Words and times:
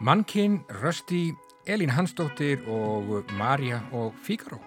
Mannkinn, 0.00 0.60
Rösti, 0.68 1.34
Elín 1.66 1.90
Hansdóttir 1.90 2.60
og 2.68 3.24
Marja 3.38 3.80
og 3.92 4.12
Fíkaró. 4.20 4.58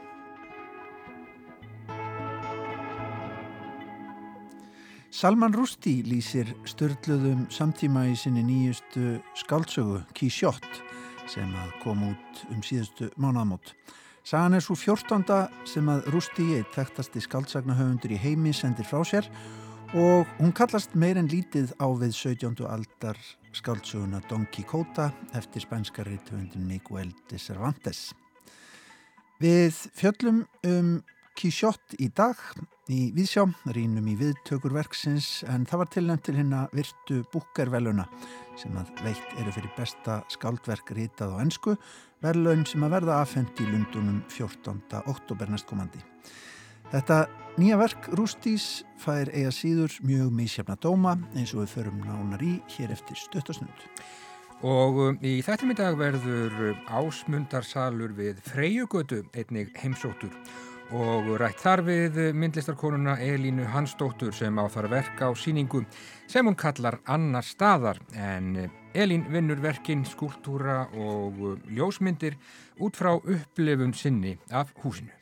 Salman 5.12 5.54
Rushdie 5.54 6.02
lýsir 6.02 6.50
störtluðum 6.66 7.46
samtíma 7.54 8.08
í 8.10 8.16
sinni 8.18 8.42
nýjustu 8.42 9.20
skáltsögu 9.38 10.02
Kísjott 10.18 10.82
sem 11.30 11.54
að 11.54 11.72
kom 11.84 12.04
út 12.10 12.44
um 12.50 12.66
síðustu 12.66 13.12
mánaðamót. 13.18 13.76
Sagan 14.26 14.58
er 14.58 14.66
svo 14.66 14.76
fjórtanda 14.76 15.48
sem 15.70 15.86
að 15.90 16.10
Rushdie, 16.10 16.64
eitt 16.64 16.74
þekktasti 16.74 17.22
skáltsagnahöfundur 17.22 18.18
í 18.18 18.22
heimi, 18.22 18.54
sendir 18.54 18.90
frá 18.90 19.06
sér 19.06 19.30
og 19.30 19.67
hún 19.94 20.52
kallast 20.52 20.96
meir 21.00 21.16
en 21.16 21.30
lítið 21.32 21.72
á 21.80 21.88
við 21.96 22.12
17. 22.12 22.66
aldar 22.68 23.18
skáldsöguna 23.56 24.20
Don 24.28 24.48
Quixote 24.52 25.12
eftir 25.38 25.64
spænska 25.64 26.04
reythöfundin 26.04 26.68
Miguel 26.68 27.14
de 27.30 27.40
Cervantes. 27.40 28.12
Við 29.40 29.78
fjöllum 29.96 30.44
um 30.68 30.90
Quixote 31.40 31.96
í 32.04 32.10
dag 32.10 32.36
í 32.92 33.14
Víðsjá, 33.16 33.46
rínum 33.72 34.08
í 34.12 34.18
viðtökurverksins 34.20 35.46
en 35.48 35.66
það 35.70 35.84
var 35.84 35.92
tilnæmt 35.94 36.26
til 36.26 36.36
hérna 36.36 36.68
virtu 36.74 37.22
búkerveluna 37.32 38.08
sem 38.60 38.76
að 38.76 38.92
veitt 39.06 39.40
eru 39.40 39.56
fyrir 39.56 39.72
besta 39.78 40.20
skáldverk 40.34 40.92
rítað 40.98 41.38
á 41.38 41.42
ennsku, 41.46 41.78
verlaun 42.20 42.66
sem 42.68 42.84
að 42.84 42.98
verða 43.00 43.22
afhengt 43.22 43.60
í 43.62 43.72
Lundunum 43.72 44.24
14. 44.34 45.04
oktober 45.06 45.52
næstkomandi. 45.54 46.04
Þetta 46.92 47.28
nýja 47.58 47.78
verk 47.80 48.08
Rústís 48.14 48.86
fær 49.02 49.32
eiga 49.34 49.50
síður 49.54 49.96
mjög 50.06 50.30
mísjafna 50.38 50.76
dóma 50.78 51.16
eins 51.34 51.56
og 51.56 51.64
við 51.64 51.74
förum 51.74 52.00
nánar 52.06 52.44
í 52.46 52.60
hér 52.76 52.94
eftir 52.94 53.18
stöttasnund. 53.18 53.86
Og 54.66 55.00
um, 55.02 55.18
í 55.26 55.40
þettum 55.46 55.74
í 55.74 55.78
dag 55.78 55.98
verður 55.98 56.78
ásmundarsalur 56.86 58.14
við 58.18 58.42
Freyjugötu 58.46 59.24
einnig 59.34 59.74
heimsóttur 59.82 60.34
og 60.96 61.34
rætt 61.42 61.60
þar 61.60 61.84
við 61.84 62.20
myndlistarkonuna 62.38 63.18
Elínu 63.26 63.66
Hansdóttur 63.74 64.32
sem 64.38 64.56
á 64.56 64.66
þar 64.72 64.88
verk 64.94 65.20
á 65.26 65.30
síningu 65.36 65.82
sem 66.30 66.48
hún 66.48 66.56
kallar 66.56 67.02
annar 67.06 67.46
staðar 67.46 68.00
en 68.16 68.70
Elín 68.98 69.28
vinnur 69.34 69.60
verkin, 69.62 70.06
skúltúra 70.06 70.88
og 70.94 71.60
ljósmyndir 71.70 72.38
út 72.82 72.98
frá 72.98 73.16
upplifun 73.18 73.94
sinni 73.94 74.38
af 74.50 74.74
húsinu. 74.82 75.17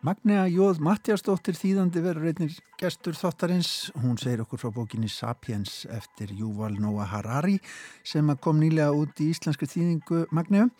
Magnea 0.00 0.46
Jóð 0.48 0.78
Mattiastóttir 0.80 1.52
þýðandi 1.58 2.00
verður 2.00 2.30
einnig 2.30 2.54
gestur 2.80 3.12
þáttarins. 3.12 3.90
Hún 4.00 4.14
segir 4.16 4.40
okkur 4.40 4.62
frá 4.62 4.70
bókinni 4.72 5.10
Sapiens 5.12 5.82
eftir 5.92 6.32
Júval 6.32 6.78
Noah 6.80 7.10
Harari 7.12 7.58
sem 8.00 8.32
kom 8.40 8.62
nýlega 8.62 8.94
út 8.96 9.20
í 9.20 9.28
íslenski 9.34 9.68
þýðingu 9.68 10.22
Magneu. 10.32 10.70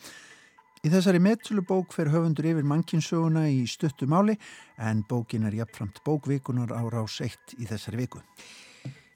Í 0.80 0.88
þessari 0.88 1.20
meðsölu 1.20 1.66
bók 1.68 1.92
fer 1.92 2.08
höfundur 2.14 2.48
yfir 2.54 2.64
mannkinsöguna 2.64 3.44
í 3.52 3.66
stuttu 3.68 4.08
máli 4.08 4.38
en 4.80 5.04
bókin 5.04 5.44
er 5.50 5.58
jafnframt 5.58 6.00
bókvikunar 6.06 6.72
á 6.72 6.80
rás 6.88 7.20
1 7.20 7.60
í 7.60 7.68
þessari 7.68 8.00
viku. 8.06 8.24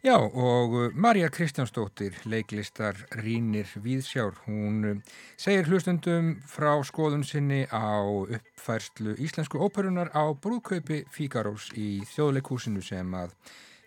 Já 0.05 0.19
og 0.21 0.75
uh, 0.77 0.93
Marja 0.93 1.31
Kristjánsdóttir, 1.33 2.13
leiklistar 2.29 2.99
Rínir 3.17 3.65
Víðsjár, 3.81 4.35
hún 4.45 4.85
uh, 4.85 4.99
segir 5.41 5.65
hlustundum 5.65 6.35
frá 6.45 6.77
skoðun 6.85 7.25
sinni 7.25 7.63
á 7.73 8.05
uppfærslu 8.05 9.17
íslensku 9.17 9.57
óperunar 9.65 10.13
á 10.13 10.29
brúðkaupi 10.37 11.09
Fíkarós 11.09 11.71
í 11.73 12.05
þjóðleikúsinu 12.13 12.85
sem 12.85 13.17
að, 13.17 13.33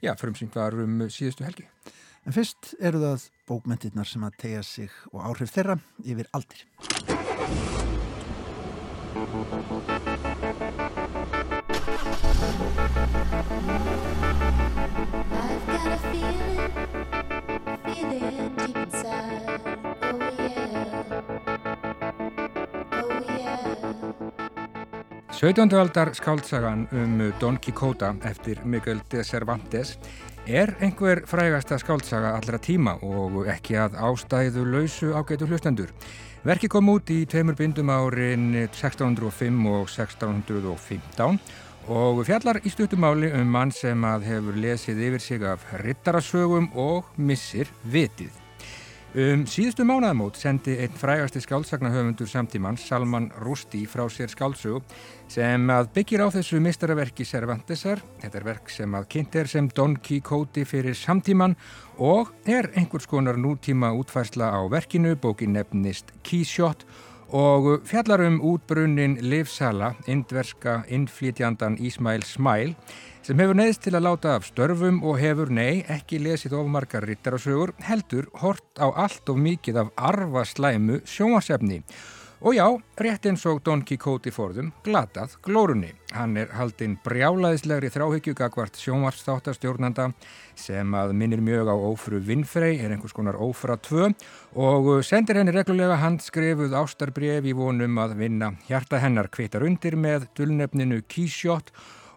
já, 0.01 0.17
frumsýnt 0.17 0.57
var 0.57 0.73
um 0.81 1.05
síðustu 1.05 1.45
helgi. 1.45 1.69
En 2.25 2.33
fyrst 2.33 2.73
eru 2.81 2.97
það 3.03 3.29
bókmentirnar 3.45 4.09
sem 4.09 4.25
að 4.25 4.41
tegja 4.41 4.65
sig 4.65 4.89
og 5.13 5.21
áhrif 5.21 5.53
þeirra 5.53 5.77
yfir 6.01 6.33
aldir. 6.33 6.65
Söðjöndualdar 25.37 26.15
skáldsagan 26.17 26.87
um 26.91 27.33
Don 27.39 27.57
Quixote 27.61 28.07
eftir 28.25 28.63
Miguel 28.65 29.03
de 29.11 29.23
Cervantes 29.23 29.99
er 30.47 30.73
einhver 30.81 31.21
frægasta 31.29 31.77
skáldsaga 31.77 32.31
allra 32.39 32.57
tíma 32.57 32.95
og 33.05 33.45
ekki 33.45 33.77
að 33.77 33.99
ástæðu 34.01 34.65
lausu 34.65 35.11
ágætu 35.13 35.45
hlustendur. 35.45 35.93
Verki 36.47 36.69
kom 36.71 36.89
út 36.89 37.11
í 37.13 37.19
tveimur 37.29 37.53
bindum 37.59 37.93
árin 37.93 38.49
1605 38.63 39.61
og 39.69 39.85
1615 39.85 41.39
og 41.87 42.25
fjallar 42.27 42.59
í 42.67 42.71
stuttumáli 42.71 43.29
um 43.37 43.47
mann 43.47 43.71
sem 43.71 44.01
að 44.03 44.25
hefur 44.27 44.57
lesið 44.59 44.99
yfir 45.07 45.23
sig 45.23 45.45
af 45.47 45.63
rittarasögum 45.83 46.67
og 46.75 47.07
missir 47.15 47.69
vitið. 47.87 48.33
Um 49.17 49.45
síðustu 49.47 49.85
mánaðamót 49.87 50.35
sendi 50.37 50.75
einn 50.83 50.93
frægasti 50.93 51.39
skálsagnahöfundur 51.41 52.27
samtímann, 52.27 52.77
Salman 52.77 53.31
Rushdie, 53.39 53.87
frá 53.87 54.03
sér 54.11 54.29
skálsög 54.29 54.83
sem 55.31 55.63
að 55.71 55.89
byggir 55.95 56.21
á 56.21 56.27
þessu 56.35 56.59
mistaraverki 56.61 57.25
Cervantesar. 57.25 58.03
Þetta 58.19 58.37
er 58.37 58.45
verk 58.45 58.69
sem 58.69 58.99
að 58.99 59.07
kynnt 59.15 59.39
er 59.39 59.49
sem 59.49 59.71
Don 59.71 59.95
Quixote 59.95 60.67
fyrir 60.67 60.93
samtímann 60.93 61.55
og 61.97 62.35
er 62.45 62.67
einhvers 62.75 63.07
konar 63.07 63.39
nútíma 63.39 63.93
útfærsla 63.95 64.51
á 64.51 64.61
verkinu, 64.69 65.15
bókin 65.15 65.55
nefnist 65.55 66.11
Quixote 66.21 66.83
og 66.83 67.06
fjallar 67.83 68.21
um 68.21 68.39
útbrunnin 68.41 69.17
Livsala, 69.21 69.95
indverska 70.07 70.83
innflýtjandan 70.87 71.77
Ísmail 71.77 72.23
Smæl 72.23 72.75
sem 73.21 73.39
hefur 73.39 73.57
neðist 73.59 73.81
til 73.83 73.95
að 73.97 74.05
láta 74.05 74.35
af 74.37 74.45
störfum 74.47 75.01
og 75.03 75.17
hefur, 75.19 75.49
nei, 75.51 75.83
ekki 75.91 76.21
lesið 76.23 76.55
ofmarkar 76.61 77.03
rittarasögur, 77.03 77.73
heldur 77.83 78.29
hort 78.39 78.79
á 78.79 78.87
allt 78.95 79.27
og 79.27 79.41
mikið 79.43 79.81
af 79.81 79.91
arva 79.97 80.45
slæmu 80.47 81.01
sjómasefni. 81.03 81.81
Og 82.37 82.53
já, 82.53 82.67
rétt 83.01 83.25
eins 83.25 83.41
og 83.49 83.63
Don 83.65 83.81
Quixote 83.81 84.29
forðum, 84.29 84.67
glatað 84.85 85.31
glórunni. 85.41 85.89
Hann 86.13 86.35
er 86.37 86.51
haldinn 86.53 86.93
brjálaðislegri 87.01 87.89
þráhyggjugagvart 87.89 88.77
sjónvarsþáttastjórnanda 88.77 90.11
sem 90.53 90.93
að 90.93 91.15
minnir 91.17 91.41
mjög 91.41 91.71
á 91.73 91.75
ófru 91.75 92.21
Vinfrey, 92.21 92.77
er 92.77 92.93
einhvers 92.93 93.17
konar 93.17 93.39
ófra 93.41 93.79
2 93.81 94.11
og 94.53 94.91
sendir 95.01 95.41
henni 95.41 95.55
reglulega 95.55 95.97
handskrefuð 96.03 96.77
ástarbref 96.77 97.49
í 97.49 97.57
vonum 97.57 97.97
að 98.05 98.13
vinna 98.21 98.53
hjarta 98.69 99.01
hennar 99.01 99.31
kvitar 99.33 99.65
undir 99.65 99.97
með 99.97 100.29
dulnefninu 100.37 101.01
Kísjótt 101.09 101.73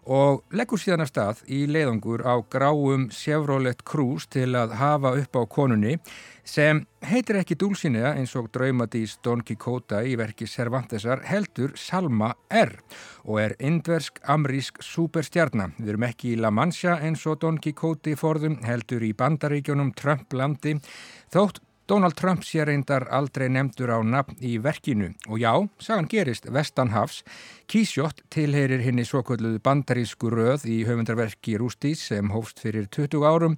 og 0.09 0.41
leggur 0.55 0.81
síðan 0.81 1.05
að 1.05 1.11
stað 1.11 1.41
í 1.51 1.61
leiðangur 1.69 2.23
á 2.25 2.41
gráum 2.49 3.09
Chevrolet 3.13 3.83
Cruze 3.85 4.29
til 4.33 4.55
að 4.57 4.73
hafa 4.79 5.13
upp 5.19 5.37
á 5.37 5.43
konunni 5.45 5.97
sem 6.43 6.81
heitir 7.05 7.37
ekki 7.37 7.57
Dulcinea 7.59 8.15
eins 8.17 8.33
og 8.35 8.49
draumadís 8.53 9.17
Don 9.21 9.43
Quixote 9.45 10.01
í 10.09 10.17
verki 10.17 10.49
Cervantesar 10.49 11.21
heldur 11.29 11.75
Salma 11.77 12.33
R 12.49 12.73
og 13.23 13.41
er 13.43 13.55
indversk 13.61 14.17
amrísk 14.25 14.81
superstjarnar. 14.81 15.75
Við 15.77 15.93
erum 15.93 16.07
ekki 16.09 16.33
í 16.33 16.39
La 16.41 16.49
Mancha 16.49 16.97
eins 16.97 17.27
og 17.29 17.41
Don 17.45 17.61
Quixote 17.61 18.17
forðum 18.17 18.57
heldur 18.65 19.05
í 19.05 19.13
bandaríkjónum 19.13 19.93
Trump 19.93 20.33
landi 20.33 20.79
þótt 21.31 21.61
Donald 21.91 22.15
Trump 22.15 22.45
sé 22.47 22.63
reyndar 22.63 23.03
aldrei 23.11 23.49
nefndur 23.51 23.91
á 23.91 23.99
nafn 23.99 24.37
í 24.39 24.53
verkinu 24.63 25.09
og 25.27 25.41
já, 25.41 25.51
sagan 25.83 26.05
gerist 26.07 26.45
Vestanhafs. 26.47 27.17
Kísjótt 27.67 28.21
tilherir 28.31 28.79
henni 28.85 29.03
svo 29.03 29.19
kvölduðu 29.27 29.59
bandarísku 29.59 30.31
röð 30.31 30.63
í 30.71 30.77
höfundarverki 30.87 31.57
Rústís 31.59 32.05
sem 32.07 32.31
hófst 32.31 32.63
fyrir 32.63 32.87
20 32.95 33.27
árum 33.27 33.57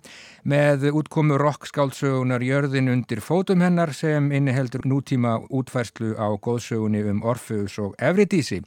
með 0.50 0.88
útkomu 0.97 1.38
rockskáldsögunar 1.38 2.41
Jörðin 2.41 2.89
undir 2.95 3.21
fótum 3.21 3.62
hennar 3.62 3.94
sem 3.94 4.31
inniheldur 4.33 4.88
nútíma 4.89 5.36
útfærslu 5.53 6.15
á 6.18 6.33
góðsögunni 6.33 7.06
um 7.13 7.21
Orfeus 7.21 7.77
og 7.86 7.94
Evridísi 8.01 8.63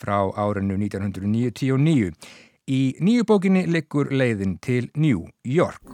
frá 0.00 0.16
árinu 0.32 0.80
1999. 0.80 2.16
Í 2.72 2.80
nýju 3.04 3.28
bókinni 3.28 3.66
liggur 3.68 4.08
leiðin 4.16 4.56
til 4.64 4.88
New 4.96 5.26
York. 5.44 5.84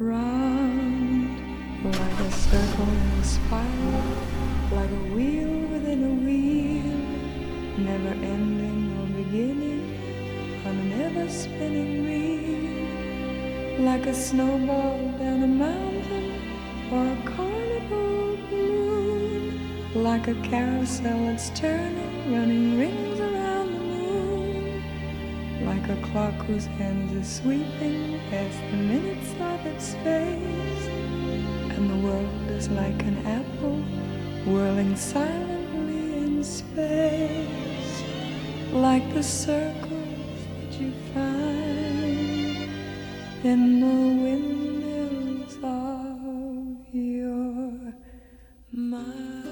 Like 13.78 14.06
a 14.06 14.14
snowball 14.14 14.96
down 15.19 15.43
a 15.43 15.46
mountain 15.46 16.32
or 16.90 17.06
a 17.12 17.17
carnival 17.31 18.38
balloon, 18.49 19.93
like 19.94 20.28
a 20.28 20.34
carousel 20.37 21.26
that's 21.26 21.50
turning, 21.50 22.32
running 22.32 22.78
rings 22.78 23.20
around 23.20 23.73
the 23.75 23.81
moon, 23.81 24.82
like 25.67 25.87
a 25.90 25.96
clock 26.06 26.34
whose 26.46 26.64
hands 26.64 27.12
are 27.12 27.28
sweeping 27.28 28.19
past 28.31 28.58
the 28.70 28.76
minutes 28.78 29.32
of 29.40 29.67
its 29.67 29.94
face. 29.96 30.87
And 31.76 31.90
the 31.90 32.06
world 32.06 32.50
is 32.50 32.70
like 32.70 33.02
an 33.02 33.26
apple 33.26 33.82
whirling 34.50 34.96
silently 34.96 36.17
in 36.17 36.43
space, 36.43 38.02
like 38.72 39.12
the 39.12 39.22
circles 39.22 40.46
that 40.61 40.81
you 40.81 40.93
find 41.12 41.36
in 43.46 43.81
the 43.81 43.96
windmills 44.22 45.54
of 45.62 46.94
your 46.94 47.94
mind. 48.72 49.46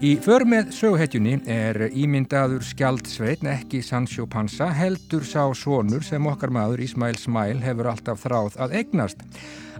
Í 0.00 0.14
för 0.22 0.46
með 0.48 0.70
söguhetjunni 0.72 1.34
er 1.50 1.76
ímyndaður 1.90 2.62
skjaldsveitn 2.64 3.50
ekki 3.50 3.82
Sancho 3.84 4.24
Panza 4.30 4.70
heldur 4.72 5.26
sá 5.28 5.42
sonur 5.52 6.06
sem 6.06 6.30
okkar 6.30 6.54
maður 6.54 6.84
Ismail 6.86 7.18
Smile 7.20 7.60
hefur 7.60 7.90
alltaf 7.90 8.22
þráð 8.22 8.56
að 8.64 8.78
eignast. 8.80 9.26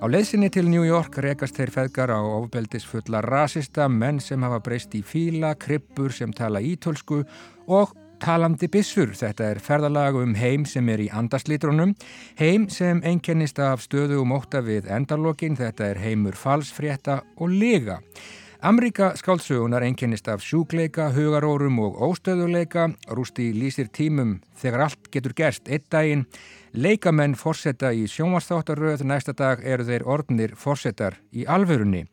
Á 0.03 0.05
leiðsynni 0.11 0.51
til 0.53 0.67
New 0.69 0.85
York 0.85 1.17
rekast 1.23 1.57
þeir 1.57 1.73
feðgar 1.73 2.13
á 2.13 2.21
ofbeldisfulla 2.21 3.23
rasista 3.25 3.89
menn 3.89 4.21
sem 4.21 4.43
hafa 4.45 4.61
breyst 4.67 4.99
í 4.99 5.01
fíla, 5.07 5.55
krippur 5.55 6.13
sem 6.13 6.35
tala 6.37 6.61
ítölsku 6.61 7.23
og 7.71 7.97
talandi 8.21 8.69
bissur. 8.71 9.15
Þetta 9.17 9.49
er 9.51 9.61
ferðalag 9.65 10.19
um 10.21 10.35
heim 10.39 10.67
sem 10.69 10.89
er 10.93 11.03
í 11.05 11.09
andarslítrunum, 11.13 11.95
heim 12.41 12.69
sem 12.73 13.01
einkennist 13.07 13.59
af 13.63 13.83
stöðu 13.85 14.21
og 14.23 14.29
móta 14.31 14.61
við 14.65 14.91
endarlokin, 14.93 15.59
þetta 15.59 15.89
er 15.93 16.03
heimur 16.05 16.39
falsfrétta 16.39 17.23
og 17.41 17.51
lega. 17.53 18.01
Amríka 18.61 19.15
skáldsögunar 19.17 19.81
einkennist 19.87 20.27
af 20.29 20.43
sjúkleika, 20.45 21.07
hugarórum 21.15 21.79
og 21.81 21.97
óstöðuleika, 22.11 22.91
rústi 23.09 23.55
lýsir 23.57 23.89
tímum 23.89 24.35
þegar 24.61 24.85
allt 24.85 25.09
getur 25.15 25.33
gerst 25.33 25.71
einn 25.73 25.87
daginn, 25.89 26.27
leikamenn 26.77 27.39
fórsetta 27.41 27.95
í 27.97 28.05
sjónvastáttaröð, 28.05 29.07
næsta 29.09 29.33
dag 29.33 29.65
eru 29.65 29.89
þeir 29.89 30.05
orðnir 30.05 30.53
fórsettar 30.61 31.17
í 31.33 31.49
alvörunni. 31.49 32.05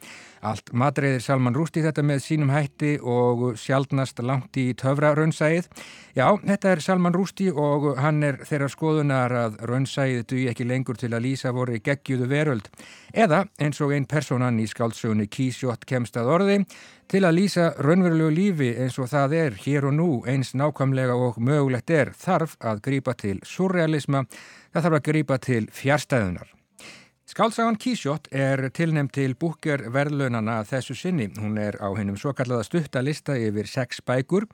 Allt 0.46 0.70
matreiðir 0.78 1.24
Salman 1.24 1.56
Rústi 1.58 1.82
þetta 1.82 2.04
með 2.06 2.20
sínum 2.22 2.52
hætti 2.54 2.98
og 3.02 3.56
sjálfnast 3.58 4.20
langt 4.22 4.58
í 4.60 4.70
töfra 4.78 5.14
raunsæið. 5.18 5.70
Já, 6.18 6.28
þetta 6.44 6.72
er 6.72 6.84
Salman 6.86 7.16
Rústi 7.16 7.48
og 7.50 7.88
hann 8.02 8.22
er 8.26 8.38
þeirra 8.46 8.68
skoðunar 8.70 9.34
að 9.34 9.58
raunsæið 9.70 10.26
duði 10.30 10.50
ekki 10.52 10.68
lengur 10.70 11.00
til 11.00 11.12
að 11.14 11.26
lýsa 11.26 11.54
voru 11.56 11.80
geggjúðu 11.82 12.30
veröld. 12.30 12.70
Eða 13.14 13.46
eins 13.58 13.82
og 13.82 13.94
einn 13.96 14.06
personan 14.10 14.60
í 14.62 14.68
skáldsögunni 14.70 15.30
Kísjótt 15.32 15.88
kemst 15.90 16.18
að 16.18 16.34
orði 16.36 16.60
til 17.08 17.24
að 17.24 17.38
lýsa 17.40 17.72
raunverulegu 17.80 18.34
lífi 18.36 18.74
eins 18.84 19.00
og 19.00 19.10
það 19.14 19.38
er 19.40 19.58
hér 19.64 19.90
og 19.90 19.98
nú 19.98 20.10
eins 20.28 20.54
nákvæmlega 20.58 21.16
og 21.16 21.40
mögulegt 21.40 21.90
er 21.90 22.14
þarf 22.18 22.58
að 22.60 22.84
grípa 22.90 23.16
til 23.18 23.40
surrealisma, 23.48 24.26
það 24.74 24.88
þarf 24.88 25.00
að 25.02 25.08
grípa 25.10 25.42
til 25.42 25.66
fjárstæðunar. 25.74 26.57
Skálsagan 27.28 27.76
Kísjótt 27.76 28.30
er 28.32 28.70
tilnefnd 28.72 29.12
til 29.12 29.34
búker 29.36 29.82
verðlaunana 29.92 30.62
þessu 30.64 30.96
sinni. 30.96 31.26
Hún 31.36 31.58
er 31.60 31.76
á 31.84 31.92
hennum 31.92 32.16
svo 32.16 32.32
kallaða 32.32 32.64
stutta 32.64 33.02
lista 33.04 33.36
yfir 33.36 33.68
sex 33.68 34.00
bækur 34.00 34.46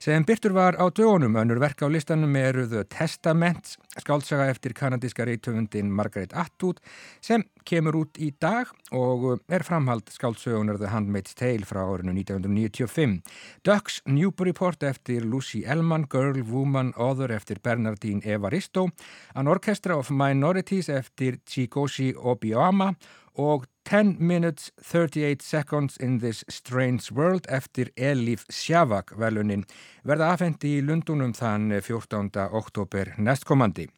sem 0.00 0.24
byrtur 0.24 0.54
var 0.56 0.78
á 0.80 0.88
dögunum. 0.88 1.36
Önnur 1.36 1.60
verk 1.60 1.82
á 1.84 1.88
listanum 1.92 2.32
eru 2.36 2.64
The 2.68 2.86
Testament, 2.88 3.76
skálsaga 4.00 4.46
eftir 4.48 4.72
kanadíska 4.72 5.26
reytöfundin 5.28 5.90
Margaret 5.92 6.32
Atwood 6.32 6.80
sem 7.20 7.44
kemur 7.68 7.98
út 8.00 8.16
í 8.16 8.30
dag 8.40 8.70
og 8.96 9.42
er 9.52 9.60
framhald 9.66 10.08
skálsögunar 10.08 10.80
The 10.80 10.88
Handmaid's 10.88 11.36
Tale 11.36 11.68
frá 11.68 11.82
árinu 11.84 12.14
1995. 12.16 13.20
Ducks 13.62 14.00
Newburyport 14.06 14.82
eftir 14.88 15.28
Lucy 15.28 15.66
Ellman, 15.66 16.08
Girl, 16.08 16.40
Woman, 16.48 16.94
Other 16.96 17.30
eftir 17.36 17.60
Bernardine 17.62 18.24
Evaristo, 18.24 18.88
An 19.34 19.52
Orchestra 19.52 19.98
of 19.98 20.10
Minorities 20.10 20.88
eftir 20.88 21.42
Chigoshi 21.44 22.14
Obiama 22.16 22.94
og 23.40 23.66
10 23.88 24.16
Minutes 24.20 24.70
38 24.82 25.42
Seconds 25.42 25.96
in 25.96 26.18
This 26.20 26.44
Strange 26.48 27.10
World 27.16 27.48
eftir 27.48 27.90
Elif 27.96 28.44
Sjavak 28.52 29.14
velunin 29.18 29.64
verða 30.06 30.34
afhendi 30.34 30.76
í 30.78 30.82
Lundunum 30.84 31.32
þann 31.34 31.72
14. 31.80 32.30
oktober 32.52 33.14
næstkomandi. 33.18 33.88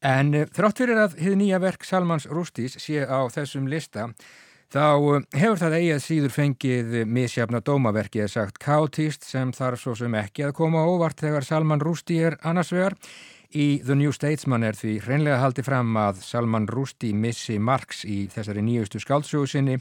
En 0.00 0.34
eh, 0.34 0.46
þrátt 0.54 0.78
fyrir 0.78 1.00
að 1.02 1.16
hið 1.18 1.40
nýja 1.40 1.58
verk 1.62 1.84
Salmans 1.84 2.28
Rústís 2.30 2.78
sé 2.78 3.02
á 3.02 3.26
þessum 3.34 3.66
lista 3.70 4.08
þá 4.72 4.84
eh, 4.94 5.24
hefur 5.42 5.62
það 5.64 5.78
eigið 5.80 6.04
síður 6.04 6.36
fengið 6.36 6.94
misjafna 7.10 7.60
dómaverki 7.64 8.22
eða 8.22 8.34
sagt 8.36 8.60
kátíst 8.62 9.26
sem 9.26 9.50
þarf 9.52 9.82
svo 9.82 9.96
sem 9.98 10.14
ekki 10.20 10.46
að 10.46 10.54
koma 10.60 10.86
óvart 10.86 11.18
þegar 11.24 11.46
Salman 11.46 11.82
Rústi 11.82 12.20
er 12.22 12.38
annars 12.46 12.70
vegar. 12.72 12.94
Í 13.48 13.80
The 13.80 13.94
New 13.96 14.12
Statesman 14.12 14.60
er 14.60 14.76
því 14.76 14.98
hreinlega 15.06 15.38
haldið 15.40 15.64
fram 15.70 15.94
að 15.96 16.18
Salman 16.20 16.66
Rústi 16.68 17.14
missi 17.16 17.54
margs 17.56 18.02
í 18.04 18.26
þessari 18.28 18.60
nýjustu 18.60 19.00
skáldsögu 19.00 19.48
sinni. 19.48 19.78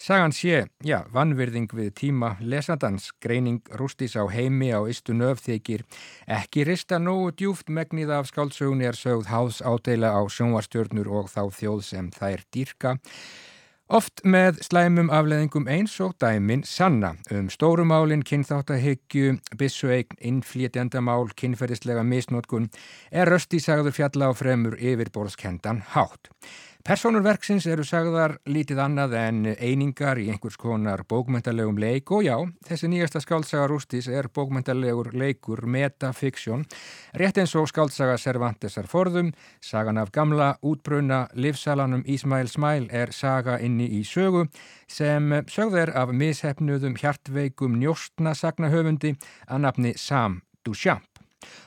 Sagan 0.00 0.30
sé, 0.30 0.68
já, 0.86 1.02
vannvirðing 1.10 1.74
við 1.74 1.90
tíma 1.98 2.36
lesandans, 2.38 3.10
greining 3.20 3.66
rústís 3.74 4.14
á 4.14 4.22
heimi 4.30 4.70
á 4.70 4.86
istu 4.86 5.12
nöfþykir, 5.12 5.82
ekki 6.30 6.62
rista 6.64 7.02
nógu 7.02 7.34
djúft 7.34 7.66
megnið 7.66 8.14
af 8.14 8.30
skáldsögunni 8.30 8.86
er 8.86 8.96
sögð 8.96 9.26
háðs 9.28 9.58
ádeila 9.60 10.14
á 10.14 10.22
sjónvarstjörnur 10.30 11.10
og 11.10 11.34
þá 11.34 11.50
þjóð 11.50 11.82
sem 11.90 12.14
þær 12.14 12.46
dýrka. 12.54 12.94
Oft 13.90 14.20
með 14.22 14.60
slæmum 14.62 15.08
afleðingum 15.10 15.64
eins 15.66 15.96
og 15.98 16.12
dæmin 16.22 16.60
sanna 16.62 17.08
um 17.34 17.48
stórumálinn, 17.50 18.22
kynþáttahyggju, 18.22 19.32
bissueign, 19.58 20.14
innflétjandamál, 20.30 21.32
kynferðislega 21.34 22.04
misnótkun 22.06 22.68
er 23.10 23.26
röstísagður 23.34 23.96
fjalla 23.96 24.30
á 24.30 24.32
fremur 24.38 24.78
yfirborðskendan 24.78 25.82
hátt. 25.96 26.30
Personurverksins 26.80 27.66
eru 27.68 27.84
sagðar 27.84 28.38
lítið 28.48 28.78
annað 28.80 29.14
en 29.20 29.40
einingar 29.52 30.16
í 30.16 30.30
einhvers 30.32 30.56
konar 30.56 31.02
bókmyndalegum 31.04 31.76
leik 31.76 32.08
og 32.16 32.22
já, 32.24 32.36
þessi 32.64 32.88
nýjasta 32.88 33.20
skáltsaga 33.20 33.66
Rústis 33.68 34.08
er 34.08 34.30
bókmyndalegur 34.32 35.10
leikur 35.12 35.66
metafiksjón, 35.68 36.64
rétt 37.20 37.42
eins 37.42 37.52
og 37.60 37.68
skáltsaga 37.68 38.16
Cervantesar 38.22 38.88
forðum, 38.88 39.34
sagan 39.60 40.00
af 40.00 40.08
gamla, 40.16 40.54
útbrunna, 40.64 41.26
livsalanum 41.36 42.06
Ísmæl 42.08 42.48
Smæl 42.48 42.88
er 42.88 43.12
saga 43.12 43.58
inni 43.60 43.90
í 44.00 44.00
sögu 44.00 44.46
sem 44.88 45.36
sögðar 45.52 45.92
af 45.92 46.16
mishefnuðum 46.16 46.96
hjartveikum 46.96 47.76
njóstna 47.76 48.32
sagnahöfundi 48.32 49.18
að 49.50 49.64
nafni 49.68 49.94
Sam 50.00 50.40
Duchamp. 50.64 51.09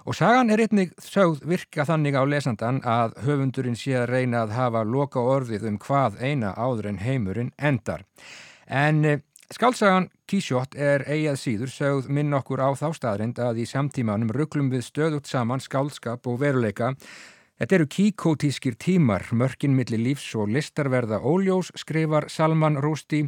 Og 0.05 0.15
sagan 0.17 0.51
er 0.53 0.63
einnig 0.63 0.93
sögð 1.01 1.43
virka 1.49 1.85
þannig 1.89 2.17
á 2.19 2.23
lesandan 2.27 2.81
að 2.85 3.17
höfundurinn 3.25 3.77
sé 3.79 3.95
að 3.99 4.09
reyna 4.13 4.43
að 4.43 4.55
hafa 4.57 4.83
loka 4.83 5.19
orðið 5.19 5.67
um 5.71 5.77
hvað 5.81 6.19
eina 6.21 6.53
áður 6.55 6.91
en 6.93 7.03
heimurinn 7.03 7.53
endar. 7.57 8.05
En 8.67 9.05
eh, 9.05 9.21
skálsagan 9.53 10.09
Kísjótt 10.29 10.75
er 10.79 11.03
eigað 11.05 11.37
síður 11.41 11.71
sögð 11.73 12.09
minn 12.09 12.33
okkur 12.33 12.63
á 12.63 12.69
þá 12.79 12.89
staðrind 12.95 13.39
að 13.43 13.63
í 13.63 13.69
samtímanum 13.69 14.31
rugglum 14.33 14.71
við 14.71 14.85
stöðut 14.87 15.29
saman 15.29 15.61
skálskap 15.61 16.25
og 16.27 16.39
veruleika 16.41 16.93
Þetta 17.63 17.75
eru 17.77 17.85
kíkótískir 17.87 18.73
tímar, 18.81 19.23
mörkin 19.31 19.75
millir 19.77 20.01
lífs 20.01 20.25
og 20.35 20.49
listarverða 20.51 21.21
óljós, 21.21 21.69
skrifar 21.77 22.25
Salman 22.27 22.79
Rústi, 22.81 23.21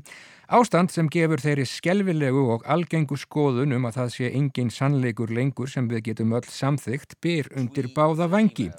ástand 0.48 0.92
sem 0.94 1.08
gefur 1.12 1.42
þeirri 1.42 1.66
skelvilegu 1.66 2.44
og 2.54 2.66
algengu 2.70 3.18
skoðun 3.18 3.76
um 3.78 3.88
að 3.90 3.98
það 4.00 4.10
sé 4.16 4.30
engin 4.38 4.72
sannleikur 4.74 5.34
lengur 5.34 5.72
sem 5.72 5.88
við 5.90 6.04
getum 6.10 6.36
öll 6.38 6.46
samþygt 6.46 7.18
byr 7.22 7.50
undir 7.58 7.90
báða 7.96 8.28
vangi. 8.30 8.70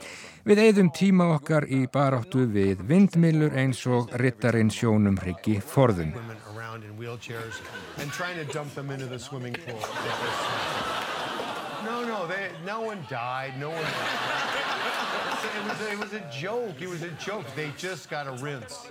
Við 0.47 0.63
eigðum 0.63 0.93
tíma 0.95 1.31
okkar 1.35 1.67
í 1.67 1.87
baráttu 1.93 2.47
við 2.47 2.85
vindmilur 2.87 3.57
eins 3.59 3.83
og 3.87 4.13
rittarinn 4.21 4.71
sjónum 4.71 5.19
hryggi 5.19 5.59
forðum. 5.61 6.15
No, 11.87 12.03
no, 12.03 12.27
they, 12.27 12.51
no 12.65 12.81
one 12.81 12.99
died, 13.09 13.61
no 13.61 13.71
one 13.71 13.83
died 13.83 14.67
it, 15.55 15.69
was 15.69 15.81
it 15.93 15.99
was 15.99 16.13
a 16.13 16.31
joke. 16.31 16.81
It 16.81 16.89
was 16.89 17.03
a 17.03 17.11
joke. 17.13 17.47
They 17.55 17.71
just 17.77 18.11
got 18.11 18.27
a 18.27 18.33
rinse. 18.43 18.89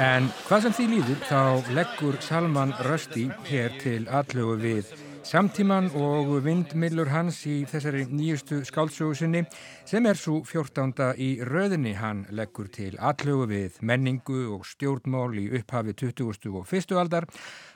En 0.00 0.28
hvað 0.46 0.62
sem 0.64 0.74
því 0.76 0.84
líður 0.88 1.24
þá 1.28 1.72
leggur 1.76 2.16
Salman 2.24 2.72
Rösti 2.86 3.26
hér 3.48 3.74
til 3.82 4.06
allögu 4.08 4.54
við 4.62 4.92
samtíman 5.26 5.90
og 5.98 6.30
vindmillur 6.46 7.10
hans 7.12 7.42
í 7.46 7.58
þessari 7.68 8.06
nýjustu 8.08 8.62
skálsögusinni 8.66 9.44
sem 9.84 10.06
er 10.08 10.18
svo 10.18 10.40
14. 10.48 11.12
í 11.20 11.28
röðinni. 11.44 11.92
Hann 12.00 12.24
leggur 12.30 12.70
til 12.72 12.94
allögu 12.98 13.50
við 13.52 13.78
menningu 13.82 14.46
og 14.56 14.64
stjórnmál 14.66 15.36
í 15.36 15.50
upphafi 15.60 15.92
20. 15.92 16.56
og 16.56 16.72
1. 16.72 16.96
aldar 16.96 17.28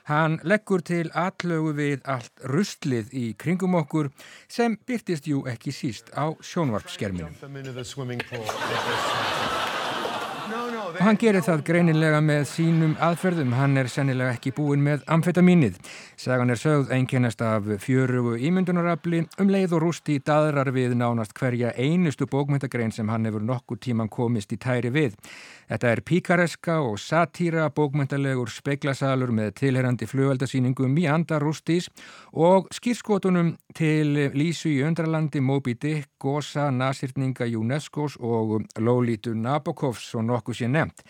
Hann 0.07 0.37
leggur 0.47 0.79
til 0.87 1.09
allögu 1.11 1.73
við 1.75 2.05
allt 2.07 2.45
rustlið 2.47 3.09
í 3.11 3.25
kringum 3.35 3.75
okkur 3.75 4.07
sem 4.47 4.77
byrtist 4.87 5.27
jú 5.27 5.41
ekki 5.51 5.73
síst 5.75 6.13
á 6.15 6.31
sjónvarpskerminum. 6.39 7.35
Og 10.87 10.99
hann 11.03 11.17
gerir 11.19 11.43
það 11.43 11.63
greinilega 11.67 12.19
með 12.23 12.45
sínum 12.47 12.93
aðferðum, 13.03 13.51
hann 13.57 13.75
er 13.81 13.89
sennilega 13.91 14.37
ekki 14.37 14.53
búin 14.55 14.85
með 14.85 15.01
amfetamínið. 15.11 15.75
Sagan 16.17 16.49
er 16.49 16.57
sögð 16.57 16.89
einkennast 16.95 17.41
af 17.45 17.67
fjörugu 17.77 18.39
ímyndunarafli, 18.41 19.19
um 19.37 19.51
leið 19.53 19.75
og 19.77 19.83
rústi 19.83 20.15
daðrar 20.25 20.71
við 20.73 20.95
nánast 20.97 21.35
hverja 21.37 21.75
einustu 21.77 22.25
bókmyndagrein 22.25 22.89
sem 22.89 23.11
hann 23.13 23.29
hefur 23.29 23.45
nokkur 23.45 23.77
tíman 23.77 24.09
komist 24.09 24.49
í 24.49 24.57
tæri 24.57 24.89
við. 24.89 25.13
Þetta 25.69 25.91
er 25.93 26.01
píkareska 26.01 26.79
og 26.81 26.97
satýra 26.97 27.69
bókmyndalegur 27.69 28.49
speklasalur 28.49 29.29
með 29.29 29.53
tilherrandi 29.61 30.09
flugveldasýningum 30.09 30.97
í 30.97 31.05
anda 31.05 31.37
rústís 31.37 31.91
og 32.33 32.73
skýrskotunum 32.73 33.53
til 33.77 34.31
Lísu 34.33 34.73
í 34.73 34.81
Öndralandi, 34.89 35.37
Moby 35.37 35.77
Dick, 35.77 36.15
Gosa, 36.17 36.71
Nasirninga, 36.73 37.45
UNESCOs 37.45 38.17
og 38.17 38.63
Lolítu 38.81 39.37
Nabokovs 39.37 40.15
og 40.17 40.31
nokkuð 40.33 40.63
sé 40.63 40.73
nefnt. 40.79 41.05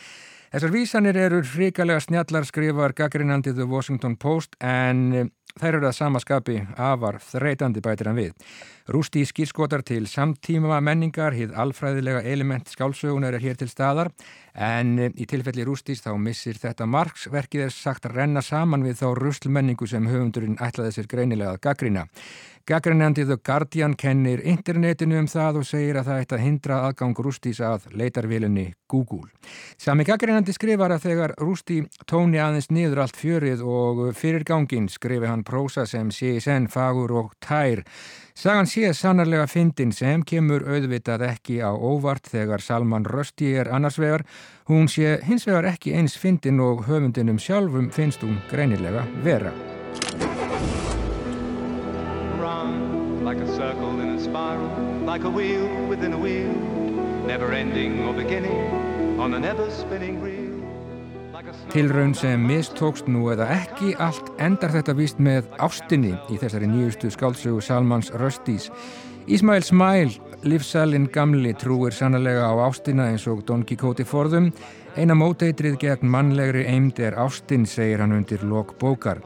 Þessar 0.48 0.72
vísanir 0.72 1.18
eru 1.20 1.42
hrikalega 1.44 2.00
snjallar 2.00 2.46
skrifar 2.48 2.94
gaggrinandi 2.96 3.51
The 3.51 3.66
Washington 3.68 4.13
Post 4.16 4.54
en 4.63 5.27
þær 5.60 5.75
eru 5.82 5.89
að 5.89 5.98
samaskapi 5.98 6.56
afar 6.80 7.18
þreytandi 7.20 7.84
bætir 7.84 8.08
hann 8.08 8.20
við. 8.22 8.46
Rústi 8.88 9.25
skýrskotar 9.27 9.84
til 9.84 10.06
samtíma 10.08 10.80
menningar, 10.80 11.36
hið 11.36 11.51
alfræðilega 11.51 12.22
element 12.32 12.72
skálsögunar 12.72 13.36
er 13.36 13.44
hér 13.44 13.60
til 13.60 13.68
staðar 13.68 14.13
en 14.58 14.98
í 15.14 15.26
tilfelli 15.30 15.66
Rústís 15.68 16.02
þá 16.02 16.12
missir 16.18 16.58
þetta 16.58 16.88
Marx 16.90 17.28
verkið 17.30 17.68
er 17.68 17.74
sagt 17.74 18.10
að 18.10 18.18
renna 18.18 18.42
saman 18.42 18.86
við 18.86 19.00
þá 19.02 19.08
ruslmenningu 19.22 19.88
sem 19.88 20.10
höfundurinn 20.10 20.58
ætlaði 20.58 20.96
sér 20.98 21.10
greinilega 21.12 21.56
að 21.56 21.64
gaggrina. 21.68 22.08
Gaggrinandi 22.68 23.24
The 23.24 23.38
Guardian 23.40 23.94
kennir 23.96 24.42
internetinu 24.44 25.22
um 25.22 25.28
það 25.32 25.62
og 25.62 25.68
segir 25.70 26.02
að 26.02 26.10
það 26.10 26.24
ætti 26.24 26.36
að 26.36 26.42
hindra 26.44 26.80
aðgang 26.90 27.22
Rústís 27.24 27.62
að 27.64 27.86
leitarvílunni 27.96 28.66
Google. 28.92 29.30
Sami 29.80 30.04
gaggrinandi 30.04 30.52
skrifar 30.52 30.92
að 30.98 31.06
þegar 31.06 31.36
Rústi 31.40 31.80
tóni 32.10 32.42
aðeins 32.44 32.68
niður 32.68 33.06
allt 33.06 33.22
fjörið 33.22 33.64
og 33.64 34.04
fyrir 34.20 34.44
gangin 34.44 34.90
skrifi 34.92 35.32
hann 35.32 35.48
prósa 35.48 35.88
sem 35.88 36.12
sé 36.12 36.34
í 36.36 36.44
senn 36.44 36.68
fagur 36.68 37.16
og 37.22 37.32
tær 37.40 37.86
Sagan 38.38 38.67
sé 38.70 38.91
sannarlega 38.94 39.48
fyndin 39.50 39.89
sem 39.98 40.22
kemur 40.22 40.62
auðvitað 40.70 41.24
ekki 41.25 41.56
á 41.58 41.74
óvart 41.74 42.27
þegar 42.29 42.62
Salman 42.62 43.08
Rushdie 43.10 43.56
er 43.63 43.72
annars 43.74 43.98
vegar. 43.98 44.22
Hún 44.70 44.86
sé 44.94 45.15
hins 45.25 45.48
vegar 45.50 45.65
ekki 45.72 45.96
eins 45.98 46.13
fyndin 46.22 46.62
og 46.62 46.84
höfundinum 46.86 47.39
sjálfum 47.41 47.89
finnst 47.89 48.22
hún 48.22 48.38
greinilega 48.51 49.08
vera. 49.25 49.56
Run 52.38 53.25
like 53.25 53.41
a 53.41 53.50
circle 53.58 53.98
in 54.06 54.13
a 54.13 54.22
spiral 54.22 54.70
Like 55.03 55.25
a 55.25 55.32
wheel 55.34 55.65
within 55.89 56.13
a 56.13 56.17
wheel 56.17 56.53
Never 57.25 57.51
ending 57.53 58.06
or 58.06 58.13
beginning 58.13 59.17
On 59.17 59.34
a 59.34 59.39
never 59.39 59.67
spinning 59.72 60.22
reel 60.22 60.26
Tilraun 61.68 62.14
sem 62.16 62.40
mistókst 62.48 63.10
nú 63.12 63.26
eða 63.34 63.50
ekki 63.52 63.92
allt 64.00 64.30
endar 64.40 64.72
þetta 64.72 64.94
vist 64.96 65.18
með 65.20 65.50
ástinni 65.60 66.14
í 66.32 66.38
þessari 66.40 66.70
nýjustu 66.72 67.12
skálsögu 67.12 67.60
Salmans 67.62 68.12
Röstís. 68.16 68.70
Ísmail 69.28 69.66
Smæl, 69.68 70.14
livsælinn 70.48 71.10
gamli, 71.12 71.52
trúir 71.60 71.92
sannlega 71.92 72.48
á 72.48 72.56
ástina 72.70 73.10
eins 73.12 73.28
og 73.28 73.44
Don 73.48 73.66
Quixote 73.68 74.08
forðum. 74.08 74.54
Eina 74.96 75.18
móteitrið 75.20 75.76
gegn 75.82 76.08
mannlegri 76.08 76.64
eimd 76.72 77.04
er 77.04 77.20
ástin, 77.20 77.68
segir 77.68 78.00
hann 78.00 78.16
undir 78.16 78.48
lok 78.48 78.78
bókar. 78.80 79.20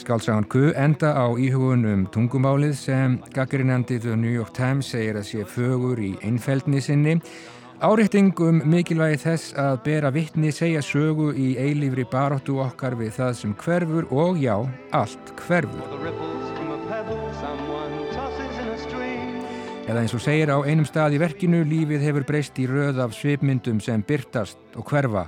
Skálsagan 0.00 0.48
Q 0.48 0.72
enda 0.72 1.12
á 1.12 1.28
íhugun 1.36 1.84
um 1.84 2.06
tungumálið 2.08 2.72
sem 2.80 3.18
gaggrinandi 3.36 4.00
The 4.00 4.16
New 4.16 4.32
York 4.32 4.56
Times 4.56 4.88
segir 4.94 5.20
að 5.20 5.28
sé 5.28 5.44
fögur 5.44 6.00
í 6.00 6.14
einfeldni 6.24 6.80
sinni 6.80 7.18
Árétting 7.82 8.38
um 8.38 8.60
mikilvægi 8.70 9.16
þess 9.24 9.54
að 9.58 9.80
bera 9.82 10.10
vittni 10.14 10.52
segja 10.54 10.78
sögu 10.86 11.32
í 11.34 11.48
eilífri 11.58 12.04
baróttu 12.12 12.60
okkar 12.62 12.94
við 13.00 13.10
það 13.16 13.32
sem 13.40 13.56
hverfur 13.58 14.06
og 14.14 14.38
já, 14.38 14.54
allt 14.94 15.34
hverfur. 15.42 15.82
Eða 19.82 19.98
eins 19.98 20.12
og 20.14 20.20
segir 20.22 20.46
á 20.46 20.62
einum 20.62 20.86
stað 20.86 21.16
í 21.16 21.18
verkinu, 21.18 21.64
lífið 21.66 22.04
hefur 22.06 22.24
breyst 22.28 22.58
í 22.62 22.68
röð 22.70 23.00
af 23.02 23.16
svipmyndum 23.16 23.80
sem 23.82 24.04
byrtast 24.06 24.76
og 24.78 24.86
hverfa. 24.86 25.24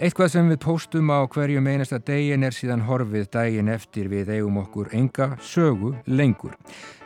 Eitthvað 0.00 0.30
sem 0.32 0.48
við 0.48 0.62
póstum 0.64 1.12
á 1.12 1.28
hverjum 1.28 1.68
einasta 1.68 1.98
degin 2.00 2.46
er 2.48 2.56
síðan 2.56 2.86
horfið 2.88 3.26
daginn 3.36 3.68
eftir 3.68 4.08
við 4.08 4.32
eigum 4.38 4.56
okkur 4.62 4.88
enga 4.96 5.34
sögu 5.44 5.92
lengur. 6.08 6.56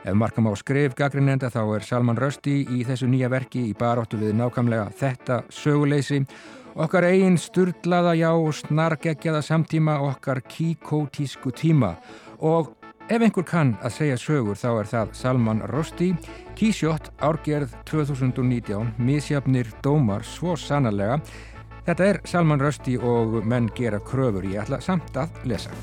Ef 0.06 0.14
markam 0.14 0.47
á 0.47 0.54
skrif 0.54 0.94
gaggrinnenda 0.94 1.50
þá 1.50 1.62
er 1.75 1.87
Salman 1.88 2.21
Rösti 2.23 2.61
í 2.71 2.85
þessu 2.87 3.11
nýja 3.11 3.32
verki 3.35 3.64
í 3.66 3.75
baróttu 3.75 4.21
við 4.23 4.37
nákamlega 4.38 4.87
þetta 5.02 5.40
söguleysi 5.50 6.23
okkar 6.78 7.09
eigin 7.11 7.35
sturdlaða 7.35 8.14
já 8.21 8.30
og 8.30 8.54
snargeggjaða 8.62 9.42
samtíma 9.42 9.99
okkar 10.06 10.38
kíkótísku 10.47 11.50
tíma 11.50 11.97
og 12.38 12.71
Ef 13.11 13.18
einhver 13.18 13.42
kann 13.42 13.73
að 13.82 13.94
segja 13.97 14.18
sögur 14.21 14.59
þá 14.59 14.68
er 14.71 14.90
það 14.90 15.14
Salman 15.18 15.62
Rushdie, 15.73 16.14
Kísjótt, 16.59 17.11
árgerð 17.18 17.75
2019, 17.90 18.92
misjafnir 19.02 19.73
dómar 19.82 20.23
svo 20.26 20.54
sannarlega. 20.54 21.18
Þetta 21.88 22.06
er 22.12 22.21
Salman 22.30 22.62
Rushdie 22.62 23.02
og 23.02 23.40
menn 23.42 23.66
gera 23.75 23.99
kröfur 23.99 24.47
ég 24.47 24.62
ætla 24.62 24.78
samt 24.85 25.18
að 25.18 25.42
lesa. 25.50 25.75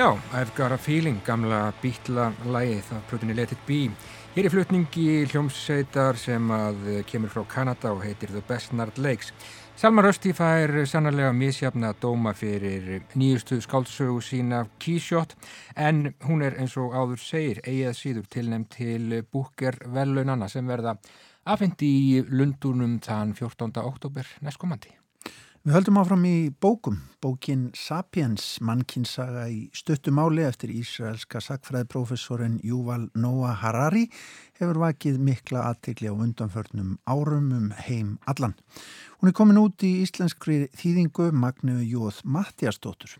Já, 0.00 0.16
I've 0.32 0.56
got 0.56 0.72
a 0.72 0.78
feeling, 0.78 1.20
gamla 1.26 1.72
bítla 1.82 2.30
lægið 2.48 2.86
af 2.96 3.02
plötunni 3.10 3.34
Let 3.36 3.52
it 3.52 3.58
be. 3.66 3.90
Hér 4.32 4.46
er 4.46 4.52
flutningi 4.54 5.26
hljómsveitar 5.28 6.16
sem 6.16 6.46
að 6.56 6.86
kemur 7.10 7.28
frá 7.28 7.42
Kanada 7.44 7.90
og 7.92 8.00
heitir 8.06 8.32
The 8.32 8.40
Bestnard 8.48 8.96
Lakes. 8.96 9.34
Salman 9.76 10.06
Rusty 10.06 10.32
fær 10.32 10.72
sannarlega 10.88 11.34
misjafna 11.36 11.90
dóma 12.00 12.32
fyrir 12.32 13.02
nýjustu 13.12 13.60
skáldsögu 13.60 14.22
sína 14.24 14.62
Keyshot 14.80 15.34
en 15.76 16.14
hún 16.24 16.46
er 16.48 16.56
eins 16.56 16.78
og 16.80 16.96
áður 16.96 17.20
segir 17.20 17.60
eigið 17.66 18.00
síður 18.00 18.30
tilnæmt 18.32 18.72
til 18.78 19.20
búker 19.28 19.76
velunana 19.84 20.48
sem 20.48 20.64
verða 20.64 20.96
afhendi 21.44 21.92
í 22.06 22.24
Lundunum 22.24 22.96
þann 23.04 23.36
14. 23.36 23.76
oktober 23.84 24.32
næstkomandi. 24.40 24.99
Við 25.60 25.74
höldum 25.76 25.98
áfram 26.00 26.22
í 26.24 26.36
bókum. 26.56 26.94
Bókin 27.20 27.66
Sapiens, 27.76 28.62
mannkinsaga 28.64 29.42
í 29.52 29.66
stuttumáli 29.76 30.40
eftir 30.48 30.70
Ísraelska 30.72 31.42
sakfræðiprofessorin 31.44 32.54
Júval 32.64 33.10
Noah 33.12 33.58
Harari 33.60 34.06
hefur 34.56 34.80
vakið 34.80 35.18
mikla 35.20 35.66
aðtegli 35.68 36.08
á 36.08 36.16
undanförnum 36.16 36.94
árum 37.04 37.52
um 37.58 37.68
heim 37.76 38.14
allan. 38.24 38.56
Hún 39.20 39.34
er 39.34 39.36
komin 39.36 39.60
út 39.60 39.84
í 39.84 39.98
íslenskri 40.00 40.62
þýðingu 40.80 41.28
Magnu 41.36 41.76
Jóð 41.84 42.24
Mattiastóttur. 42.24 43.18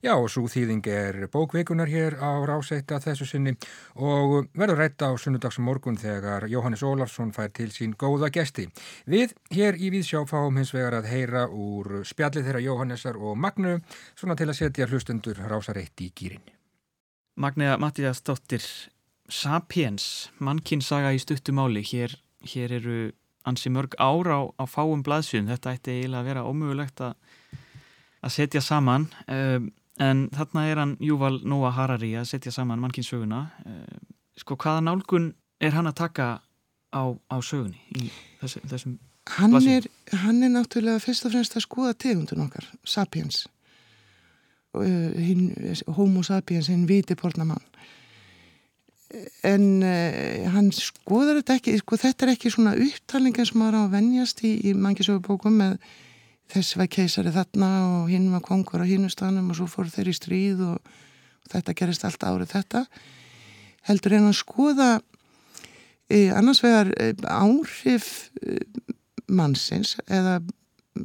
Já, 0.00 0.14
og 0.16 0.30
svo 0.32 0.46
þýðing 0.48 0.86
er 0.88 1.16
bókveikunar 1.28 1.90
hér 1.92 2.14
á 2.24 2.40
rásætta 2.48 2.96
þessu 3.04 3.26
sinni 3.28 3.52
og 4.00 4.46
verður 4.56 4.78
rætt 4.80 5.04
á 5.04 5.12
sunnudagsmorgun 5.12 5.98
þegar 6.00 6.46
Jóhannes 6.48 6.80
Ólafsson 6.80 7.34
fær 7.36 7.50
til 7.52 7.68
sín 7.68 7.92
góða 8.00 8.30
gesti. 8.32 8.64
Við 9.04 9.34
hér 9.52 9.76
í 9.76 9.90
Víðsjá 9.92 10.22
fáum 10.24 10.56
hins 10.56 10.72
vegar 10.72 10.96
að 10.96 11.10
heyra 11.12 11.44
úr 11.52 12.00
spjallið 12.08 12.48
þeirra 12.48 12.64
Jóhannesar 12.64 13.20
og 13.20 13.36
Magnu 13.36 13.76
svona 14.14 14.38
til 14.40 14.48
að 14.48 14.58
setja 14.62 14.88
hlustendur 14.88 15.36
rásareitt 15.36 16.00
í 16.00 16.08
gýrin. 16.16 16.48
Magniða 17.36 17.76
Mattias 17.76 18.24
Dóttir, 18.24 18.64
Sapiens, 19.28 20.30
mannkinnsaga 20.40 21.12
í 21.12 21.20
stuttumáli, 21.20 21.84
hér, 21.84 22.16
hér 22.48 22.78
eru 22.80 23.00
ansi 23.44 23.68
mörg 23.68 24.00
ára 24.00 24.40
á, 24.40 24.42
á 24.56 24.64
fáum 24.64 25.04
blaðsjön, 25.04 25.52
þetta 25.52 25.76
ætti 25.76 25.98
eiginlega 25.98 26.24
að 26.24 26.32
vera 26.32 26.48
ómögulegt 26.48 27.04
að 27.04 27.18
að 28.20 28.34
setja 28.34 28.62
saman 28.64 29.06
um, 29.28 29.68
en 30.00 30.24
þarna 30.34 30.64
er 30.70 30.80
hann 30.80 30.96
Júval 31.04 31.40
Nóa 31.44 31.72
Harari 31.76 32.14
að 32.18 32.30
setja 32.32 32.52
saman 32.54 32.80
mannkinsöguna 32.82 33.44
eh, 33.66 34.00
sko 34.40 34.56
hvaða 34.60 34.86
nálgun 34.88 35.30
er 35.60 35.76
hann 35.76 35.90
að 35.90 35.98
taka 36.00 36.28
á, 36.90 37.02
á 37.12 37.36
sögunni 37.44 37.80
í 38.00 38.10
þessu, 38.40 38.64
þessum 38.70 38.98
hann 39.36 39.56
er, 39.60 39.86
hann 40.24 40.42
er 40.42 40.52
náttúrulega 40.54 41.02
fyrst 41.02 41.26
og 41.28 41.34
fremst 41.34 41.56
að 41.56 41.66
skoða 41.66 41.94
tegundun 41.94 42.46
okkar, 42.46 42.66
sapiens. 42.88 43.44
Uh, 44.70 45.10
hinn, 45.18 45.48
homo 45.96 46.22
sapiens, 46.22 46.68
hinn 46.70 46.86
viti 46.86 47.16
pornamann 47.18 47.62
en 49.42 49.64
uh, 49.82 50.50
hann 50.54 50.68
skoðar 50.74 51.40
þetta 51.40 51.56
ekki 51.58 51.72
sko 51.80 51.98
þetta 51.98 52.26
er 52.26 52.32
ekki 52.36 52.52
svona 52.54 52.76
upptalninga 52.78 53.46
sem 53.48 53.58
maður 53.58 53.80
á 53.80 53.82
að 53.82 53.96
venjast 53.96 54.44
í, 54.46 54.52
í 54.70 54.74
mannkisögubókum 54.78 55.56
með 55.58 55.72
þess 56.50 56.76
var 56.78 56.90
keisari 56.90 57.32
þarna 57.34 57.70
og 58.00 58.10
hinn 58.10 58.30
var 58.32 58.42
kongur 58.44 58.82
á 58.82 58.86
hínustanum 58.88 59.52
og 59.52 59.58
svo 59.58 59.68
fór 59.70 59.90
þeir 59.92 60.10
í 60.12 60.16
stríð 60.16 60.62
og, 60.66 60.78
og 60.80 61.52
þetta 61.52 61.76
gerist 61.78 62.06
allt 62.06 62.26
árið 62.26 62.54
þetta. 62.54 62.84
Heldur 63.88 64.16
en 64.18 64.28
að 64.30 64.38
skoða 64.40 64.90
e, 66.10 66.28
annars 66.34 66.62
vegar 66.64 66.92
e, 66.96 67.12
áhrif 67.30 68.30
e, 68.42 68.58
mannsins 69.30 69.96
eða 70.08 70.40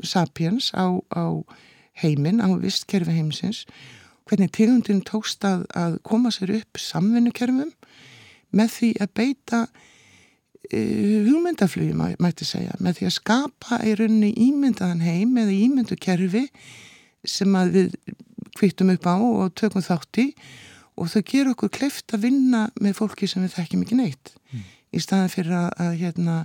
sapiens 0.03 0.71
á, 0.73 0.89
á 1.13 1.25
heiminn, 2.01 2.41
á 2.43 2.49
vistkerfi 2.59 3.13
heimsins. 3.15 3.65
Hvernig 4.25 4.51
tegundin 4.57 5.03
tókst 5.05 5.45
að, 5.45 5.67
að 5.77 5.99
koma 6.07 6.33
sér 6.33 6.55
upp 6.57 6.81
samvinnukerfum 6.81 7.71
með 8.55 8.71
því 8.79 8.89
að 9.03 9.13
beita 9.19 9.59
hugmyndaflugi 10.71 11.93
mætti 11.95 12.47
segja 12.47 12.75
með 12.83 12.99
því 12.99 13.07
að 13.09 13.15
skapa 13.17 13.79
í 13.85 13.95
rauninni 13.97 14.31
ímyndaðan 14.47 15.03
heim 15.05 15.35
eða 15.41 15.55
ímyndu 15.55 15.97
kerfi 16.01 16.45
sem 17.25 17.57
að 17.57 17.75
við 17.75 17.97
kvittum 18.55 18.93
upp 18.93 19.09
á 19.09 19.15
og 19.17 19.51
tökum 19.57 19.83
þátti 19.83 20.29
og 20.95 21.11
þau 21.11 21.21
gerur 21.27 21.51
okkur 21.55 21.73
kleift 21.75 22.15
að 22.15 22.29
vinna 22.29 22.65
með 22.81 22.97
fólki 23.01 23.27
sem 23.27 23.43
við 23.43 23.57
þekkjum 23.57 23.83
ekki 23.85 23.99
neitt 23.99 24.33
mm. 24.51 24.65
í 24.95 25.03
staðan 25.03 25.33
fyrir 25.33 25.57
að, 25.59 25.69
að 25.83 25.93
hérna, 26.01 26.37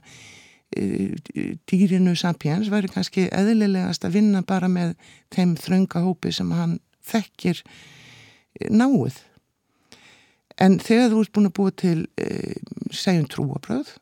eh, 0.74 1.56
dýrinu 1.70 2.16
Sapiens 2.18 2.70
væri 2.72 2.90
kannski 2.90 3.28
eðlilegast 3.30 4.06
að 4.06 4.18
vinna 4.18 4.42
bara 4.46 4.70
með 4.72 4.96
þeim 5.34 5.54
þrönga 5.60 6.04
hópi 6.06 6.34
sem 6.34 6.50
hann 6.56 6.78
þekkir 7.12 7.62
eh, 7.62 8.70
náið 8.74 9.22
en 10.60 10.76
þegar 10.82 11.12
þú 11.14 11.24
ert 11.24 11.34
búin 11.36 11.48
að 11.48 11.56
búa 11.56 11.76
til 11.78 11.98
segjum 12.92 13.28
trúabröð 13.32 13.94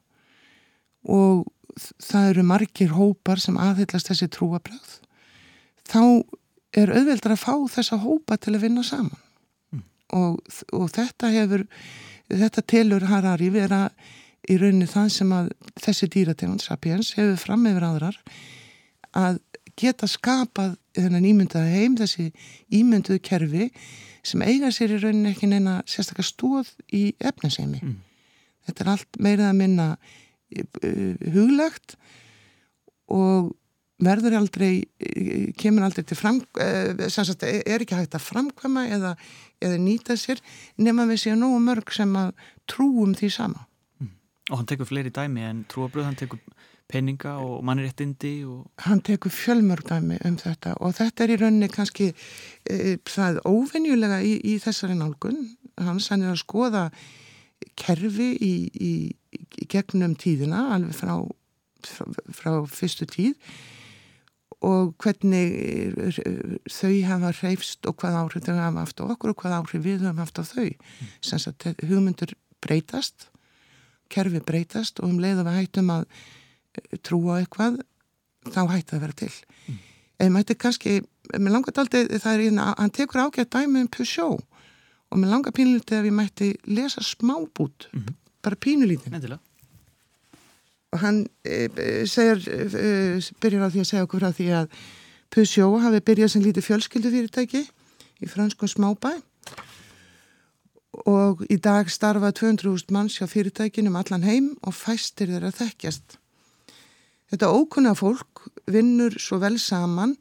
og 1.09 1.47
það 2.03 2.33
eru 2.33 2.45
margir 2.47 2.93
hópar 2.97 3.41
sem 3.43 3.57
aðhyllast 3.61 4.11
þessi 4.11 4.29
trúabröð 4.35 4.99
þá 5.89 6.03
er 6.77 6.93
auðveldar 6.93 7.35
að 7.35 7.43
fá 7.43 7.55
þessa 7.79 7.99
hópa 8.03 8.37
til 8.37 8.57
að 8.57 8.65
vinna 8.67 8.85
saman 8.85 9.17
mm. 9.73 9.85
og, 10.19 10.41
og 10.77 10.89
þetta 10.93 11.33
hefur 11.35 11.65
þetta 12.29 12.65
telur 12.69 13.07
Harari 13.09 13.49
vera 13.53 13.87
í 14.49 14.59
rauninni 14.61 14.89
það 14.89 15.13
sem 15.15 15.33
að 15.35 15.53
þessi 15.81 16.09
dýrategund 16.13 16.65
Sapiens 16.65 17.15
hefur 17.17 17.39
fram 17.41 17.67
yfir 17.71 17.87
aðrar 17.89 18.19
að 19.17 19.41
geta 19.79 20.09
skapað 20.11 20.77
þennan 20.99 21.27
ímyndaða 21.31 21.73
heim 21.73 21.97
þessi 21.99 22.31
ímynduðu 22.75 23.23
kerfi 23.25 23.71
sem 24.27 24.43
eiga 24.45 24.71
sér 24.75 24.97
í 24.97 25.01
rauninni 25.03 25.33
ekki 25.33 25.49
neina 25.51 25.81
sérstaklega 25.89 26.29
stóð 26.29 26.73
í 26.93 27.05
efninsheimi 27.19 27.81
mm. 27.81 27.99
þetta 28.69 28.85
er 28.85 28.93
allt 28.95 29.21
meirið 29.23 29.49
að 29.49 29.61
minna 29.63 29.91
Eh, 30.49 31.17
huglegt 31.35 31.99
og 33.13 33.51
verður 34.01 34.39
aldrei 34.39 34.87
kemur 35.61 35.85
aldrei 35.85 36.07
til 36.07 36.17
fram 36.17 36.39
eh, 36.63 37.09
sagt, 37.13 37.45
er 37.45 37.83
ekki 37.83 37.99
hægt 37.99 38.17
að 38.17 38.25
framkvæma 38.25 38.87
eða, 38.95 39.11
eða 39.61 39.81
nýta 39.83 40.17
sér 40.17 40.41
nema 40.81 41.05
við 41.11 41.25
séum 41.25 41.43
nógu 41.43 41.59
mörg 41.67 41.93
sem 41.93 42.17
að 42.17 42.33
trúum 42.71 43.13
því 43.19 43.33
sama 43.35 43.67
mm. 44.01 44.15
Og 44.49 44.57
hann 44.57 44.71
tekur 44.71 44.89
fleiri 44.89 45.13
dæmi 45.13 45.45
en 45.45 45.63
trúabröð, 45.69 46.09
hann 46.09 46.17
tekur 46.17 46.41
peninga 46.89 47.37
og 47.45 47.61
mannréttindi 47.69 48.35
og... 48.49 48.65
Hann 48.87 49.05
tekur 49.05 49.35
fjölmörg 49.35 49.85
dæmi 49.91 50.17
um 50.25 50.41
þetta 50.41 50.79
og 50.81 50.97
þetta 50.97 51.27
er 51.27 51.35
í 51.35 51.41
rauninni 51.43 51.69
kannski 51.69 52.15
e, 52.65 52.97
það 53.05 53.43
óvenjulega 53.45 54.23
í, 54.25 54.39
í 54.49 54.57
þessari 54.65 54.97
nálgun 54.97 55.43
hann 55.77 56.01
er 56.23 56.31
að 56.33 56.41
skoða 56.41 56.89
kerfi 57.79 58.31
í, 58.35 58.53
í, 58.73 58.93
í 59.35 59.67
gegnum 59.71 60.15
tíðina 60.19 60.69
alveg 60.77 60.97
frá, 60.97 61.15
frá, 61.87 62.07
frá 62.35 62.53
fyrstu 62.71 63.09
tíð 63.09 63.35
og 64.67 64.95
hvernig 64.99 65.53
eh, 66.19 66.55
þau 66.67 66.95
hafa 67.07 67.33
hreifst 67.41 67.87
og 67.87 67.99
hvað 68.01 68.21
áhrif 68.25 68.47
þau 68.49 68.57
hafa 68.59 68.85
haft 68.85 69.03
á 69.03 69.05
okkur 69.07 69.35
og 69.35 69.43
hvað 69.43 69.59
áhrif 69.61 69.85
við 69.85 70.07
hafa 70.07 70.25
haft 70.25 70.41
á 70.43 70.45
þau. 70.49 70.71
Sem 71.23 71.45
að 71.47 71.85
hugmyndur 71.87 72.35
breytast 72.65 73.29
kerfi 74.13 74.41
breytast 74.45 75.03
og 75.03 75.13
um 75.13 75.21
leið 75.23 75.43
að 75.43 75.51
við 75.51 75.59
hættum 75.61 75.93
að 75.95 76.07
eh, 76.09 76.99
trúa 77.05 77.39
eitthvað 77.43 77.81
þá 78.49 78.61
hætti 78.73 78.97
að 78.97 79.05
vera 79.05 79.19
til. 79.19 79.35
Mm. 79.69 79.79
eða 80.19 80.35
mætti 80.35 80.55
kannski, 80.59 80.93
mér 81.37 81.55
langar 81.55 81.79
aldrei 81.79 82.07
það 82.19 82.33
er 82.33 82.45
eina, 82.49 82.71
hann 82.79 82.95
tekur 82.95 83.27
ágætt 83.27 83.53
dæmi 83.55 83.85
um 83.85 83.91
Peugeot 83.93 84.43
og 85.09 85.21
mér 85.21 85.33
langar 85.33 85.55
pínulítið 85.57 86.01
að 86.01 86.09
ég 86.11 86.17
mætti 86.17 86.49
lesa 86.69 87.03
smábút 87.05 87.89
mm 87.93 88.01
-hmm. 88.01 88.15
bara 88.43 88.57
pínulítið 88.57 89.15
Endilega. 89.15 89.41
og 90.93 90.99
hann 90.99 91.27
e, 91.45 91.69
segir 92.07 92.39
e, 92.49 93.21
byrjar 93.41 93.67
á 93.69 93.73
því 93.73 93.81
að 93.81 93.91
segja 93.91 94.05
okkur 94.05 94.21
frá 94.21 94.33
því 94.33 94.49
að 94.61 94.69
Peugeot 95.31 95.83
hafi 95.83 96.01
byrjað 96.01 96.29
sem 96.29 96.43
lítið 96.43 96.65
fjölskyldufyrirtæki 96.65 97.63
í 98.21 98.27
franskun 98.27 98.69
smábæ 98.69 99.13
og 101.07 101.45
í 101.51 101.57
dag 101.57 101.91
starfa 101.91 102.33
200.000 102.33 102.91
manns 102.91 103.19
hjá 103.19 103.27
fyrirtækinum 103.27 103.97
allan 103.97 104.23
heim 104.23 104.57
og 104.63 104.75
fæstir 104.75 105.29
þeirra 105.29 105.51
þekkjast 105.51 106.19
Þetta 107.29 107.51
ókunna 107.53 107.93
fólk 107.97 108.47
vinnur 108.73 109.13
svo 109.21 109.39
vel 109.43 109.59
saman 109.61 110.15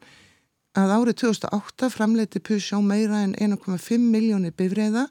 að 0.78 0.92
árið 0.94 1.16
2008 1.24 1.90
framleiti 1.90 2.42
Peugeot 2.44 2.84
meira 2.84 3.24
en 3.24 3.34
1,5 3.34 3.98
miljónir 3.98 4.54
bifræða 4.54 5.08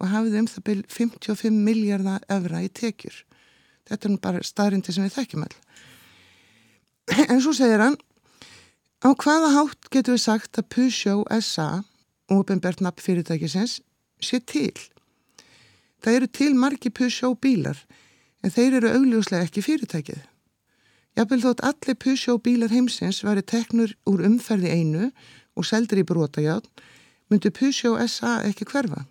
og 0.00 0.10
hafið 0.10 0.38
um 0.40 0.48
það 0.50 0.64
byrj 0.68 0.86
55 0.96 1.58
miljardar 1.66 2.24
evra 2.32 2.62
í 2.64 2.70
tekjur. 2.72 3.14
Þetta 3.88 4.08
er 4.08 4.12
nú 4.14 4.22
bara 4.22 4.42
staðrindi 4.46 4.94
sem 4.94 5.04
við 5.04 5.16
þekkjum 5.18 5.44
all. 5.46 5.56
En 7.28 7.42
svo 7.42 7.52
segir 7.56 7.82
hann, 7.82 7.98
á 9.02 9.10
hvaða 9.10 9.52
hátt 9.56 9.90
getur 9.92 10.16
við 10.16 10.24
sagt 10.24 10.60
að 10.60 10.68
Peugeot 10.76 11.28
SA, 11.42 11.82
ofinbært 12.32 12.80
nafn 12.80 13.02
fyrirtækisins, 13.02 13.80
sé 14.22 14.40
til? 14.40 14.72
Það 16.02 16.18
eru 16.18 16.30
til 16.38 16.52
margi 16.58 16.90
Peugeot 16.90 17.40
bílar, 17.42 17.78
en 18.42 18.54
þeir 18.54 18.80
eru 18.80 18.94
augljóslega 18.96 19.46
ekki 19.46 19.66
fyrirtækið. 19.66 20.22
Jafnvel 21.12 21.42
þótt 21.42 21.60
allir 21.68 21.96
Peugeot 22.00 22.40
bílar 22.40 22.72
heimsins 22.72 23.20
væri 23.20 23.42
teknur 23.44 23.90
úr 24.08 24.22
umferði 24.24 24.70
einu 24.72 25.10
og 25.52 25.66
seldur 25.68 26.00
í 26.00 26.06
brotajátn 26.08 26.70
myndu 27.28 27.52
Pusjó 27.52 27.94
SA 28.08 28.38
ekki 28.48 28.66
hverfa. 28.68 29.04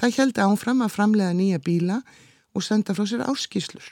Það 0.00 0.16
heldi 0.18 0.44
ánfram 0.44 0.80
að 0.84 0.94
framlega 0.94 1.36
nýja 1.36 1.60
bíla 1.60 1.98
og 2.52 2.64
senda 2.64 2.94
frá 2.96 3.04
sér 3.08 3.24
áskíslur. 3.28 3.84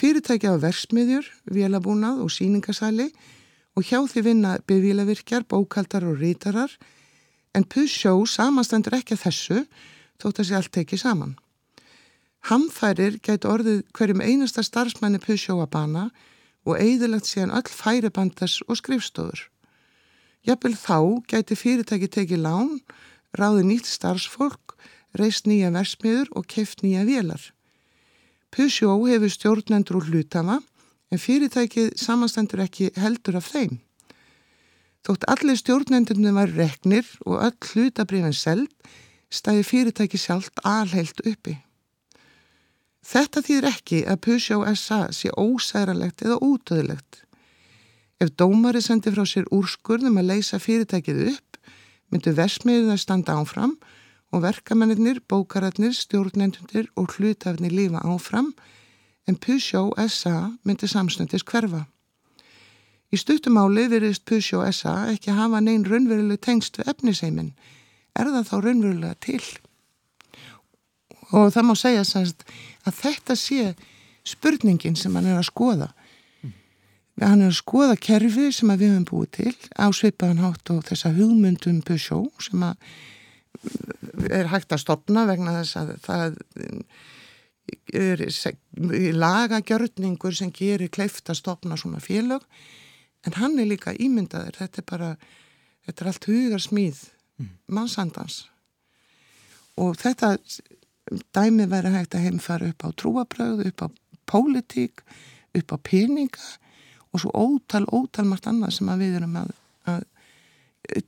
Fyrirtæki 0.00 0.48
á 0.48 0.56
versmiðjur, 0.60 1.26
vélabúnað 1.48 2.22
og 2.24 2.32
síningasæli 2.32 3.10
og 3.76 3.88
hjá 3.88 4.00
því 4.08 4.24
vinna 4.24 4.56
byrvílavirkjar, 4.68 5.44
bókaldar 5.48 6.04
og 6.08 6.20
rítarar 6.20 6.72
en 7.56 7.64
Pusjó 7.64 8.16
samastendur 8.28 8.98
ekki 9.00 9.16
að 9.16 9.24
þessu 9.26 9.62
þótt 10.20 10.40
að 10.40 10.48
sé 10.48 10.58
allt 10.58 10.72
tekið 10.76 11.04
saman. 11.04 11.32
Hamfærir 12.48 13.20
gæti 13.22 13.48
orðið 13.48 13.82
hverjum 13.96 14.20
einasta 14.24 14.64
starfsmæni 14.64 15.20
Pusjó 15.22 15.60
að 15.62 15.72
bana 15.76 16.04
og 16.08 16.30
eigðilegt 16.78 17.26
síðan 17.26 17.54
öll 17.58 17.70
færibandars 17.70 18.60
og 18.68 18.78
skrifstofur. 18.78 19.48
Jafnvel 20.46 20.74
þá 20.78 20.98
gæti 21.30 21.58
fyrirtæki 21.58 22.08
tekið 22.10 22.42
lán, 22.42 22.70
ráði 23.38 23.64
nýtt 23.66 23.88
starfsfólk, 23.90 24.76
reist 25.18 25.46
nýja 25.46 25.70
versmiður 25.74 26.30
og 26.38 26.46
keft 26.50 26.82
nýja 26.82 27.04
vélar. 27.06 27.42
Pusjó 28.52 28.94
hefur 29.06 29.32
stjórnendur 29.32 30.00
úr 30.00 30.10
hlutafa 30.10 30.58
en 31.12 31.20
fyrirtækið 31.20 31.94
samastendur 32.00 32.62
ekki 32.64 32.90
heldur 33.00 33.38
af 33.40 33.50
þeim. 33.52 33.80
Þótt 35.02 35.26
allir 35.32 35.58
stjórnendurinn 35.58 36.36
var 36.36 36.52
reknir 36.54 37.06
og 37.26 37.40
öll 37.42 37.70
hlutabrifin 37.72 38.36
seld, 38.36 38.70
stæði 39.32 39.64
fyrirtæki 39.66 40.20
sjálft 40.20 40.62
alheilt 40.62 41.24
uppi. 41.26 41.56
Þetta 43.02 43.42
þýðir 43.42 43.68
ekki 43.68 44.00
að 44.06 44.20
Pusjó 44.26 44.60
SA 44.78 45.00
sé 45.14 45.32
ósæralegt 45.34 46.22
eða 46.22 46.38
útöðilegt. 46.46 47.22
Ef 48.22 48.30
dómari 48.38 48.82
sendi 48.82 49.10
frá 49.10 49.24
sér 49.26 49.48
úrskurðum 49.50 50.20
að 50.20 50.28
leysa 50.30 50.60
fyrirtækið 50.62 51.24
upp, 51.32 51.58
myndu 52.14 52.34
versmiðið 52.36 52.92
að 52.94 53.02
standa 53.02 53.38
áfram 53.40 53.74
og 54.32 54.44
verkamennir, 54.44 55.18
bókararnir, 55.28 55.96
stjórnendundir 55.96 56.92
og 56.96 57.16
hlutafnir 57.16 57.74
lífa 57.74 58.04
áfram 58.06 58.52
en 59.26 59.38
Pusjó 59.38 59.90
SA 60.06 60.52
myndi 60.62 60.86
samsnöndis 60.86 61.44
hverfa. 61.46 61.84
Í 63.12 63.18
stuttumáli 63.20 63.88
virðist 63.92 64.24
Pusjó 64.28 64.62
SA 64.72 64.94
ekki 65.12 65.34
hafa 65.36 65.60
neyn 65.60 65.84
raunveruleg 65.84 66.40
tengst 66.40 66.78
við 66.78 66.94
efniseimin. 66.94 67.52
Er 68.16 68.30
það 68.30 68.48
þá 68.48 68.56
raunverulega 68.60 69.18
til? 69.20 69.42
Og 71.32 71.52
það 71.52 71.66
má 71.68 71.74
segja 71.76 72.04
sannst, 72.04 72.44
að 72.86 72.98
þetta 72.98 73.36
sé 73.38 73.72
spurningin 74.26 74.96
sem 74.98 75.14
hann 75.18 75.28
er 75.30 75.40
að 75.40 75.48
skoða. 75.50 75.88
Mm. 76.42 76.52
Hann 77.22 77.44
er 77.44 77.52
að 77.52 77.58
skoða 77.60 77.96
kerfi 77.98 78.50
sem 78.54 78.74
við 78.74 78.92
höfum 78.92 79.08
búið 79.10 79.32
til 79.38 79.56
á 79.78 79.86
svipaðan 79.94 80.44
hátt 80.44 80.74
og 80.74 80.84
þessa 80.88 81.14
hugmyndum 81.16 81.82
Pusjó 81.86 82.24
sem 82.42 82.62
er 84.30 84.50
hægt 84.50 84.72
að 84.74 84.82
stopna 84.82 85.26
vegna 85.28 85.58
þess 85.60 85.78
að 85.78 85.92
það 86.06 86.38
er 87.92 88.22
lagagjörningur 89.14 90.34
sem 90.34 90.50
gerir 90.54 90.90
kleift 90.92 91.30
að 91.30 91.40
stopna 91.42 91.78
svona 91.78 92.00
félag 92.02 92.42
en 93.26 93.36
hann 93.38 93.58
er 93.60 93.68
líka 93.70 93.94
ímyndaður 93.94 94.58
þetta 94.58 94.82
er 94.82 94.86
bara, 94.88 95.10
þetta 95.86 96.04
er 96.04 96.10
allt 96.10 96.28
hugarsmýð 96.30 97.02
mm. 97.38 97.52
mannsandans 97.76 98.40
og 99.80 99.96
þetta 100.00 100.34
dæmi 101.10 101.66
væri 101.70 101.92
hægt 101.96 102.14
að 102.14 102.26
heimfara 102.26 102.70
upp 102.70 102.84
á 102.86 102.88
trúabröð, 102.94 103.66
upp 103.66 103.82
á 103.84 103.86
pólitík, 104.30 105.02
upp 105.58 105.74
á 105.74 105.76
peninga 105.82 106.44
og 107.12 107.20
svo 107.20 107.32
ótal, 107.36 107.86
ótal 107.92 108.28
margt 108.28 108.48
annað 108.48 108.78
sem 108.78 108.92
við 109.00 109.18
erum 109.18 109.36
að, 109.42 109.50
að 109.90 110.04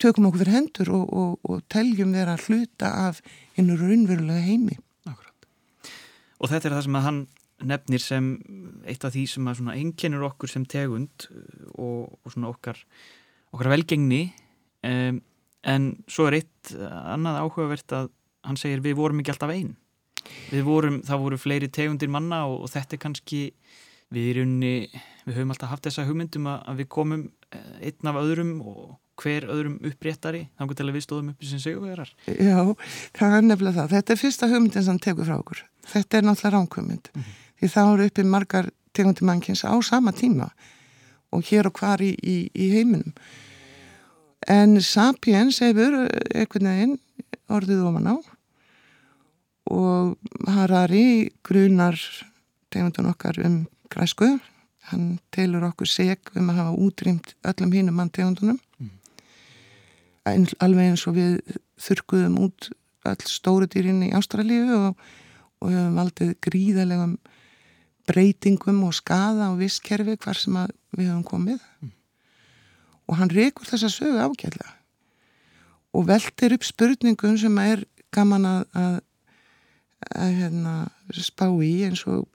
tökum 0.02 0.28
okkur 0.28 0.44
fyrir 0.44 0.56
hendur 0.58 0.90
og, 0.94 1.04
og, 1.12 1.38
og 1.48 1.62
teljum 1.72 2.12
vera 2.14 2.36
að 2.36 2.48
hluta 2.48 2.90
af 3.08 3.22
einu 3.56 3.78
raunverulega 3.78 4.44
heimi. 4.44 4.76
Akkurat. 5.08 5.48
Og 6.38 6.50
þetta 6.52 6.68
er 6.68 6.76
það 6.76 6.86
sem 6.88 6.98
að 6.98 7.06
hann 7.08 7.20
nefnir 7.64 8.02
sem 8.02 8.30
eitt 8.84 9.06
af 9.06 9.14
því 9.14 9.24
sem 9.30 9.48
að 9.48 9.62
einkennur 9.76 10.26
okkur 10.28 10.50
sem 10.50 10.66
tegund 10.68 11.28
og, 11.78 12.10
og 12.20 12.34
svona 12.34 12.50
okkar, 12.50 12.80
okkar 13.54 13.70
velgengni 13.72 14.26
um, 14.84 15.22
en 15.64 15.88
svo 16.10 16.28
er 16.28 16.42
eitt 16.42 16.74
annað 16.76 17.40
áhugavert 17.40 17.96
að 17.96 18.10
hann 18.44 18.60
segir 18.60 18.82
við 18.84 18.98
vorum 18.98 19.22
ekki 19.22 19.32
alltaf 19.32 19.54
einn 19.54 19.72
við 20.50 20.66
vorum, 20.66 21.00
það 21.06 21.24
voru 21.24 21.38
fleiri 21.40 21.68
tegundir 21.68 22.12
manna 22.12 22.44
og, 22.50 22.64
og 22.64 22.72
þetta 22.72 22.96
er 22.96 23.02
kannski 23.04 23.40
við 24.14 24.28
í 24.28 24.34
rauninni, 24.38 24.74
við 25.24 25.38
höfum 25.38 25.54
alltaf 25.54 25.72
haft 25.72 25.88
þessa 25.88 26.04
hugmyndum 26.08 26.46
að, 26.50 26.60
að 26.70 26.82
við 26.82 26.90
komum 26.96 27.24
eh, 27.50 27.88
einn 27.90 28.10
af 28.10 28.20
öðrum 28.20 28.52
og 28.62 28.82
hver 29.20 29.46
öðrum 29.50 29.78
uppréttari 29.86 30.44
þá 30.58 30.66
getur 30.70 30.92
við 30.94 31.06
stóðum 31.06 31.30
uppi 31.32 31.48
sem 31.48 31.62
segjuvegarar 31.62 32.10
Já, 32.26 32.58
það 33.14 33.36
er 33.36 33.46
nefnilega 33.46 33.76
það. 33.78 33.92
Þetta 33.94 34.14
er 34.14 34.20
fyrsta 34.20 34.48
hugmyndin 34.50 34.86
sem 34.88 35.00
tegur 35.02 35.28
frá 35.28 35.36
okkur. 35.38 35.62
Þetta 35.92 36.18
er 36.18 36.26
náttúrulega 36.26 36.56
ránkvömynd 36.56 37.10
mm 37.12 37.22
-hmm. 37.22 37.40
því 37.60 37.70
þá 37.74 37.80
eru 37.84 38.08
uppi 38.10 38.24
margar 38.24 38.70
tegundir 38.92 39.26
mannkins 39.26 39.64
á 39.64 39.74
sama 39.82 40.12
tíma 40.12 40.50
og 41.30 41.42
hér 41.42 41.66
og 41.66 41.78
hvar 41.78 42.02
í, 42.02 42.14
í, 42.22 42.50
í 42.54 42.70
heiminum. 42.74 43.14
En 44.46 44.80
Sapiens 44.80 45.58
hefur 45.64 46.08
einhvern 46.34 46.68
veginn 46.68 46.98
orðið 47.48 47.86
ofan 47.88 48.10
á 48.10 48.16
og 49.70 50.16
Harari 50.48 51.30
grunar 51.46 51.96
tegundun 52.72 53.12
okkar 53.12 53.38
um 53.44 53.64
græsku 53.92 54.28
hann 54.90 55.18
telur 55.32 55.64
okkur 55.70 55.88
seg 55.88 56.32
um 56.36 56.50
að 56.52 56.60
hafa 56.60 56.78
útrýmt 56.86 57.34
öllum 57.46 57.72
hínum 57.72 57.96
mann 57.96 58.12
tegundunum 58.12 58.58
mm. 58.78 58.90
alveg 60.60 60.90
eins 60.90 61.06
og 61.08 61.16
við 61.16 61.38
þurkuðum 61.80 62.40
út 62.44 62.70
öll 63.08 63.28
stóru 63.28 63.68
dýrin 63.70 64.04
í 64.04 64.12
Ástralíu 64.16 64.68
og, 64.76 65.00
og 65.60 65.72
hefum 65.72 65.98
valdið 66.00 66.34
gríðalegum 66.44 67.16
breytingum 68.08 68.82
og 68.84 68.96
skada 68.96 69.48
á 69.48 69.52
visskerfi 69.56 70.18
hvar 70.20 70.36
sem 70.36 70.56
við 70.92 71.08
höfum 71.08 71.24
komið 71.28 71.60
mm. 71.80 71.92
og 73.08 73.20
hann 73.20 73.32
reykur 73.32 73.68
þessa 73.70 73.92
sögu 73.92 74.20
ágæðlega 74.20 74.76
og 75.94 76.08
veldir 76.10 76.56
upp 76.56 76.66
spurningum 76.66 77.38
sem 77.40 77.58
er 77.62 77.84
gaman 78.14 78.48
að, 78.50 78.62
að 78.76 78.96
að 80.12 80.36
hérna, 80.40 80.74
spá 81.16 81.46
í 81.62 81.72
eins 81.86 82.04
og 82.10 82.26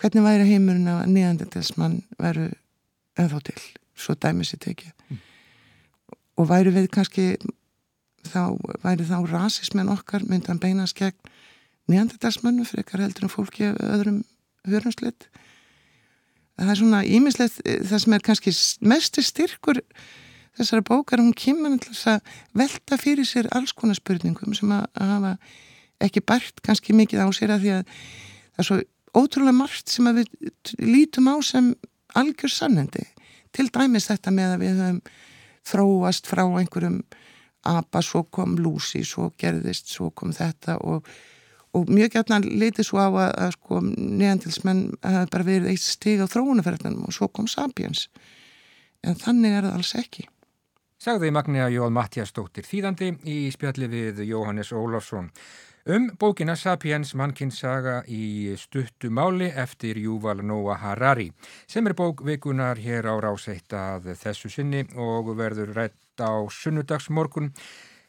hvernig 0.00 0.24
væri 0.26 0.48
heimurinn 0.50 0.90
að 0.92 1.06
nýjandendelsmann 1.12 2.00
væru 2.20 2.50
ennþá 3.16 3.40
til, 3.48 3.60
svo 3.96 4.16
dæmis 4.20 4.52
í 4.52 4.60
tekið 4.60 4.92
mm. 4.92 5.22
og 6.36 6.50
væri 6.50 6.74
við 6.74 6.90
kannski 6.92 7.26
þá 8.26 8.58
væri 8.84 9.06
þá 9.08 9.18
rasismenn 9.30 9.92
okkar 9.94 10.26
myndan 10.28 10.60
beinast 10.60 10.98
gegn 10.98 11.16
nýjandendelsmannu 11.90 12.66
frekar 12.68 13.04
heldur 13.04 13.28
en 13.28 13.32
fólki 13.32 13.70
öðrum 13.72 14.22
hörumslitt 14.66 15.28
það 16.56 16.72
er 16.72 16.80
svona 16.80 17.02
ímislegt 17.04 17.60
það 17.62 17.98
sem 18.02 18.16
er 18.16 18.24
kannski 18.26 18.54
mestir 18.84 19.26
styrkur 19.26 19.82
þessara 20.56 20.84
bókar, 20.86 21.20
hún 21.20 21.34
kemur 21.36 21.76
að 22.08 22.36
velta 22.56 22.96
fyrir 23.00 23.28
sér 23.28 23.48
alls 23.54 23.74
konar 23.76 23.98
spurningum 23.98 24.54
sem 24.56 24.72
að 24.72 24.86
hafa 24.96 25.32
ekki 26.02 26.22
bært 26.24 26.62
kannski 26.64 26.96
mikið 26.96 27.24
á 27.24 27.28
sér 27.34 27.54
að 27.56 27.64
því 27.64 27.74
að 27.76 27.84
það 27.86 28.62
er 28.62 28.68
svo 28.68 28.80
ótrúlega 29.16 29.56
margt 29.56 29.92
sem 29.92 30.08
við 30.16 30.32
lítum 30.82 31.30
á 31.32 31.36
sem 31.44 31.70
algjör 32.16 32.52
sannendi 32.52 33.04
til 33.56 33.68
dæmis 33.72 34.10
þetta 34.10 34.32
með 34.34 34.52
að 34.54 34.64
við 34.64 34.82
höfum 34.82 35.00
þróast 35.66 36.28
frá 36.28 36.44
einhverjum 36.44 37.00
apa, 37.66 38.02
svo 38.02 38.22
kom 38.30 38.54
Lucy, 38.60 39.02
svo 39.04 39.32
gerðist 39.40 39.90
svo 39.90 40.12
kom 40.14 40.32
þetta 40.34 40.76
og, 40.86 41.08
og 41.74 41.90
mjög 41.90 42.14
gætna 42.14 42.38
litið 42.44 42.86
svo 42.86 43.02
á 43.02 43.08
að, 43.10 43.32
að 43.46 43.52
sko 43.56 43.80
neandilsmenn 43.82 44.84
hafa 45.02 45.26
bara 45.32 45.48
verið 45.48 45.72
eitt 45.72 45.82
stig 45.82 46.22
á 46.22 46.30
þróunaferðinum 46.30 47.08
og 47.08 47.16
svo 47.16 47.28
kom 47.28 47.48
Sapiens. 47.50 48.06
En 49.02 49.18
þannig 49.18 49.58
er 49.58 49.66
það 49.66 49.78
alls 49.80 49.94
ekki. 49.98 50.26
Sagði 51.02 51.32
Magnea 51.34 51.66
Jón 51.74 51.94
Mattiastóttir 51.94 52.66
þýðandi 52.66 53.12
í 53.28 53.38
spjalli 53.54 53.90
við 53.90 54.22
Jóhannes 54.30 54.72
Ólafsson 54.72 55.28
um 55.86 56.08
bókina 56.18 56.56
Sapiens 56.58 57.12
mannkinnsaga 57.14 58.00
í 58.10 58.54
stuttu 58.58 59.06
máli 59.14 59.46
eftir 59.54 60.00
Júval 60.02 60.42
Noah 60.42 60.80
Harari 60.82 61.28
sem 61.70 61.86
er 61.86 61.94
bók 61.94 62.24
vikunar 62.26 62.80
hér 62.82 63.06
á 63.06 63.14
ráseitt 63.22 63.70
að 63.70 64.10
þessu 64.18 64.50
sinni 64.50 64.82
og 64.98 65.30
verður 65.38 65.70
rætt 65.76 66.18
á 66.18 66.42
sunnudagsmorgun 66.50 67.52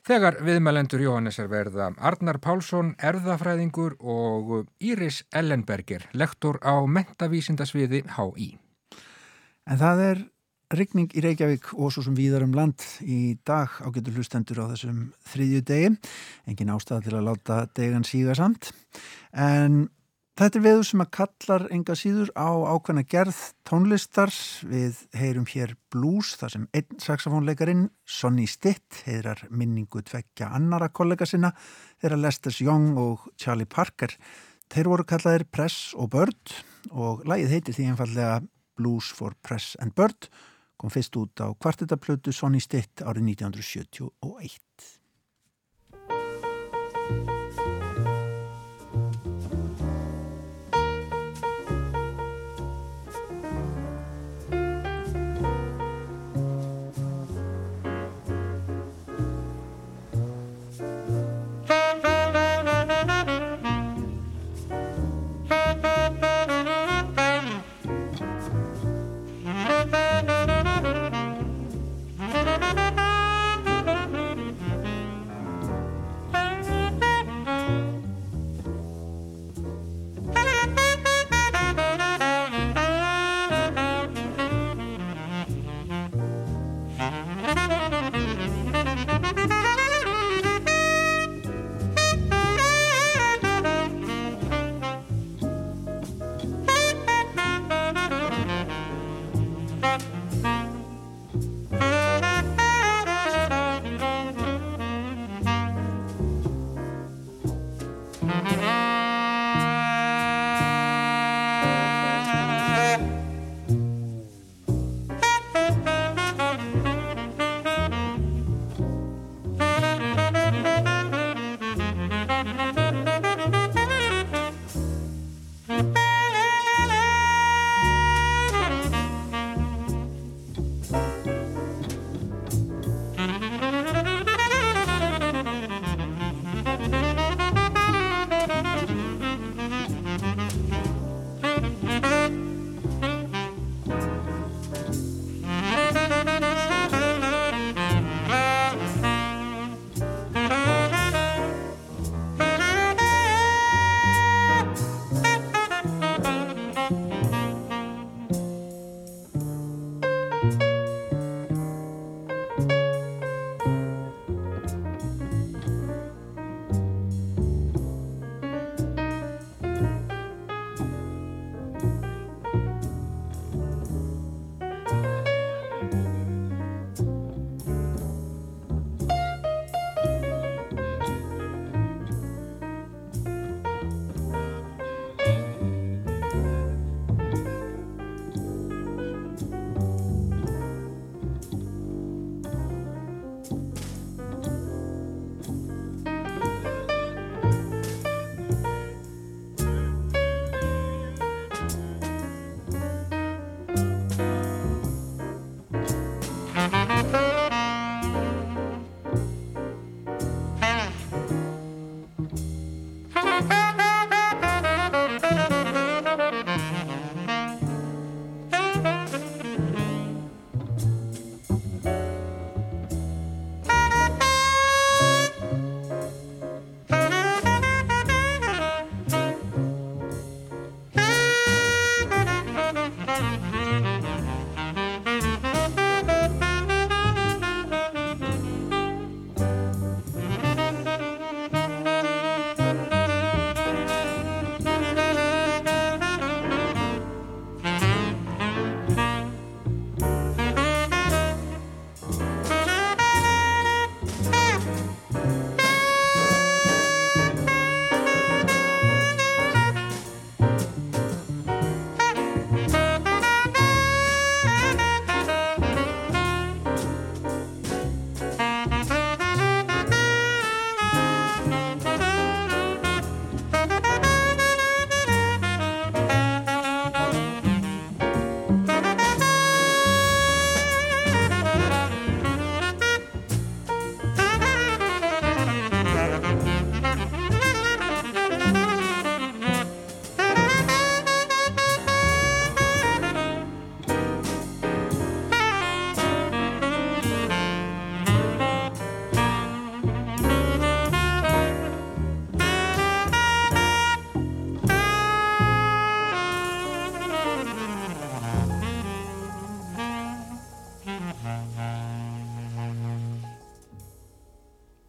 þegar 0.07 0.39
viðmælendur 0.47 1.03
Jóhannesar 1.03 1.51
verða 1.51 1.91
Arnar 1.99 2.39
Pálsson, 2.41 2.95
erðafræðingur 2.97 3.97
og 3.99 4.71
Íris 4.79 5.21
Ellenberger, 5.35 6.07
lektor 6.17 6.57
á 6.65 6.81
mentavísindasviði 6.81 8.05
HÍ. 8.15 8.55
En 9.67 9.77
það 9.77 10.03
er 10.07 10.25
Ryggning 10.67 11.13
í 11.15 11.21
Reykjavík 11.23 11.69
og 11.77 11.93
svo 11.95 12.01
sem 12.03 12.15
víðar 12.17 12.43
um 12.43 12.55
land 12.55 12.83
í 12.99 13.37
dag 13.47 13.71
ágetur 13.79 14.17
hlustendur 14.19 14.65
á 14.67 14.71
þessum 14.73 15.05
þriðju 15.31 15.61
degi. 15.69 15.91
Engin 16.49 16.73
ástæða 16.73 17.05
til 17.05 17.13
að 17.15 17.27
láta 17.29 17.59
degan 17.77 18.07
síga 18.07 18.35
samt. 18.35 18.73
En 19.31 19.85
Þetta 20.37 20.59
er 20.59 20.61
veður 20.67 20.83
sem 20.85 21.01
að 21.01 21.07
kallar 21.15 21.63
enga 21.73 21.93
síður 21.97 22.27
á 22.37 22.49
ákveðna 22.69 23.01
gerð 23.09 23.37
tónlistar. 23.65 24.29
Við 24.69 24.99
heyrum 25.17 25.47
hér 25.49 25.71
blues 25.89 26.35
þar 26.37 26.51
sem 26.53 26.67
einn 26.77 26.99
saxofónleikarin, 27.01 27.87
Sonny 28.05 28.45
Stitt, 28.45 28.99
heyrar 29.07 29.41
minningu 29.49 30.03
tvekja 30.05 30.51
annara 30.53 30.91
kollega 30.93 31.25
sinna, 31.25 31.49
þeirra 31.97 32.19
Lesters 32.21 32.61
Young 32.61 32.99
og 33.01 33.25
Charlie 33.33 33.65
Parker. 33.65 34.13
Þeir 34.69 34.91
voru 34.93 35.07
kallaðir 35.09 35.47
Press 35.49 35.95
og 35.97 36.11
Bird 36.13 36.53
og 36.91 37.25
lagið 37.25 37.55
heitir 37.55 37.79
því 37.79 37.89
einfallega 37.95 38.37
Blues 38.77 39.09
for 39.09 39.33
Press 39.41 39.73
and 39.81 39.97
Bird, 39.97 40.29
kom 40.77 40.93
fyrst 40.93 41.15
út 41.17 41.41
á 41.41 41.47
kvartetaplötu 41.57 42.31
Sonny 42.31 42.61
Stitt 42.61 43.01
árið 43.01 43.33
1971. 43.33 44.66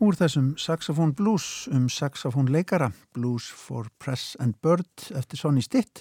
Úr 0.09 0.16
þessum 0.16 0.55
Saxophone 0.57 1.12
Blues 1.12 1.66
um 1.68 1.83
Saxophone 1.92 2.49
leikara, 2.49 2.87
Blues 3.12 3.44
for 3.53 3.90
Press 4.01 4.38
and 4.40 4.55
Bird 4.64 5.11
eftir 5.18 5.37
Sonny 5.37 5.61
Stitt, 5.61 6.01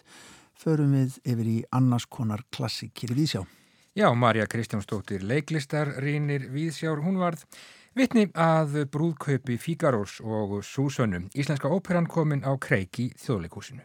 förum 0.56 0.93
við 0.96 1.17
yfir 1.28 1.50
í 1.52 1.56
annars 1.76 2.06
konar 2.08 2.46
klassikir 2.56 3.12
í 3.12 3.17
Vísjá. 3.17 3.41
Já, 4.00 4.08
Marja 4.15 4.46
Kristjánsdóttir 4.48 5.26
leiklistar 5.28 5.91
rínir 6.00 6.48
Víðsjár, 6.54 7.02
hún 7.04 7.20
varð 7.20 7.43
vitni 8.00 8.30
að 8.32 8.86
brúðkaupi 8.93 9.60
Fígarós 9.60 10.22
og 10.24 10.62
Súsönnum, 10.63 11.28
Íslenska 11.36 11.67
óperan 11.67 12.08
komin 12.08 12.48
á 12.48 12.56
kreik 12.56 13.02
í 13.04 13.10
þjóðleikúsinu. 13.20 13.84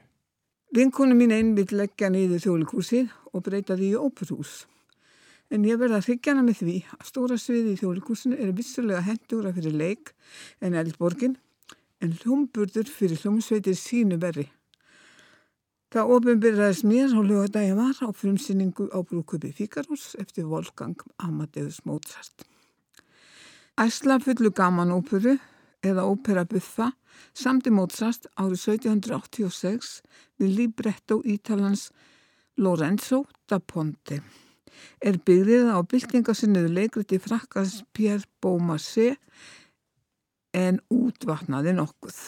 Vinkonu 0.70 1.18
mín 1.18 1.34
einn 1.34 1.56
vil 1.58 1.66
leggja 1.74 2.12
niður 2.14 2.46
þjólikúsið 2.46 3.10
og 3.32 3.42
breyta 3.48 3.74
því 3.74 3.96
í 3.96 3.98
óperhús. 3.98 4.60
En 5.52 5.66
ég 5.68 5.76
verða 5.76 6.00
að 6.00 6.08
þykjana 6.08 6.42
með 6.46 6.62
því 6.62 6.74
að 6.96 7.08
stóra 7.10 7.36
sviði 7.36 7.74
í 7.74 7.80
þjólikúsinu 7.82 8.38
eru 8.40 8.54
vissulega 8.56 9.04
hendura 9.04 9.52
fyrir 9.52 9.74
leik 9.76 10.14
en 10.64 10.78
eldborgin 10.80 11.36
en 12.02 12.14
hljómburður 12.22 12.88
fyrir 12.88 13.20
hljómsveitir 13.20 13.76
sínu 13.76 14.16
verri. 14.22 14.46
Það 15.92 16.10
ofinbyrðaðist 16.16 16.86
mér 16.88 17.12
á 17.12 17.20
lögadagi 17.20 17.74
var 17.76 17.98
á 18.00 18.08
frumsýningu 18.16 18.88
á 18.96 18.98
brúkupi 19.04 19.50
Fíkarús 19.52 20.14
eftir 20.16 20.46
Wolfgang 20.48 20.96
Amadeus 21.20 21.82
Mozart. 21.84 22.46
Æsla 23.76 24.16
fullu 24.24 24.50
gaman 24.56 24.94
óperu 24.96 25.36
eða 25.84 26.06
ópera 26.08 26.46
buffa 26.48 26.94
samti 27.36 27.68
Mozart 27.68 28.24
árið 28.40 28.72
1786 28.72 30.00
við 30.40 30.56
libretto 30.62 31.20
ítalans 31.28 31.90
Lorenzo 32.56 33.26
da 33.44 33.60
Ponte. 33.60 34.22
Er 35.00 35.18
byggðið 35.18 35.72
á 35.74 35.78
byltingasinnuðu 35.82 36.70
leikriti 36.76 37.18
frakkans 37.22 37.82
Pierre 37.96 38.28
Beaumarchais 38.42 39.18
en 40.52 40.80
útvatnaði 40.92 41.74
nokkuð. 41.76 42.18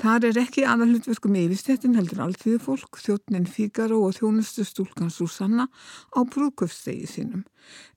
Þar 0.00 0.24
er 0.30 0.38
ekki 0.40 0.62
aðalutverkum 0.64 1.34
yfirstettin 1.36 1.96
heldur 1.98 2.22
alltíðu 2.24 2.58
fólk, 2.64 2.96
þjóttnin 3.04 3.44
Fígaró 3.44 3.98
og 4.06 4.14
þjónustu 4.16 4.64
stúlkan 4.64 5.12
Susanna 5.12 5.66
á 6.16 6.18
brúköfstegi 6.24 7.04
sínum, 7.04 7.42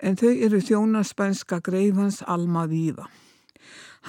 en 0.04 0.20
þau 0.20 0.34
eru 0.34 0.60
þjónarspænska 0.60 1.62
greifans 1.64 2.20
Alma 2.28 2.66
Víva. 2.68 3.08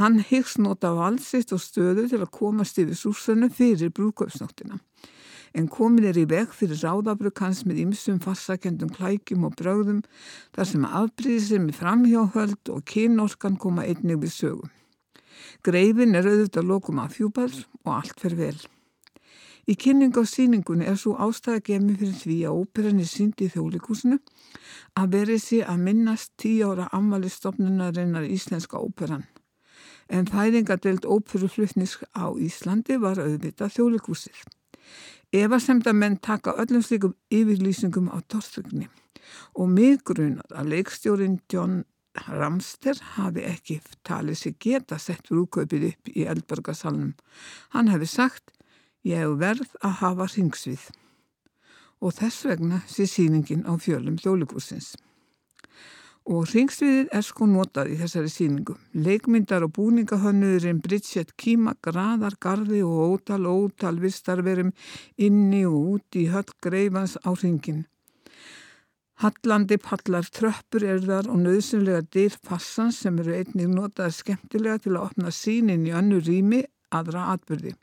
Hann 0.00 0.18
hyggst 0.26 0.59
nota 0.59 0.90
valsitt 0.96 1.54
og 1.54 1.62
stöðu 1.62 2.09
til 2.11 2.18
að 2.18 2.33
komast 2.35 2.80
yfir 2.83 2.98
súsanu 2.98 3.46
fyrir 3.54 3.94
brúköpsnóttina. 3.94 4.80
En 5.54 5.68
komin 5.70 6.06
er 6.08 6.16
í 6.18 6.24
veg 6.26 6.50
fyrir 6.50 6.80
ráðabruk 6.82 7.38
hans 7.44 7.62
með 7.66 7.84
ymsum 7.84 8.20
farsakendum 8.22 8.90
klækjum 8.94 9.46
og 9.46 9.54
bröðum 9.60 10.00
þar 10.56 10.70
sem 10.70 10.86
afbríðir 10.88 11.62
með 11.62 11.78
framhjáhöld 11.78 12.72
og 12.74 12.82
kynorkan 12.90 13.58
koma 13.62 13.86
einnig 13.86 14.18
við 14.24 14.34
sögum. 14.34 14.72
Greifin 15.62 16.18
er 16.18 16.26
auðvitað 16.26 16.70
lokum 16.70 16.98
af 17.02 17.14
fjúbal 17.14 17.52
og 17.84 17.92
allt 17.94 18.18
fer 18.20 18.34
vel. 18.38 18.56
Í 19.70 19.78
kynning 19.80 20.12
á 20.18 20.22
síningunni 20.28 20.84
er 20.90 20.98
svo 21.00 21.14
ástæða 21.16 21.62
gemi 21.70 21.94
fyrir 22.00 22.18
því 22.18 22.40
að 22.48 22.58
óperan 22.58 23.00
er 23.00 23.08
sínd 23.08 23.40
í 23.40 23.48
þjólikúsinu 23.54 24.18
að 24.98 25.14
verið 25.14 25.40
sé 25.46 25.62
að 25.62 25.86
minnast 25.86 26.34
tíu 26.36 26.74
ára 26.74 26.90
ammali 26.92 27.30
íslenska 28.34 28.82
óperan 28.82 29.24
en 30.08 30.28
fæðingadelt 30.28 31.06
óperuflutnis 31.08 31.96
á 32.12 32.28
Íslandi 32.36 32.98
var 33.00 33.20
auðvitað 33.22 33.72
þjólikúsið. 33.78 34.36
Eva 35.35 35.59
semta 35.59 35.90
menn 35.92 36.20
taka 36.23 36.53
öllum 36.62 36.83
slikum 36.87 37.14
yfirlýsingum 37.35 38.07
á 38.14 38.23
torþugni 38.31 38.87
og 39.59 39.66
mig 39.73 40.05
grunar 40.07 40.47
að 40.55 40.68
leikstjórin 40.70 41.40
John 41.51 41.81
Ramster 42.29 43.01
hafi 43.16 43.42
ekki 43.49 43.81
talið 44.07 44.38
sér 44.38 44.55
geta 44.62 44.99
sett 45.03 45.33
rúkaupið 45.35 45.88
upp 45.88 46.12
í 46.14 46.27
Eldbergasalunum. 46.31 47.16
Hann 47.75 47.90
hefði 47.90 48.11
sagt, 48.12 48.53
ég 49.03 49.25
hef 49.25 49.35
verð 49.40 49.75
að 49.83 49.99
hafa 50.05 50.29
ringsvið 50.37 50.85
og 51.99 52.14
þess 52.14 52.47
vegna 52.47 52.85
sé 52.87 53.09
síningin 53.11 53.66
á 53.66 53.75
fjölum 53.75 54.20
þjólikúsins. 54.23 54.92
Og 56.24 56.46
ringsviðið 56.48 57.10
er 57.12 57.24
sko 57.24 57.44
notað 57.44 57.90
í 57.92 57.96
þessari 58.00 58.30
síningu. 58.32 58.78
Leikmyndar 58.96 59.66
og 59.66 59.74
búningahönnurinn 59.76 60.80
Bridget 60.80 61.34
Kíma, 61.37 61.74
graðar, 61.84 62.38
garði 62.40 62.80
og 62.80 63.18
ótal, 63.18 63.44
ótal 63.44 63.98
vistarverum 64.00 64.70
inni 65.20 65.66
og 65.68 65.76
úti 65.96 66.24
í 66.24 66.30
höll 66.32 66.48
greifans 66.64 67.18
á 67.20 67.28
ringin. 67.37 67.84
Hallandi 69.20 69.76
pallar 69.78 70.24
tröppur 70.32 70.82
er 70.88 71.04
þar 71.04 71.28
og 71.30 71.44
nöðsynlega 71.44 72.06
dyr 72.16 72.34
fassans 72.48 73.02
sem 73.04 73.20
eru 73.20 73.37
einnig 73.37 73.68
notaði 73.70 74.16
skemmtilega 74.16 74.80
til 74.80 74.94
að 74.96 75.04
opna 75.04 75.30
sínin 75.30 75.84
í 75.87 75.92
önnu 75.94 76.18
rými 76.24 76.64
aðra 76.88 77.28
atbyrði. 77.34 77.76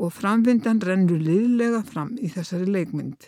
Og 0.00 0.14
framvindan 0.16 0.80
rennur 0.86 1.18
liðlega 1.20 1.82
fram 1.84 2.14
í 2.16 2.30
þessari 2.32 2.70
leikmynd. 2.70 3.26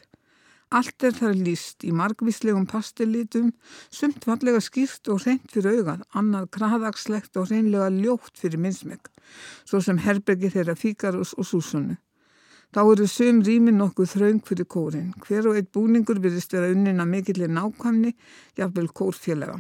Allt 0.73 1.05
er 1.05 1.13
þar 1.13 1.35
líst 1.37 1.85
í 1.85 1.91
margvíslegum 1.93 2.65
pastellítum, 2.71 3.51
sumt 3.93 4.25
fallega 4.25 4.61
skýrt 4.65 5.11
og 5.13 5.21
reynd 5.27 5.51
fyrir 5.53 5.83
augað, 5.83 6.07
annað 6.17 6.47
kraðagslegt 6.57 7.37
og 7.37 7.51
reynlega 7.51 7.91
ljótt 7.93 8.41
fyrir 8.41 8.63
minnsmegg, 8.63 9.11
svo 9.69 9.83
sem 9.85 10.01
herbergi 10.01 10.49
þeirra 10.55 10.77
Fíkarus 10.81 11.35
og 11.37 11.49
Súsunu. 11.51 11.99
Þá 12.73 12.81
eru 12.87 13.05
söm 13.11 13.43
rýmin 13.45 13.77
nokkuð 13.77 14.15
þraung 14.15 14.41
fyrir 14.49 14.65
kórin. 14.65 15.11
Hver 15.21 15.51
og 15.51 15.59
eitt 15.61 15.69
búningur 15.77 16.23
virðist 16.25 16.57
vera 16.57 16.73
unnin 16.73 17.05
að 17.05 17.11
mikillir 17.11 17.53
nákvæmni, 17.53 18.15
jafnvel 18.57 18.89
kórfélaga. 18.97 19.59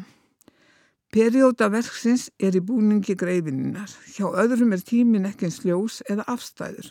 Perióta 1.12 1.68
verksins 1.68 2.30
er 2.40 2.56
í 2.56 2.64
búningi 2.64 3.18
greifinninnar. 3.20 3.92
Hjá 4.16 4.32
öðrum 4.32 4.72
er 4.72 4.80
tímin 4.80 5.28
ekki 5.28 5.50
eins 5.50 5.60
ljós 5.60 6.00
eða 6.08 6.24
afstæður. 6.32 6.88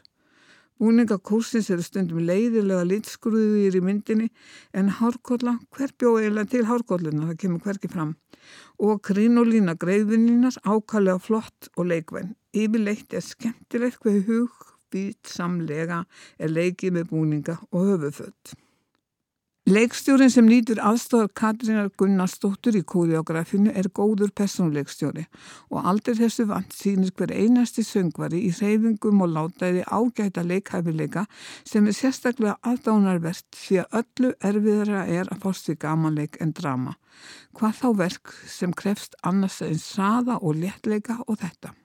Búningakúsins 0.82 1.68
eru 1.70 1.84
stundum 1.86 2.24
leiðilega 2.26 2.82
litskruðir 2.90 3.76
í 3.78 3.82
myndinni 3.86 4.32
en 4.74 4.88
hárkólla, 4.98 5.60
hver 5.70 5.92
bjóð 5.94 6.18
eiginlega 6.24 6.50
til 6.56 6.64
hárkólluna, 6.66 7.28
það 7.30 7.38
kemur 7.44 7.62
hverki 7.68 7.92
fram. 7.92 8.16
Og 8.82 9.04
krínolína 9.06 9.76
greiðvinninar 9.78 10.58
ákallega 10.66 11.22
flott 11.22 11.70
og 11.76 11.86
leikvenn. 11.92 12.34
Yfirleitt 12.58 13.14
er 13.14 13.22
skemmtilegt 13.28 14.02
hvað 14.02 14.26
hug, 14.32 14.58
být, 14.90 15.22
samlega 15.30 16.02
er 16.42 16.50
leikið 16.50 16.98
með 16.98 17.08
búninga 17.14 17.60
og 17.70 17.92
höfuföld. 17.92 18.58
Leikstjórin 19.70 20.32
sem 20.34 20.48
nýtur 20.50 20.80
aðstofar 20.82 21.28
Katrínar 21.38 21.92
Gunnarsdóttur 21.94 22.74
í 22.80 22.82
kóriografinu 22.82 23.70
er 23.78 23.92
góður 23.94 24.32
personleikstjóri 24.34 25.28
og 25.70 25.86
aldrei 25.92 26.16
þessu 26.18 26.48
vant 26.50 26.74
sínir 26.74 27.12
hver 27.14 27.30
einasti 27.30 27.86
söngvari 27.86 28.40
í 28.48 28.50
reyfingum 28.58 29.22
og 29.22 29.30
látæði 29.36 29.84
ágæta 29.86 30.42
leikhæfileika 30.50 31.28
sem 31.62 31.86
er 31.86 31.94
sérstaklega 31.94 32.56
aðdánarvert 32.72 33.46
því 33.54 33.78
að 33.84 34.00
öllu 34.02 34.32
erfiðara 34.50 35.04
er 35.06 35.30
að 35.30 35.46
fást 35.46 35.70
í 35.70 35.78
gamanleik 35.86 36.42
en 36.42 36.56
drama. 36.58 36.96
Hvað 37.54 37.78
þá 37.84 37.88
verk 38.02 38.34
sem 38.50 38.74
krefst 38.74 39.14
annars 39.22 39.62
einn 39.62 39.78
saða 39.78 40.42
og 40.42 40.58
léttleika 40.58 41.22
og 41.28 41.38
þetta. 41.38 41.76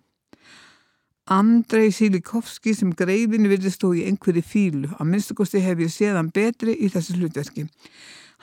Andrei 1.26 1.90
Silikovski 1.90 2.70
sem 2.76 2.92
greifinu 2.94 3.50
virðist 3.50 3.82
þó 3.82 3.88
í 3.98 4.04
einhverju 4.06 4.44
fílu. 4.46 4.90
Að 4.94 5.08
minnstakosti 5.10 5.62
hef 5.64 5.80
ég 5.82 5.90
séð 5.90 6.20
hann 6.20 6.30
betri 6.30 6.76
í 6.78 6.90
þessu 6.92 7.16
hlutverki. 7.18 7.66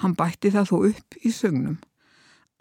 Hann 0.04 0.16
bætti 0.20 0.52
það 0.52 0.68
þó 0.72 0.76
upp 0.90 1.18
í 1.24 1.32
sögnum. 1.32 1.78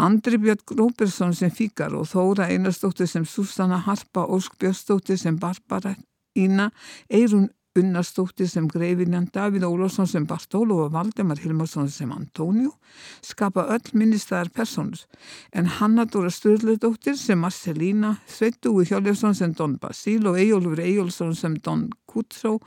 Andri 0.02 0.38
Björn 0.38 0.62
Gróbersson 0.66 1.34
sem 1.34 1.50
Fíkar 1.50 1.96
og 1.98 2.06
Þóra 2.10 2.46
Einarstóttir 2.50 3.10
sem 3.10 3.26
Susanna 3.26 3.80
Harpa, 3.82 4.24
Ósk 4.24 4.54
Björnstóttir 4.62 5.18
sem 5.18 5.36
Barbara 5.38 5.96
Ína, 6.38 6.70
Eirun 7.10 7.50
Unnarstóttir 7.72 8.48
sem 8.52 8.66
Greifinjan, 8.68 9.30
Davíð 9.32 9.64
Ólásson 9.64 10.06
sem 10.06 10.26
Bartólu 10.28 10.74
og 10.84 10.92
Valdemar 10.92 11.38
Hilmarsson 11.40 11.88
sem 11.88 12.10
Antóniu 12.12 12.74
skapa 13.24 13.64
öll 13.72 13.94
minnistæðar 13.96 14.50
personur 14.52 15.00
en 15.56 15.70
Hannadóra 15.78 16.28
Sturldóttir 16.28 17.16
sem 17.16 17.40
Marcelína, 17.40 18.18
Sveitúi 18.28 18.84
Hjálfsson 18.84 19.34
sem 19.34 19.56
Don 19.56 19.78
Basíl 19.80 20.28
og 20.28 20.36
Ejólfur 20.36 20.84
Ejólfsson 20.84 21.32
sem 21.34 21.56
Don 21.64 21.88
Kutsó 22.04 22.58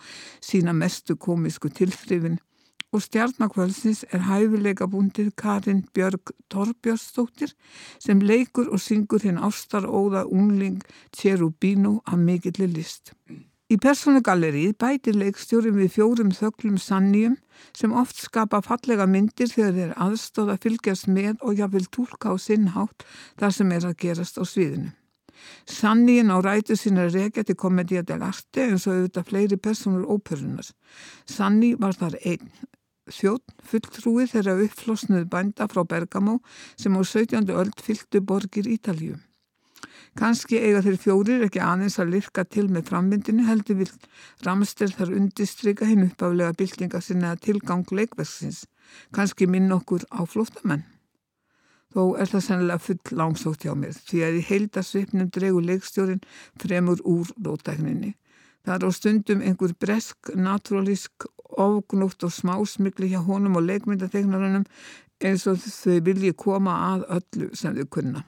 sína 0.42 0.74
mestu 0.74 1.16
komisku 1.16 1.70
tilþrifin 1.70 2.42
og 2.90 3.02
stjarnakvölsins 3.06 4.06
er 4.10 4.26
hæfileika 4.26 4.88
búndið 4.90 5.36
Karin 5.38 5.84
Björg 5.94 6.34
Torbjörnsdóttir 6.50 7.54
sem 8.00 8.26
leikur 8.26 8.72
og 8.74 8.82
syngur 8.82 9.22
hinn 9.22 9.38
ástaróða 9.38 10.26
ungling 10.26 10.82
Cherubino 11.14 12.00
að 12.10 12.26
mikillir 12.30 12.74
list. 12.74 13.14
Í 13.66 13.80
personugallerið 13.82 14.76
bætir 14.78 15.16
leikstjórin 15.18 15.74
við 15.80 15.96
fjórum 15.96 16.30
þöglum 16.38 16.76
sannýjum 16.78 17.40
sem 17.74 17.96
oft 17.98 18.20
skapa 18.22 18.60
fallega 18.62 19.08
myndir 19.10 19.50
þegar 19.50 19.74
þeir 19.80 19.96
aðstóða 20.06 20.58
fylgjast 20.62 21.10
með 21.10 21.42
og 21.42 21.58
jáfnvel 21.58 21.88
tólka 21.90 22.30
á 22.30 22.36
sinnhátt 22.38 23.08
þar 23.42 23.58
sem 23.58 23.74
er 23.74 23.90
að 23.90 23.98
gerast 24.06 24.38
á 24.38 24.46
sviðinu. 24.46 24.94
Sannýjin 25.66 26.30
á 26.30 26.38
rætu 26.46 26.78
sína 26.78 27.10
regja 27.10 27.42
til 27.42 27.58
komedía 27.58 28.06
del 28.06 28.22
arte 28.22 28.70
eins 28.70 28.86
og 28.86 29.00
auðvitað 29.00 29.30
fleiri 29.34 29.58
personur 29.58 30.06
óperunar. 30.14 30.70
Sanný 31.26 31.74
var 31.82 31.98
þar 31.98 32.22
einn. 32.22 32.54
Þjótt 33.10 33.50
fulltrúið 33.66 34.34
þeirra 34.34 34.60
uppflosnuð 34.62 35.26
bænda 35.34 35.66
frá 35.74 35.82
Bergamo 35.90 36.38
sem 36.78 36.94
á 36.94 37.02
17. 37.02 37.50
öld 37.50 37.82
fylgdu 37.82 38.22
borgir 38.22 38.70
Ítalju. 38.70 39.18
Kanski 40.16 40.62
eiga 40.64 40.80
þeir 40.80 40.96
fjórir 40.96 41.42
ekki 41.44 41.60
aðeins 41.60 41.98
að 42.00 42.14
lirka 42.14 42.46
til 42.48 42.70
með 42.72 42.86
frammyndinu 42.88 43.44
heldur 43.50 43.82
vil 43.82 43.90
Ramster 44.46 44.94
þar 44.96 45.10
undistrykka 45.18 45.88
hinn 45.90 46.06
uppaflega 46.06 46.56
byltinga 46.56 47.02
sinna 47.04 47.34
tilgang 47.36 47.84
leikverksins. 47.92 48.62
Kanski 49.12 49.48
minn 49.52 49.74
okkur 49.76 50.06
á 50.16 50.24
flóttamenn. 50.24 50.86
Þó 51.92 52.16
er 52.20 52.32
það 52.32 52.44
sennilega 52.46 52.84
full 52.86 53.18
langsótt 53.20 53.66
hjá 53.66 53.74
mér 53.76 53.96
því 53.96 54.22
að 54.24 54.38
í 54.40 54.44
heildasvipnum 54.50 55.32
dregur 55.36 55.68
leikstjórin 55.68 56.24
fremur 56.64 57.04
úr 57.04 57.32
rótækninni. 57.44 58.14
Það 58.66 58.76
er 58.76 58.88
á 58.88 58.92
stundum 58.96 59.44
einhver 59.44 59.74
bresk, 59.80 60.32
naturalísk, 60.36 61.28
ofgnútt 61.60 62.24
og 62.24 62.34
smásmikli 62.36 63.12
hjá 63.12 63.20
honum 63.24 63.60
og 63.60 63.68
leikmyndategnarunum 63.68 64.64
eins 65.24 65.48
og 65.48 65.60
þau 65.60 66.00
vilji 66.08 66.32
koma 66.40 66.78
að 66.94 67.06
öllu 67.20 67.52
sem 67.56 67.76
þau 67.76 67.92
kunna. 67.98 68.24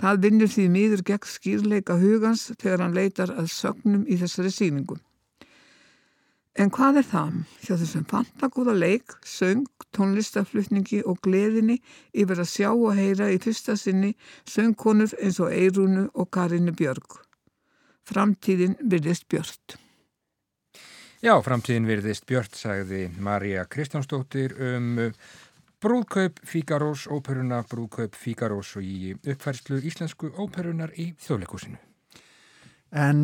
Það 0.00 0.22
vinnur 0.26 0.52
því 0.52 0.68
miður 0.72 1.02
gegn 1.10 1.28
skýrleika 1.30 1.98
hugans 2.00 2.50
þegar 2.60 2.84
hann 2.84 2.96
leitar 2.96 3.32
að 3.34 3.50
sögnum 3.52 4.06
í 4.08 4.18
þessari 4.20 4.52
síningu. 4.52 4.98
En 6.56 6.70
hvað 6.72 7.02
er 7.02 7.04
það 7.04 7.32
hjá 7.66 7.74
þessum 7.76 8.04
fantagóða 8.08 8.72
leik, 8.78 9.12
söng, 9.28 9.66
tónlistaflutningi 9.92 11.02
og 11.04 11.18
gleðinni 11.24 11.82
yfir 12.16 12.40
að 12.40 12.48
sjá 12.48 12.70
og 12.72 12.96
heyra 12.96 13.28
í 13.32 13.40
fyrsta 13.44 13.76
sinni 13.76 14.14
söngkonur 14.48 15.12
eins 15.20 15.40
og 15.44 15.52
Eirúnu 15.52 16.06
og 16.14 16.30
Karinnu 16.32 16.72
Björg. 16.76 17.18
Framtíðin 18.08 18.78
virðist 18.80 19.28
björnt. 19.28 19.76
Já, 21.20 21.34
framtíðin 21.44 21.88
virðist 21.88 22.24
björnt, 22.28 22.56
sagði 22.56 23.06
Marja 23.20 23.66
Kristjánsdóttir 23.68 24.56
um 24.56 24.90
Brúðkaup 25.86 26.40
Fíkarós, 26.42 27.04
óperuna 27.06 27.60
Brúðkaup 27.70 28.16
Fíkarós 28.18 28.72
og 28.74 28.82
í 28.82 29.12
uppfærslu 29.14 29.76
íslensku 29.86 30.32
óperunar 30.34 30.90
í 30.98 31.12
þjóðleikúsinu. 31.22 31.78
En 32.90 33.20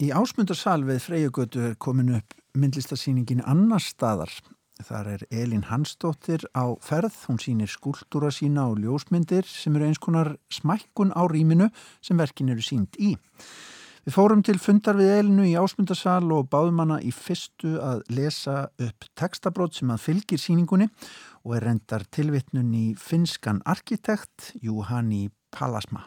í 0.00 0.08
ásmundarsal 0.16 0.86
við 0.88 1.02
Freyjagötu 1.04 1.66
er 1.66 1.74
komin 1.76 2.14
upp 2.16 2.32
myndlistarsýningin 2.56 3.44
annar 3.44 3.84
staðar. 3.84 4.32
Þar 4.80 5.10
er 5.18 5.26
Elin 5.28 5.66
Hansdóttir 5.68 6.48
á 6.56 6.72
ferð, 6.80 7.12
hún 7.28 7.42
sýnir 7.44 7.68
skúltúra 7.68 8.32
sína 8.32 8.70
og 8.72 8.80
ljósmyndir 8.80 9.44
sem 9.44 9.76
eru 9.76 9.90
eins 9.90 10.00
konar 10.00 10.38
smækkun 10.48 11.12
á 11.12 11.28
rýminu 11.28 11.68
sem 12.00 12.16
verkin 12.16 12.54
eru 12.54 12.64
sínt 12.64 12.96
í. 12.96 13.18
Við 14.08 14.14
fórum 14.16 14.40
til 14.40 14.54
fundar 14.56 14.96
við 14.96 15.10
Elinu 15.18 15.44
í 15.44 15.50
ásmundarsal 15.60 16.30
og 16.32 16.46
báðum 16.48 16.78
hana 16.80 16.96
í 17.04 17.10
fyrstu 17.12 17.74
að 17.76 17.98
lesa 18.16 18.70
upp 18.80 19.04
textabrót 19.20 19.76
sem 19.76 19.92
að 19.92 20.00
fylgir 20.00 20.40
síningunni 20.40 20.86
og 21.44 21.58
er 21.58 21.66
rendar 21.68 22.06
tilvittnun 22.08 22.72
í 22.72 22.86
finskan 22.96 23.60
arkitekt 23.68 24.54
Juhani 24.64 25.28
Palasma. 25.52 26.06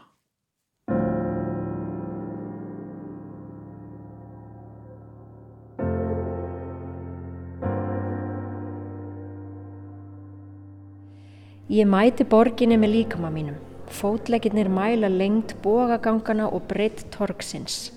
Ég 11.69 11.85
mæti 11.85 12.25
borginni 12.25 12.81
með 12.81 12.97
líkama 12.97 13.29
mínum. 13.29 13.70
Fótlegginnir 13.91 14.69
mæla 14.71 15.09
lengt 15.11 15.57
bógagangana 15.63 16.45
og 16.47 16.63
breytt 16.69 17.09
torksins. 17.11 17.91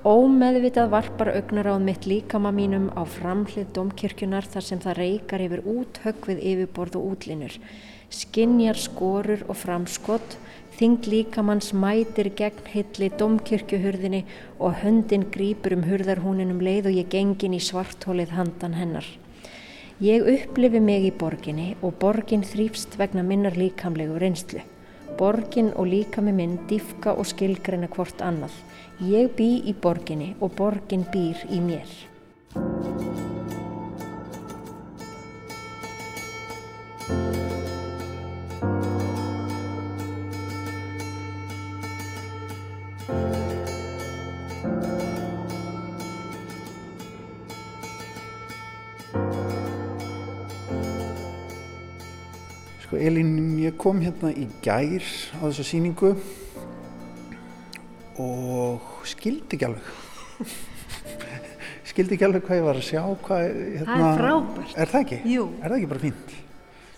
Ómeðvitað 0.00 0.90
varpar 0.90 1.28
augnaráð 1.36 1.82
mitt 1.84 2.06
líkama 2.08 2.50
mínum 2.56 2.88
á 2.98 3.06
framhlið 3.06 3.68
domkirkjunar 3.76 4.48
þar 4.48 4.64
sem 4.66 4.80
það 4.82 4.98
reykar 4.98 5.44
yfir 5.44 5.62
út 5.68 6.00
högvið 6.06 6.40
yfirborð 6.52 6.96
og 6.98 7.06
útlinur. 7.12 7.54
Skinjar 8.10 8.80
skorur 8.80 9.44
og 9.46 9.60
framskott, 9.60 10.34
þing 10.80 11.06
líkamanns 11.12 11.70
mætir 11.76 12.32
gegn 12.34 12.66
hilli 12.72 13.12
domkirkjuhurðinni 13.20 14.24
og 14.58 14.80
höndin 14.82 15.28
grýpur 15.30 15.76
um 15.76 15.86
hurðarhúninum 15.86 16.64
leið 16.64 16.90
og 16.90 16.98
ég 16.98 17.12
gengin 17.12 17.54
í 17.54 17.62
svarthólið 17.62 18.34
handan 18.34 18.74
hennar. 18.80 19.06
Ég 20.00 20.26
upplifi 20.26 20.80
mig 20.80 21.06
í 21.06 21.14
borginni 21.14 21.74
og 21.84 21.98
borgin 22.02 22.42
þrýfst 22.42 22.96
vegna 22.98 23.22
minnar 23.22 23.60
líkamlegu 23.60 24.18
reynslu. 24.18 24.64
Borgin 25.18 25.72
og 25.76 25.88
líkami 25.90 26.32
minn 26.36 26.58
diffka 26.70 27.12
og 27.16 27.26
skilgreina 27.28 27.88
hvort 27.94 28.22
annað. 28.24 28.54
Ég 29.00 29.32
bý 29.36 29.50
í 29.64 29.74
borginni 29.74 30.34
og 30.40 30.54
borgin 30.58 31.06
býr 31.12 31.46
í 31.48 31.60
mér. 31.64 31.88
Sko 52.90 52.98
Elín, 52.98 53.36
ég 53.70 53.78
kom 53.80 54.02
hérna 54.02 54.32
í 54.34 54.46
gær 54.64 55.06
á 55.38 55.42
þessa 55.46 55.66
síningu 55.66 56.12
og 58.20 59.06
skildi 59.08 59.56
ekki 59.56 59.68
alveg. 59.68 59.90
skildi 61.90 62.16
ekki 62.16 62.26
alveg 62.26 62.46
hvað 62.46 62.60
ég 62.60 62.66
var 62.66 62.80
að 62.80 62.86
sjá. 62.88 63.02
Hvað, 63.24 63.44
hérna, 63.78 63.90
Það 63.90 64.06
er 64.06 64.22
frábært. 64.22 64.76
Er 64.76 64.92
það 64.94 65.04
ekki? 65.06 65.20
Jú. 65.30 65.44
Er 65.60 65.66
það 65.68 65.76
ekki 65.78 65.90
bara 65.94 66.04
fínt? 66.04 66.34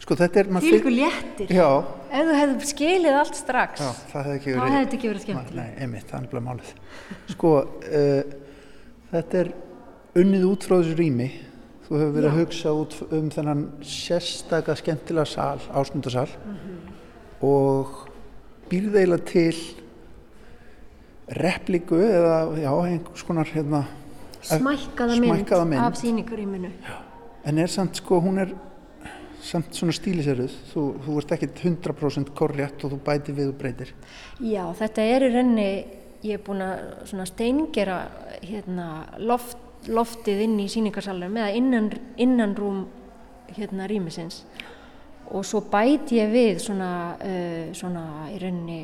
Sko 0.03 0.17
þetta 0.19 0.41
er... 0.43 0.49
Fylgur 0.65 0.97
léttir. 0.97 1.53
Já, 1.55 1.69
Ef 2.13 2.27
þú 2.29 2.33
hefðu 2.37 2.69
skilið 2.69 3.15
allt 3.17 3.37
strax, 3.39 3.81
já, 3.81 3.93
það 4.11 4.27
hefði 4.27 4.39
ekki 4.39 4.51
verið... 4.53 4.73
hefði 4.75 4.97
ekki 4.99 5.09
verið 5.09 5.23
skemmtilegt. 5.23 5.55
Nei, 5.57 5.85
einmitt, 5.85 6.09
það 6.11 6.17
er 6.19 6.25
nefnilega 6.27 6.47
málið. 6.49 6.73
Sko, 7.33 7.53
uh, 8.01 8.67
þetta 9.13 9.39
er 9.41 9.53
unnið 10.21 10.45
út 10.51 10.67
frá 10.67 10.75
þessu 10.75 10.97
rými. 10.99 11.29
Þú 11.83 11.99
hefur 11.99 12.13
verið 12.15 12.29
að 12.31 12.39
hugsa 12.41 12.73
út 12.79 12.95
um 13.13 13.31
þennan 13.31 13.63
sérstaka 13.83 14.77
skemmtilega 14.79 15.27
sal, 15.27 15.59
ásmundarsal 15.75 16.29
Mhm. 16.47 16.79
og 17.43 18.09
býrð 18.71 18.95
eiginlega 18.97 19.25
til 19.27 19.57
repliku 21.29 21.97
eða, 21.97 22.39
já, 22.61 22.73
einhvers 22.87 23.23
konar 23.27 23.45
hérna, 23.47 23.85
Smækkaða 24.43 25.21
mynd, 25.21 25.47
Smækkaða 25.47 25.65
mynd. 25.67 25.81
af 25.81 25.95
síningaríminu. 25.95 26.71
en 27.45 27.59
er 27.59 27.67
samt, 27.67 27.97
sko, 27.97 28.21
hún 28.21 28.39
er 28.39 28.49
samt 29.41 29.67
svona 29.75 29.93
stíliseruð. 29.93 30.51
Þú, 30.73 30.83
þú 31.05 31.17
ert 31.19 31.33
ekkit 31.33 31.55
100% 31.63 32.31
korrétt 32.35 32.85
og 32.85 32.91
þú 32.93 32.99
bæti 32.99 33.33
við 33.35 33.49
og 33.49 33.55
breytir. 33.59 33.93
Já, 34.41 34.73
þetta 34.75 34.99
er 34.99 35.21
í 35.23 35.33
rauninni, 35.35 35.87
ég 36.25 36.35
er 36.35 36.39
búin 36.39 36.63
að 36.63 37.27
steingera 37.27 38.09
hérna, 38.43 39.07
loft, 39.19 39.57
loftið 39.91 40.45
inn 40.47 40.59
í 40.63 40.69
síningarsalunum 40.71 41.39
eða 41.41 41.55
innan, 41.59 41.91
innan 42.21 42.55
rúm 42.59 42.85
hérna 43.53 43.89
rýmisins. 43.91 44.43
Og 45.33 45.47
svo 45.47 45.63
bæti 45.73 46.19
ég 46.21 46.33
við 46.33 46.61
svona, 46.63 46.91
uh, 47.17 47.71
svona 47.77 48.29
í 48.33 48.37
rauninni 48.43 48.83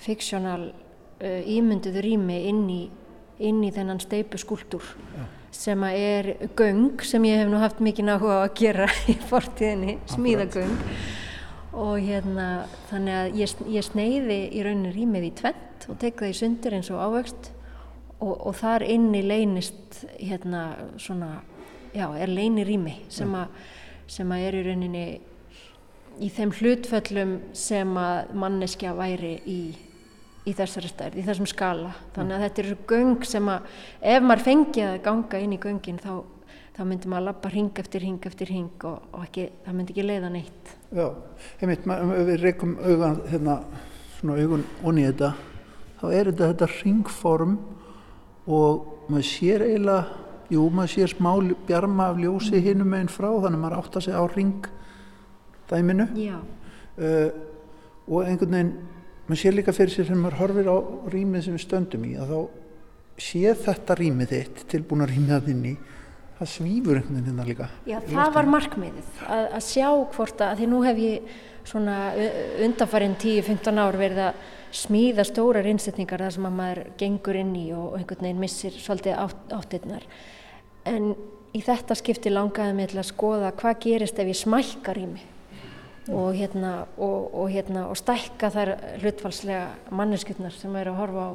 fiksjónal 0.00 0.70
uh, 0.70 1.42
ímynduðu 1.44 2.04
rými 2.04 2.40
inn 2.48 2.64
í, 2.72 2.80
inn 3.44 3.60
í 3.64 3.72
þennan 3.74 4.00
steipu 4.02 4.40
skúltúr 4.40 4.84
sem 5.50 5.82
að 5.82 5.96
er 5.98 6.28
göng 6.56 7.02
sem 7.04 7.24
ég 7.26 7.40
hef 7.42 7.48
nú 7.50 7.58
haft 7.60 7.80
mikið 7.82 8.12
áhuga 8.14 8.36
á 8.38 8.42
að 8.46 8.52
gera 8.60 8.86
í 9.12 9.16
fortíðinni, 9.30 9.96
smíðagöng. 10.12 10.76
Og 11.70 11.96
hérna 12.02 12.66
þannig 12.90 13.16
að 13.16 13.40
ég, 13.40 13.56
ég 13.76 13.86
sneiði 13.86 14.38
í 14.54 14.62
rauninni 14.66 14.94
rýmið 14.94 15.26
í 15.28 15.32
tvent 15.42 15.86
og 15.90 15.98
tek 16.02 16.18
það 16.18 16.32
í 16.32 16.38
sundur 16.38 16.76
eins 16.76 16.90
og 16.94 17.02
ávöxt 17.02 17.50
og, 18.20 18.34
og 18.46 18.56
þar 18.60 18.84
inni 18.88 19.22
leynist 19.24 20.04
hérna 20.18 20.64
svona, 21.00 21.40
já, 21.94 22.06
er 22.16 22.30
leyni 22.30 22.64
rými 22.68 22.96
sem 23.12 23.32
að, 23.36 23.52
sem 24.10 24.32
að 24.32 24.46
er 24.46 24.58
í 24.58 24.64
rauninni 24.68 25.04
í 26.20 26.28
þeim 26.32 26.52
hlutföllum 26.52 27.36
sem 27.56 27.94
að 27.98 28.34
manneskja 28.36 28.92
væri 28.96 29.36
í, 29.48 29.60
í 30.44 30.54
þessari 30.56 30.90
stærð, 30.90 31.20
í 31.20 31.24
þessum 31.24 31.48
skala. 31.48 31.94
Þannig 32.16 32.36
að 32.36 32.44
þetta 32.44 32.62
eru 32.64 32.76
göng 32.90 33.24
sem 33.28 33.48
að 33.48 33.70
ef 34.12 34.26
maður 34.26 34.46
fengi 34.50 34.84
að 34.84 35.00
ganga 35.06 35.40
inn 35.40 35.56
í 35.56 35.60
göngin 35.62 36.00
þá, 36.02 36.12
þá 36.76 36.82
myndi 36.90 37.12
maður 37.12 37.28
lappa 37.30 37.52
hring 37.54 37.80
eftir 37.80 38.04
hring 38.04 38.28
eftir 38.28 38.52
hring 38.52 38.88
og, 38.90 39.08
og 39.14 39.24
ekki, 39.28 39.48
það 39.64 39.78
myndi 39.78 39.96
ekki 39.96 40.06
leiða 40.06 40.32
neitt. 40.34 40.74
Já, 40.90 41.06
ef 41.56 41.86
við 42.28 42.34
reikum 42.42 42.76
augan, 42.84 43.20
hérna, 43.30 43.60
svona 44.18 44.40
augun 44.42 44.66
onni 44.84 45.08
þetta, 45.08 45.34
þá 46.02 46.06
er 46.10 46.32
þetta 46.32 46.52
þetta 46.52 46.72
ringform 46.80 47.60
og 48.50 49.10
maður 49.10 49.26
sér 49.28 49.64
eiginlega, 49.66 50.22
jú, 50.50 50.64
maður 50.74 50.94
sér 50.94 51.12
smá 51.14 51.30
bjarma 51.68 52.08
af 52.10 52.20
ljósi 52.20 52.62
hinum 52.64 52.90
meginn 52.90 53.12
frá, 53.12 53.28
þannig 53.30 53.58
að 53.58 53.62
maður 53.64 53.78
átta 53.78 54.02
sig 54.04 54.16
á 54.16 54.24
ringdæminu 54.34 56.08
uh, 56.10 57.28
og 58.10 58.24
einhvern 58.26 58.56
veginn, 58.56 58.72
maður 59.28 59.42
sér 59.44 59.56
líka 59.56 59.76
fyrir 59.76 59.94
sér 59.94 60.08
þegar 60.08 60.22
maður 60.24 60.40
horfir 60.40 60.72
á 60.72 60.76
rýmið 61.14 61.46
sem 61.46 61.56
við 61.56 61.64
stöndum 61.66 62.08
í, 62.08 62.16
að 62.18 62.34
þá 62.34 62.40
sé 63.20 63.54
þetta 63.66 63.96
rýmið 64.00 64.34
þitt, 64.34 64.66
tilbúna 64.72 65.08
rýmið 65.08 65.36
að 65.36 65.48
þinni, 65.50 65.76
það 66.40 66.52
svífur 66.54 66.98
einhvern 66.98 67.18
veginn 67.18 67.30
hérna 67.30 67.46
líka. 67.46 67.70
Já, 67.84 67.98
í 68.00 68.14
það 68.14 68.34
var 68.38 68.50
markmiðið 68.56 69.22
að, 69.28 69.46
að 69.58 69.64
sjá 69.68 69.88
hvort 70.16 70.40
að, 70.40 70.48
að 70.48 70.62
því 70.62 70.68
nú 70.72 70.82
hef 70.86 71.02
ég 71.04 71.34
svona 71.68 72.12
undanfærin 72.64 73.16
10-15 73.20 73.80
ár 73.80 73.98
verið 74.00 74.22
að 74.28 74.40
smíða 74.70 75.24
stórar 75.26 75.66
innsetningar 75.66 76.22
þar 76.24 76.36
sem 76.36 76.46
að 76.46 76.56
maður 76.60 76.80
gengur 77.00 77.38
inn 77.40 77.52
í 77.58 77.66
og 77.74 77.96
einhvern 77.98 78.26
veginn 78.26 78.42
missir 78.42 78.76
svolítið 78.78 79.18
átt, 79.18 79.52
áttirnar. 79.56 80.06
En 80.86 81.12
í 81.56 81.62
þetta 81.64 81.96
skipti 81.98 82.30
langaði 82.30 82.76
mig 82.78 82.92
til 82.92 83.00
að 83.02 83.10
skoða 83.10 83.52
hvað 83.58 83.80
gerist 83.84 84.18
ef 84.22 84.30
ég 84.30 84.38
smækkar 84.38 85.00
í 85.00 85.06
mig 85.10 85.26
og, 86.10 86.34
hérna, 86.34 86.72
og, 86.98 87.34
og, 87.34 87.50
hérna, 87.52 87.86
og 87.90 87.98
stækka 87.98 88.50
þær 88.54 88.72
hlutfalslega 89.02 89.94
manneskjötnar 89.94 90.54
sem 90.54 90.76
eru 90.80 90.94
að 90.94 91.00
horfa 91.02 91.26
á 91.26 91.32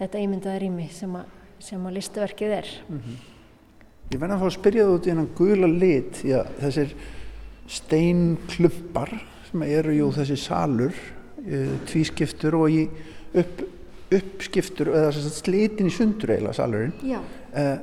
þetta 0.00 0.22
ímyndaða 0.24 0.62
rými 0.62 0.88
sem 0.94 1.14
að, 1.18 1.36
sem 1.62 1.86
að 1.86 1.96
listuverkið 1.98 2.56
er. 2.58 2.72
Mm 2.88 2.98
-hmm. 2.98 3.20
Ég 4.08 4.20
verði 4.20 4.34
að 4.34 4.40
fá 4.40 4.46
að 4.48 4.56
spyrja 4.56 4.84
þú 4.88 4.92
út 4.96 5.06
í 5.06 5.10
hennan 5.10 5.30
gula 5.36 5.68
lit, 5.68 6.20
já, 6.24 6.40
þessir 6.60 6.94
steinklumpar 7.68 9.12
sem 9.48 9.64
eru 9.68 9.94
jú 9.96 10.08
þessi 10.16 10.36
salur, 10.40 10.96
uh, 11.44 11.74
tvískiptur 11.88 12.56
og 12.58 12.72
í 12.72 12.82
upp, 13.38 13.62
uppskiptur, 14.18 14.92
eða 14.96 15.12
slitin 15.12 15.90
í 15.90 15.94
sundur 15.94 16.34
eiginlega 16.34 16.56
salurinn. 16.56 16.94
Uh, 17.52 17.76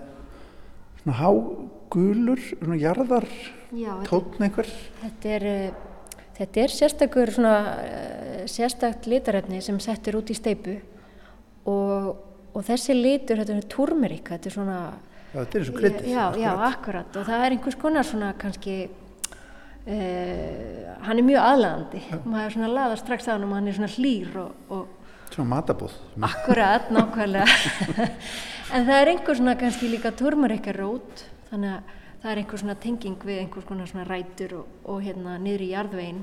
svona 1.03 1.17
hágulur, 1.21 2.41
svona 2.55 2.79
jarðar, 2.81 3.27
tótn 4.09 4.47
einhver. 4.47 4.69
Þetta 5.03 5.33
er, 5.37 5.47
uh, 5.51 6.19
þetta 6.39 6.65
er 6.65 6.75
sérstakur 6.75 7.33
svona 7.33 7.55
sérstakt 8.49 9.09
litarefni 9.09 9.61
sem 9.65 9.77
settur 9.81 10.19
út 10.19 10.29
í 10.29 10.37
steipu 10.37 10.75
og, 11.69 12.09
og 12.53 12.65
þessi 12.65 12.93
litur, 12.97 13.41
þetta 13.41 13.57
er 13.57 13.69
turmerík, 13.71 14.29
þetta 14.33 14.51
er 14.51 14.55
svona 14.59 14.79
Já, 15.35 15.41
þetta 15.41 15.57
er 15.57 15.63
eins 15.63 15.69
og 15.69 15.79
kryddið. 15.79 16.05
Já, 16.13 16.25
já, 16.39 16.51
akkurat 16.69 17.17
og 17.19 17.25
það 17.27 17.41
er 17.43 17.55
einhvers 17.55 17.77
konar 17.79 18.07
svona 18.07 18.29
kannski 18.39 18.75
uh, 19.85 20.95
hann 21.05 21.19
er 21.21 21.27
mjög 21.27 21.49
aðlæðandi 21.51 22.03
og 22.19 22.29
maður 22.29 22.45
er 22.45 22.55
svona 22.55 22.69
að 22.69 22.77
laða 22.79 23.01
strax 23.01 23.29
á 23.29 23.33
hann 23.35 23.47
og 23.47 23.55
hann 23.57 23.69
er 23.71 23.77
svona 23.79 23.95
hlýr 23.95 24.39
og, 24.43 24.69
og 24.69 24.93
Svona 25.25 25.49
matabóð. 25.55 25.91
Akkurat, 26.23 26.91
nákvæmlega 26.93 27.45
en 28.75 28.85
það 28.85 28.97
er 28.99 29.09
einhver 29.11 29.37
svona 29.37 29.55
kannski 29.59 29.89
líka 29.91 30.13
turmeríkar 30.15 30.77
rót 30.79 31.25
þannig 31.49 31.73
að 31.73 31.95
það 32.21 32.31
er 32.31 32.41
einhver 32.41 32.61
svona 32.61 32.75
tenging 32.81 33.25
við 33.25 33.41
einhvers 33.41 33.67
konar 33.67 33.89
svona 33.89 34.07
rætur 34.07 34.59
og, 34.61 34.75
og 34.89 35.01
hérna 35.05 35.37
niður 35.41 35.65
í 35.65 35.71
jarðvegin 35.73 36.21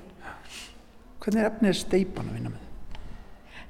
Hvernig 1.23 1.43
er 1.43 1.51
efnið 1.53 1.77
steipan 1.79 2.31
að 2.31 2.39
vinna 2.39 2.51
með? 2.51 2.63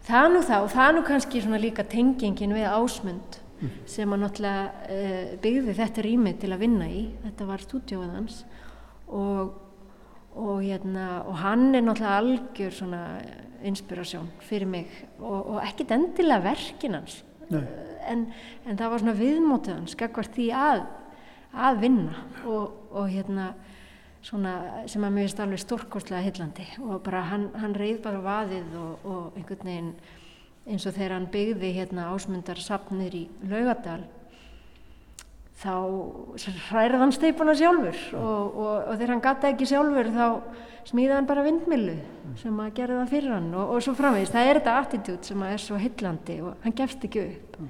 Það 0.07 0.29
nú 0.33 0.41
þá, 0.47 0.57
það 0.73 0.95
nú 0.97 1.03
kannski 1.07 1.43
svona 1.45 1.61
líka 1.63 1.85
tengingin 1.87 2.55
við 2.57 2.69
ásmund 2.71 3.37
mm. 3.61 3.75
sem 3.93 4.15
að 4.15 4.23
náttúrulega 4.25 4.95
uh, 4.97 5.35
byggði 5.45 5.77
þetta 5.79 6.07
rými 6.07 6.33
til 6.41 6.51
að 6.55 6.65
vinna 6.65 6.89
í, 6.89 7.05
þetta 7.27 7.51
var 7.51 7.67
og, 7.67 8.33
og, 9.13 9.53
hérna, 10.73 11.09
og 11.29 11.37
hann 11.43 11.75
er 11.75 11.85
náttúrulega 11.85 12.19
algjör 12.19 12.75
svona 12.75 13.03
inspirasjón 13.63 14.31
fyrir 14.43 14.67
mig 14.67 14.89
og, 15.21 15.55
og 15.55 15.61
ekkit 15.63 15.95
endilega 15.95 16.43
verkin 16.51 16.99
hans. 16.99 17.21
En, 17.53 18.27
en 18.67 18.79
það 18.79 18.91
var 18.91 19.03
svona 19.05 19.19
viðmótið 19.19 19.77
hans, 19.77 19.95
skakvart 19.95 20.35
því 20.35 20.49
að, 20.57 20.87
að 21.53 21.83
vinna 21.85 22.25
og 22.49 23.07
hérna 23.13 23.53
svona 24.23 24.55
sem 24.91 25.03
að 25.03 25.15
mér 25.15 25.27
finnst 25.27 25.43
alveg 25.43 25.63
stórkostlega 25.63 26.23
hillandi 26.27 26.67
og 26.87 27.01
bara 27.05 27.25
hann, 27.27 27.49
hann 27.59 27.75
reyð 27.75 28.03
bara 28.05 28.23
vaðið 28.23 28.75
og, 28.79 29.07
og 29.07 29.39
einhvern 29.39 29.67
veginn 29.67 29.93
eins 30.71 30.87
og 30.87 30.95
þegar 30.95 31.17
hann 31.17 31.31
byggði 31.33 31.73
hérna 31.75 32.11
ásmundar 32.15 32.61
sapnir 32.63 33.17
í 33.19 33.25
Laugadal 33.51 34.05
þá 35.63 35.75
hræði 36.69 37.01
hann 37.01 37.15
steipuna 37.15 37.55
sjálfur 37.59 37.99
og, 38.19 38.59
og, 38.59 38.77
og 38.91 38.95
þegar 38.97 39.15
hann 39.15 39.25
gata 39.25 39.51
ekki 39.53 39.69
sjálfur 39.71 40.11
þá 40.15 40.27
smíða 40.89 41.19
hann 41.19 41.29
bara 41.29 41.45
vindmilu 41.47 41.97
sem 42.41 42.63
að 42.63 42.73
gera 42.79 43.01
það 43.01 43.13
fyrir 43.13 43.35
hann 43.37 43.51
og 43.55 43.75
svo 43.85 43.95
framvegist, 43.99 44.35
það 44.35 44.49
er 44.49 44.61
þetta 44.61 44.79
attitút 44.81 45.29
sem 45.29 45.45
að 45.45 45.53
er 45.55 45.63
svo 45.63 45.79
hillandi 45.81 46.39
og 46.43 46.65
hann 46.65 46.79
gefst 46.79 47.05
ekki 47.07 47.27
upp. 47.29 47.61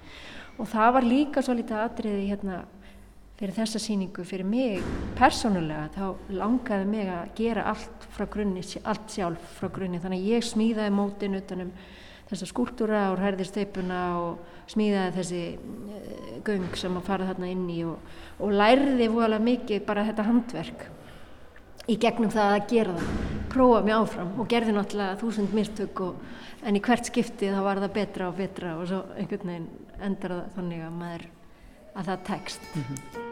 Og 0.60 0.68
það 0.68 0.94
var 0.96 1.08
líka 1.08 1.42
svo 1.44 1.56
lítið 1.56 1.82
atriði 1.82 2.28
hérna 2.30 2.62
fyrir 3.40 3.56
þessa 3.56 3.80
síningu, 3.82 4.24
fyrir 4.28 4.46
mig 4.46 4.84
persónulega, 5.18 5.88
þá 5.96 6.36
langaði 6.38 6.86
mig 6.86 7.08
að 7.10 7.32
gera 7.40 7.64
allt 7.72 8.04
frá 8.14 8.28
grunni, 8.30 8.62
allt 8.86 9.10
sjálf 9.10 9.56
frá 9.58 9.70
grunni, 9.72 9.98
þannig 10.02 10.22
að 10.22 10.28
ég 10.36 10.46
smíðaði 10.46 10.94
mótin 10.94 11.40
utanum 11.40 11.72
þessa 12.32 12.48
skúltúra 12.48 13.02
og 13.12 13.20
hærðisteipuna 13.22 14.00
og 14.22 14.72
smíðaði 14.72 15.14
þessi 15.18 15.42
uh, 15.52 16.40
göng 16.46 16.66
sem 16.80 16.96
að 16.98 17.06
fara 17.06 17.28
þarna 17.28 17.52
inn 17.52 17.68
í 17.70 17.82
og, 17.86 18.00
og 18.42 18.56
lærði 18.56 19.08
voðalega 19.12 19.48
mikið 19.50 19.86
bara 19.86 20.06
þetta 20.08 20.26
handverk 20.26 20.86
í 21.90 21.98
gegnum 22.00 22.30
það 22.32 22.56
að 22.56 22.68
gera 22.70 22.94
það, 22.96 23.16
prófa 23.52 23.82
mig 23.84 23.96
áfram 23.96 24.32
og 24.40 24.48
gerði 24.50 24.76
náttúrulega 24.76 25.18
þúsund 25.20 25.56
mistök 25.56 26.04
og, 26.06 26.22
en 26.62 26.78
í 26.78 26.82
hvert 26.84 27.10
skipti 27.10 27.50
þá 27.50 27.60
var 27.66 27.82
það 27.82 27.96
betra 27.98 28.30
og 28.30 28.38
betra 28.38 28.76
og 28.78 28.86
svo 28.88 29.02
einhvern 29.18 29.50
veginn 29.50 29.68
endar 30.02 30.36
það 30.36 30.56
þannig 30.56 30.86
að 30.86 30.96
maður 31.02 31.28
að 31.92 32.08
það 32.08 32.24
tekst. 32.30 32.72
Mm 32.72 32.84
-hmm. 32.88 33.30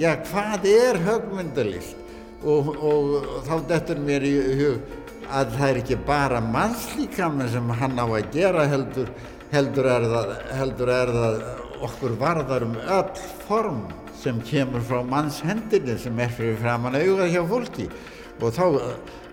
Já, 0.00 0.14
hvað 0.30 0.64
er 0.64 0.96
högmyndalist? 1.04 1.99
Og, 2.40 2.68
og 2.80 3.42
þá 3.44 3.56
dettur 3.68 3.98
mér 4.00 4.24
í 4.24 4.32
hug 4.62 5.00
að 5.30 5.56
það 5.58 5.66
er 5.66 5.80
ekki 5.82 5.98
bara 6.06 6.40
mannslíkamin 6.42 7.50
sem 7.52 7.72
hann 7.80 8.00
á 8.00 8.06
að 8.06 8.30
gera 8.32 8.64
heldur, 8.70 9.10
heldur, 9.52 9.88
er 9.92 10.06
það, 10.08 10.32
heldur 10.58 10.92
er 10.94 11.12
það 11.14 11.42
okkur 11.84 12.16
varðar 12.20 12.64
um 12.66 12.78
öll 12.80 13.20
form 13.46 13.82
sem 14.20 14.40
kemur 14.48 14.82
frá 14.84 15.02
mannshendinni 15.06 15.96
sem 16.00 16.18
er 16.20 16.32
fyrir 16.32 16.58
framann 16.60 16.98
augað 16.98 17.32
hjá 17.34 17.42
fólki. 17.48 17.88
Og 18.40 18.54
þá, 18.56 18.64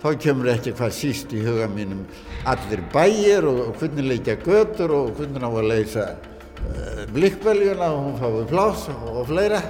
þá 0.03 0.09
kemur 0.23 0.51
ekki 0.51 0.73
hvað 0.75 0.95
síst 0.95 1.31
í 1.35 1.43
huga 1.45 1.67
mínum 1.71 2.03
allir 2.47 2.83
bæir 2.91 3.47
og, 3.47 3.61
og 3.69 3.79
hvernig 3.79 4.11
leikja 4.11 4.35
götur 4.43 4.93
og 4.95 5.13
hvernig 5.15 5.47
á 5.47 5.49
að 5.49 5.69
leysa 5.71 6.09
uh, 6.11 7.05
blikkbeljuna 7.15 7.87
og 7.95 8.03
hún 8.03 8.19
fái 8.19 8.43
plás 8.51 8.83
og 8.91 9.23
fleira 9.31 9.63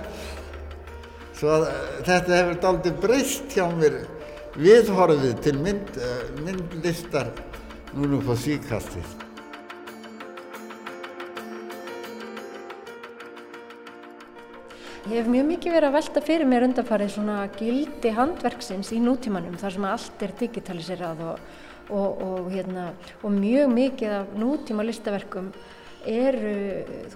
svo 1.38 1.54
að 1.54 1.68
þetta 2.08 2.40
hefur 2.40 2.60
daldi 2.66 2.96
breyst 3.04 3.54
hjá 3.54 3.68
mér. 3.78 4.02
Viðhorfið 4.58 5.38
til 5.46 5.56
mynd, 5.62 5.98
uh, 6.02 6.22
myndlistar 6.42 7.30
núna 7.94 8.18
på 8.26 8.36
síkastið 8.42 9.18
Ég 15.08 15.22
hef 15.22 15.28
mjög 15.32 15.46
mikið 15.48 15.72
verið 15.72 15.88
að 15.88 15.94
velta 15.96 16.22
fyrir 16.26 16.50
mér 16.52 16.66
undanfarið 16.66 17.12
svona 17.14 17.36
gildi 17.56 18.10
handverksins 18.12 18.90
í 18.92 18.98
nútímanum 19.00 19.54
þar 19.62 19.76
sem 19.78 19.86
allt 19.88 20.26
er 20.26 20.34
digitaliserað 20.42 21.22
og, 21.24 21.46
og, 21.88 22.26
og, 22.26 22.50
hérna, 22.52 22.90
og 23.22 23.32
mjög 23.32 23.72
mikið 23.72 24.16
af 24.18 24.34
nútíma 24.36 24.84
listaverkum 24.84 25.48
eru 26.12 26.52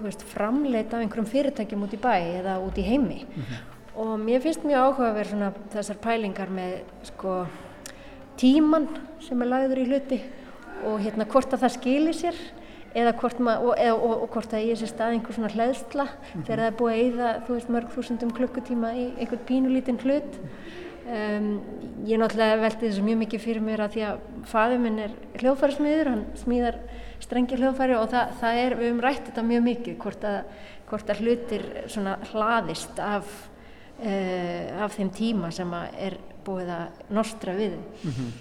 veist, 0.06 0.24
framleita 0.30 0.96
af 0.96 1.04
einhverjum 1.04 1.28
fyrirtækjum 1.34 1.84
út 1.84 1.98
í 1.98 2.00
bæ 2.00 2.14
eða 2.38 2.56
út 2.64 2.80
í 2.80 2.86
heimi. 2.86 3.26
Mm 3.26 3.42
-hmm. 3.42 3.71
Og 3.96 4.14
mér 4.20 4.40
finnst 4.44 4.64
mjög 4.64 4.86
áhuga 4.86 5.10
að 5.10 5.18
vera 5.20 5.52
þessar 5.74 6.00
pælingar 6.02 6.52
með 6.52 6.78
sko, 7.10 7.42
tíman 8.40 8.88
sem 9.20 9.42
er 9.42 9.50
lagður 9.52 9.82
í 9.82 9.88
hluti 9.90 10.20
og 10.88 10.98
hérna, 11.02 11.28
hvort 11.30 11.52
að 11.52 11.64
það 11.64 11.74
skilir 11.76 12.16
sér 12.16 12.38
eða 12.98 13.12
hvort, 13.20 13.40
og, 13.40 13.72
eða, 13.78 13.96
og, 13.96 14.14
og 14.24 14.30
hvort 14.34 14.54
að 14.56 14.68
ég 14.68 14.78
sé 14.80 14.88
stað 14.90 15.16
einhver 15.16 15.36
svona 15.36 15.52
hlæðsla 15.52 16.04
mm 16.04 16.12
-hmm. 16.12 16.44
þegar 16.46 16.62
það 16.62 16.70
er 16.70 16.78
búið 16.80 16.92
að 16.92 17.02
eyða 17.02 17.28
þú 17.46 17.54
veist 17.54 17.68
mörg 17.68 17.92
þúsundum 17.94 18.32
klukkutíma 18.36 18.94
í 18.94 19.04
einhvern 19.18 19.46
pínulítinn 19.48 20.02
hlut 20.02 20.40
um, 21.06 21.60
ég 22.06 22.18
náttúrulega 22.18 22.60
veldi 22.60 22.88
þessu 22.88 23.04
mjög 23.06 23.18
mikið 23.22 23.40
fyrir 23.40 23.62
mér 23.62 23.80
að 23.84 23.94
því 23.94 24.02
að 24.08 24.18
faður 24.44 24.78
minn 24.78 24.98
er 24.98 25.14
hljóðfærismiður, 25.40 26.10
hann 26.10 26.24
smíðar 26.34 26.78
strengi 27.20 27.56
hljóðfæri 27.56 27.96
og 27.96 28.10
það, 28.10 28.34
það 28.40 28.60
er 28.64 28.76
við 28.76 28.88
höfum 28.88 29.04
rætt 29.06 29.26
þetta 29.28 29.42
mjög 29.42 29.62
mikið 29.62 29.98
hvort 29.98 30.24
að, 30.24 30.38
hvort 30.90 31.10
að 31.10 31.22
hlutir 31.22 31.66
svona 31.86 32.18
hlaðist 32.32 32.98
af, 32.98 33.50
uh, 34.02 34.84
af 34.84 34.96
þeim 34.98 35.12
tíma 35.16 35.52
sem 35.54 35.74
er 35.78 36.18
búið 36.46 36.72
að 36.74 37.04
nostra 37.14 37.54
við 37.58 37.76
mm 37.78 38.10
-hmm 38.10 38.32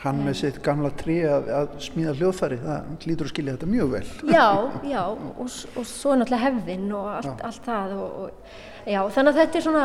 hann 0.00 0.20
með 0.24 0.36
sitt 0.38 0.58
gamla 0.64 0.90
trí 0.96 1.18
að, 1.28 1.48
að 1.52 1.72
smíða 1.84 2.14
hljóðfæri, 2.16 2.58
það 2.62 3.06
lítur 3.10 3.28
að 3.28 3.32
skilja 3.34 3.54
þetta 3.56 3.68
mjög 3.70 3.90
vel. 3.94 4.02
Já, 4.30 4.46
já, 4.94 5.02
og, 5.04 5.40
og 5.42 5.88
svo 5.88 6.16
náttúrulega 6.16 6.44
hefðin 6.46 6.86
og 6.96 7.08
allt, 7.18 7.44
allt 7.48 7.66
það 7.66 7.94
og, 7.98 8.14
og 8.24 8.88
já, 8.94 9.00
þannig 9.16 9.32
að 9.32 9.40
þetta 9.42 9.60
er 9.60 9.66
svona, 9.66 9.84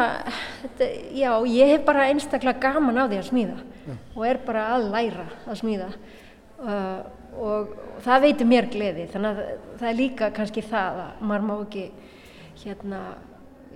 þetta, 0.62 0.90
já, 1.20 1.32
ég 1.52 1.74
hef 1.74 1.86
bara 1.90 2.08
einstaklega 2.14 2.64
gaman 2.64 3.02
á 3.02 3.06
því 3.06 3.20
að 3.20 3.30
smíða 3.32 3.58
já. 3.60 3.94
og 4.16 4.26
er 4.30 4.42
bara 4.48 4.66
að 4.78 4.90
læra 4.96 5.28
að 5.44 5.62
smíða. 5.64 5.92
Uh, 6.56 7.00
og, 7.36 7.76
og 7.76 8.02
það 8.06 8.28
veitir 8.30 8.48
mér 8.48 8.72
gleði, 8.72 9.10
þannig 9.12 9.34
að 9.34 9.56
það 9.82 9.90
er 9.90 10.00
líka 10.00 10.34
kannski 10.38 10.64
það 10.64 11.02
að 11.04 11.26
maður 11.28 11.48
má 11.50 11.56
ekki, 11.58 11.88
hérna, 12.64 13.02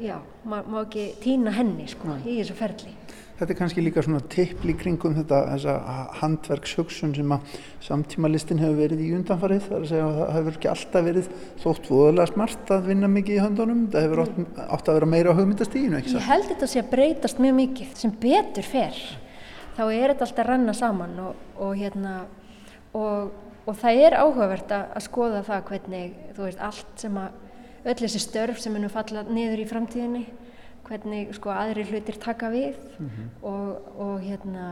já, 0.02 0.18
maður 0.48 0.74
má 0.74 0.80
ekki 0.86 1.06
týna 1.24 1.54
henni 1.56 1.88
sko 1.92 2.14
Nei. 2.14 2.24
í 2.24 2.38
þessu 2.40 2.58
ferli. 2.60 2.96
þetta 3.40 3.54
er 3.54 3.60
kannski 3.60 3.84
líka 3.84 4.04
svona 4.04 4.20
tippli 4.32 4.76
kringum 4.76 5.16
þetta 5.16 5.40
þessa 5.54 5.76
handverkshugsun 6.20 7.16
sem 7.16 7.32
að 7.36 7.54
samtímalistin 7.86 8.60
hefur 8.60 8.82
verið 8.82 9.06
í 9.06 9.14
undanfarið. 9.16 9.64
Það 9.68 9.78
er 9.78 9.86
að 9.86 9.94
segja 9.94 10.10
að 10.10 10.20
það 10.20 10.36
hefur 10.38 10.58
ekki 10.58 10.72
alltaf 10.74 11.08
verið 11.08 11.32
þótt 11.64 11.90
voðalega 11.94 12.34
smart 12.34 12.74
að 12.76 12.92
vinna 12.92 13.12
mikið 13.14 13.38
í 13.38 13.42
höndunum. 13.46 13.88
Það 13.94 14.06
hefur 14.08 14.24
átt, 14.26 14.44
átt 14.68 14.92
að 14.92 15.00
vera 15.00 15.12
meira 15.16 15.32
á 15.32 15.38
hugmyndastíginu 15.40 16.04
Ég 16.04 16.30
held 16.34 16.52
þetta 16.52 16.70
sé 16.74 16.84
að 16.84 16.92
breytast 16.92 17.40
mjög 17.40 17.60
mikið. 17.64 17.96
Sem 18.02 18.16
betur 18.20 18.68
fer 18.68 19.02
þá 19.80 19.86
er 19.94 20.12
þetta 20.12 20.26
alltaf 20.28 20.48
ranna 20.48 20.76
saman 20.76 21.20
og, 21.24 21.44
og 21.64 21.76
hérna 21.80 22.16
og, 22.98 23.30
og 23.64 23.78
það 23.80 24.02
er 24.04 24.18
áhugavert 24.20 24.74
að 24.76 25.06
skoða 25.06 25.44
það 25.48 25.62
hvernig 25.70 26.18
þú 26.36 26.48
veist 26.48 26.66
allt 26.70 26.92
sem 27.00 27.20
að 27.22 27.46
öll 27.86 28.00
þessi 28.00 28.22
störf 28.24 28.60
sem 28.60 28.74
munum 28.74 28.92
falla 28.94 29.24
niður 29.28 29.64
í 29.64 29.68
framtíðinni 29.70 30.26
hvernig 30.90 31.34
sko 31.38 31.54
aðri 31.54 31.86
hlutir 31.90 32.18
taka 32.22 32.50
við 32.54 32.78
mm 32.98 33.10
-hmm. 33.10 33.28
og, 33.46 33.92
og 34.06 34.22
hérna 34.26 34.68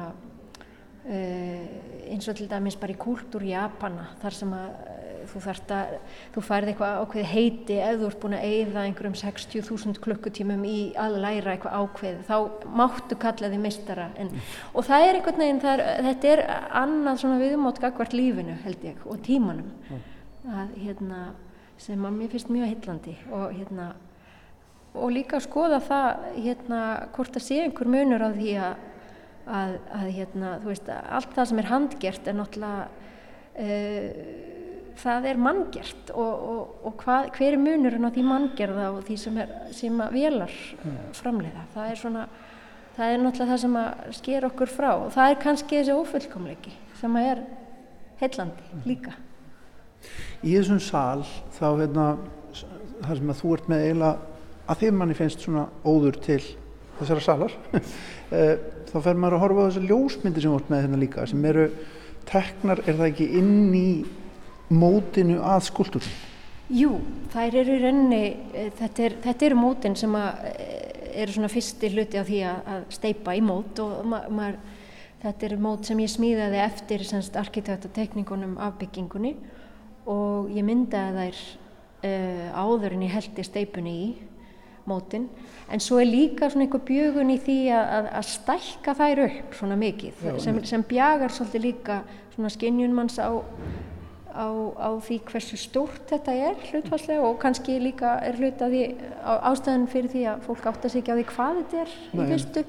uh, 1.05 1.65
eins 2.11 2.27
og 2.27 2.35
til 2.35 2.49
dæmis 2.49 2.75
bara 2.79 2.93
í 2.93 3.01
kúltúr 3.01 3.45
Japana 3.45 4.09
þar 4.21 4.33
sem 4.33 4.53
að 4.53 4.69
uh, 4.69 5.07
þú 5.27 5.41
þarft 5.43 5.71
að 5.75 5.93
þú 6.35 6.43
færði 6.47 6.71
eitthvað 6.71 6.99
ákveð 7.03 7.25
heiti 7.31 7.79
ef 7.83 7.99
þú 7.99 8.09
ert 8.09 8.19
búin 8.21 8.37
að 8.37 8.45
eigða 8.47 8.83
einhverjum 8.87 9.17
60.000 9.21 10.03
klukkutímum 10.03 10.65
í 10.65 10.77
að 10.95 11.17
læra 11.23 11.55
eitthvað 11.55 11.81
ákveð 11.81 12.21
þá 12.29 12.37
máttu 12.81 13.17
kalla 13.19 13.49
því 13.51 13.59
mistara 13.63 14.11
en, 14.15 14.31
mm. 14.31 14.53
og 14.73 14.87
það 14.87 15.07
er 15.07 15.19
einhvern 15.19 15.43
veginn 15.43 15.65
er, 15.73 15.83
þetta 16.07 16.31
er 16.33 16.43
annað 16.83 17.19
svona 17.23 17.41
viðmótt 17.43 17.81
gagvart 17.83 18.15
lífinu 18.15 18.55
held 18.63 18.87
ég 18.87 19.03
og 19.05 19.19
tímanum 19.27 19.73
mm. 19.89 20.07
að 20.61 20.79
hérna 20.85 21.21
sem 21.81 22.05
að 22.05 22.17
mér 22.17 22.33
finnst 22.33 22.51
mjög 22.51 22.73
hillandi 22.73 23.15
og 23.31 23.47
hérna 23.53 23.87
og 24.97 25.13
líka 25.13 25.39
skoða 25.43 25.79
það 25.83 26.27
hérna 26.35 26.81
hvort 27.15 27.35
það 27.35 27.45
sé 27.45 27.59
einhver 27.63 27.91
munur 27.93 28.23
á 28.25 28.29
því 28.33 28.53
að, 28.65 28.85
að, 29.45 29.73
að 29.99 30.11
hérna 30.17 30.53
veist 30.65 30.89
allt 30.89 31.35
það 31.35 31.49
sem 31.51 31.61
er 31.61 31.71
handgert 31.71 32.29
er 32.29 32.37
náttúrulega 32.37 32.87
uh, 33.61 34.55
það 34.97 35.29
er 35.29 35.41
manngert 35.41 36.11
og, 36.15 36.45
og, 36.51 36.75
og 36.89 36.97
hvað, 37.03 37.29
hver 37.37 37.53
er 37.53 37.61
munurinn 37.61 38.09
á 38.09 38.13
því 38.13 38.25
manngerða 38.25 38.89
og 38.95 39.03
því 39.05 39.17
sem, 39.21 39.37
er, 39.43 39.53
sem 39.75 40.01
að 40.01 40.17
velar 40.17 40.55
framleiða? 41.17 41.67
Það 41.75 41.91
er 41.91 42.01
svona 42.01 42.25
það 42.97 43.13
er 43.13 43.21
náttúrulega 43.21 43.51
það 43.51 43.63
sem 43.63 43.77
að 43.83 44.17
sker 44.17 44.49
okkur 44.49 44.73
frá 44.73 44.89
og 44.95 45.07
það 45.13 45.31
er 45.31 45.39
kannski 45.43 45.79
þessi 45.79 45.95
ofullkomleiki 45.97 46.75
sem 46.97 47.17
að 47.19 47.31
er 47.35 47.45
heillandi 48.23 48.83
líka 48.89 49.13
Í 50.43 50.55
þessum 50.55 50.81
sál 50.83 51.25
þá 51.57 51.67
hérna 51.81 52.07
þar 53.03 53.19
sem 53.19 53.31
að 53.33 53.41
þú 53.41 53.53
ert 53.57 53.69
með 53.71 53.85
eiginlega 53.85 54.37
að 54.67 54.79
því 54.81 54.93
manni 54.93 55.17
finnst 55.17 55.43
svona 55.43 55.67
óður 55.87 56.17
til 56.23 56.41
þessara 56.97 57.23
salar 57.23 57.55
eh, 58.35 58.55
þá 58.89 58.97
fer 59.05 59.19
maður 59.19 59.37
að 59.37 59.43
horfa 59.45 59.65
á 59.65 59.67
þessar 59.67 59.89
ljósmyndir 59.91 60.45
sem 60.45 60.55
vart 60.55 60.71
með 60.71 60.83
hérna 60.85 61.01
líka 61.01 61.27
sem 61.29 61.45
eru 61.47 61.67
teknar, 62.27 62.81
er 62.83 62.97
það 62.97 63.11
ekki 63.11 63.27
inn 63.39 63.75
í 63.77 63.89
mótinu 64.73 65.37
að 65.39 65.61
skuldurum? 65.69 66.15
Jú, 66.75 66.97
þær 67.31 67.61
eru 67.61 67.77
í 67.77 67.83
rauninni 67.83 68.23
eh, 68.51 68.71
þetta, 68.75 69.05
er, 69.07 69.19
þetta 69.23 69.47
eru 69.47 69.59
mótin 69.61 69.95
sem 69.99 70.17
eh, 70.19 71.13
eru 71.23 71.37
svona 71.37 71.51
fyrsti 71.51 71.91
hluti 71.93 72.19
af 72.19 72.27
því 72.27 72.41
að, 72.49 72.57
að 72.73 72.89
steipa 72.97 73.37
í 73.37 73.43
mót 73.45 73.79
og 73.83 74.01
ma 74.09 74.25
maður, 74.27 74.57
þetta 75.23 75.47
eru 75.47 75.61
mót 75.63 75.87
sem 75.87 76.01
ég 76.03 76.11
smíðaði 76.11 76.59
eftir 76.61 77.05
arkitektatekningunum 77.41 78.57
af 78.61 78.75
byggingunni 78.81 79.37
og 80.07 80.51
ég 80.55 80.65
myndaði 80.67 81.27
þær 81.27 81.43
uh, 82.07 82.63
áður 82.63 82.97
en 82.97 83.05
ég 83.07 83.15
held 83.17 83.39
í 83.41 83.47
steipunni 83.47 83.95
í 83.97 84.09
mótin 84.87 85.27
en 85.71 85.83
svo 85.83 85.99
er 85.99 86.07
líka 86.07 86.47
svona 86.51 86.67
einhver 86.67 86.83
bjögun 86.87 87.33
í 87.33 87.39
því 87.43 87.57
að, 87.75 88.07
að 88.19 88.29
stækka 88.31 88.95
þær 88.97 89.23
upp 89.25 89.57
svona 89.59 89.75
mikið 89.79 90.23
Já, 90.23 90.37
sem, 90.43 90.61
sem 90.69 90.85
bjagar 90.87 91.33
svolítið 91.35 91.65
líka 91.65 91.99
svona 92.35 92.51
skinnjunmanns 92.53 93.17
á, 93.19 93.35
á, 94.31 94.47
á 94.79 94.89
því 95.03 95.19
hversu 95.27 95.59
stórt 95.59 96.07
þetta 96.13 96.37
er 96.51 96.63
hlutvarslega 96.69 97.27
og 97.27 97.39
kannski 97.41 97.75
líka 97.83 98.15
er 98.23 98.39
hlut 98.39 98.63
að 98.63 98.77
því 98.77 98.85
ástæðan 99.51 99.87
fyrir 99.91 100.13
því 100.13 100.23
að 100.31 100.47
fólk 100.47 100.71
átt 100.71 100.87
að 100.87 100.95
segja 100.95 101.17
á 101.17 101.17
því 101.19 101.27
hvað 101.33 101.61
þetta 101.61 101.83
er 101.83 101.95
Nei, 101.97 102.23
í 102.23 102.29
fyrstu 102.31 102.65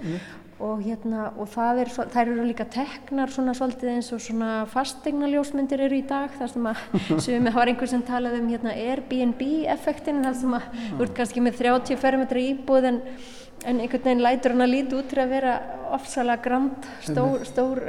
og 0.58 0.80
hérna 0.82 1.28
og 1.38 1.46
það 1.52 1.80
er, 1.84 1.90
þær 2.10 2.30
eru 2.32 2.44
líka 2.48 2.66
teknar 2.72 3.30
svona 3.30 3.54
svolítið 3.54 3.92
eins 3.92 4.10
og 4.14 4.22
svona 4.22 4.50
fastegna 4.70 5.28
ljósmyndir 5.30 5.84
eru 5.86 5.98
í 6.00 6.04
dag 6.06 6.34
þar 6.34 6.52
sem 6.52 6.68
að, 6.70 6.82
sem 7.22 7.46
það 7.46 7.58
var 7.60 7.72
einhver 7.72 7.90
sem 7.92 8.04
talaði 8.06 8.42
um 8.42 8.50
hérna 8.50 8.74
Airbnb 8.74 9.44
effektin 9.74 10.24
þar 10.26 10.38
sem 10.40 10.58
að 10.58 10.68
þú 10.82 11.06
ert 11.06 11.16
kannski 11.20 11.44
með 11.44 11.62
30 11.62 12.02
fermetra 12.02 12.42
íbúð 12.42 12.90
en, 12.90 13.00
en 13.64 13.82
einhvern 13.84 14.06
veginn 14.10 14.26
lætur 14.26 14.56
hann 14.56 14.66
að 14.66 14.74
líti 14.74 14.98
út 14.98 15.10
til 15.12 15.22
að 15.22 15.34
vera 15.36 15.56
ofsalega 15.94 16.44
grand, 16.44 16.92
stór, 17.06 17.46
stór. 17.48 17.84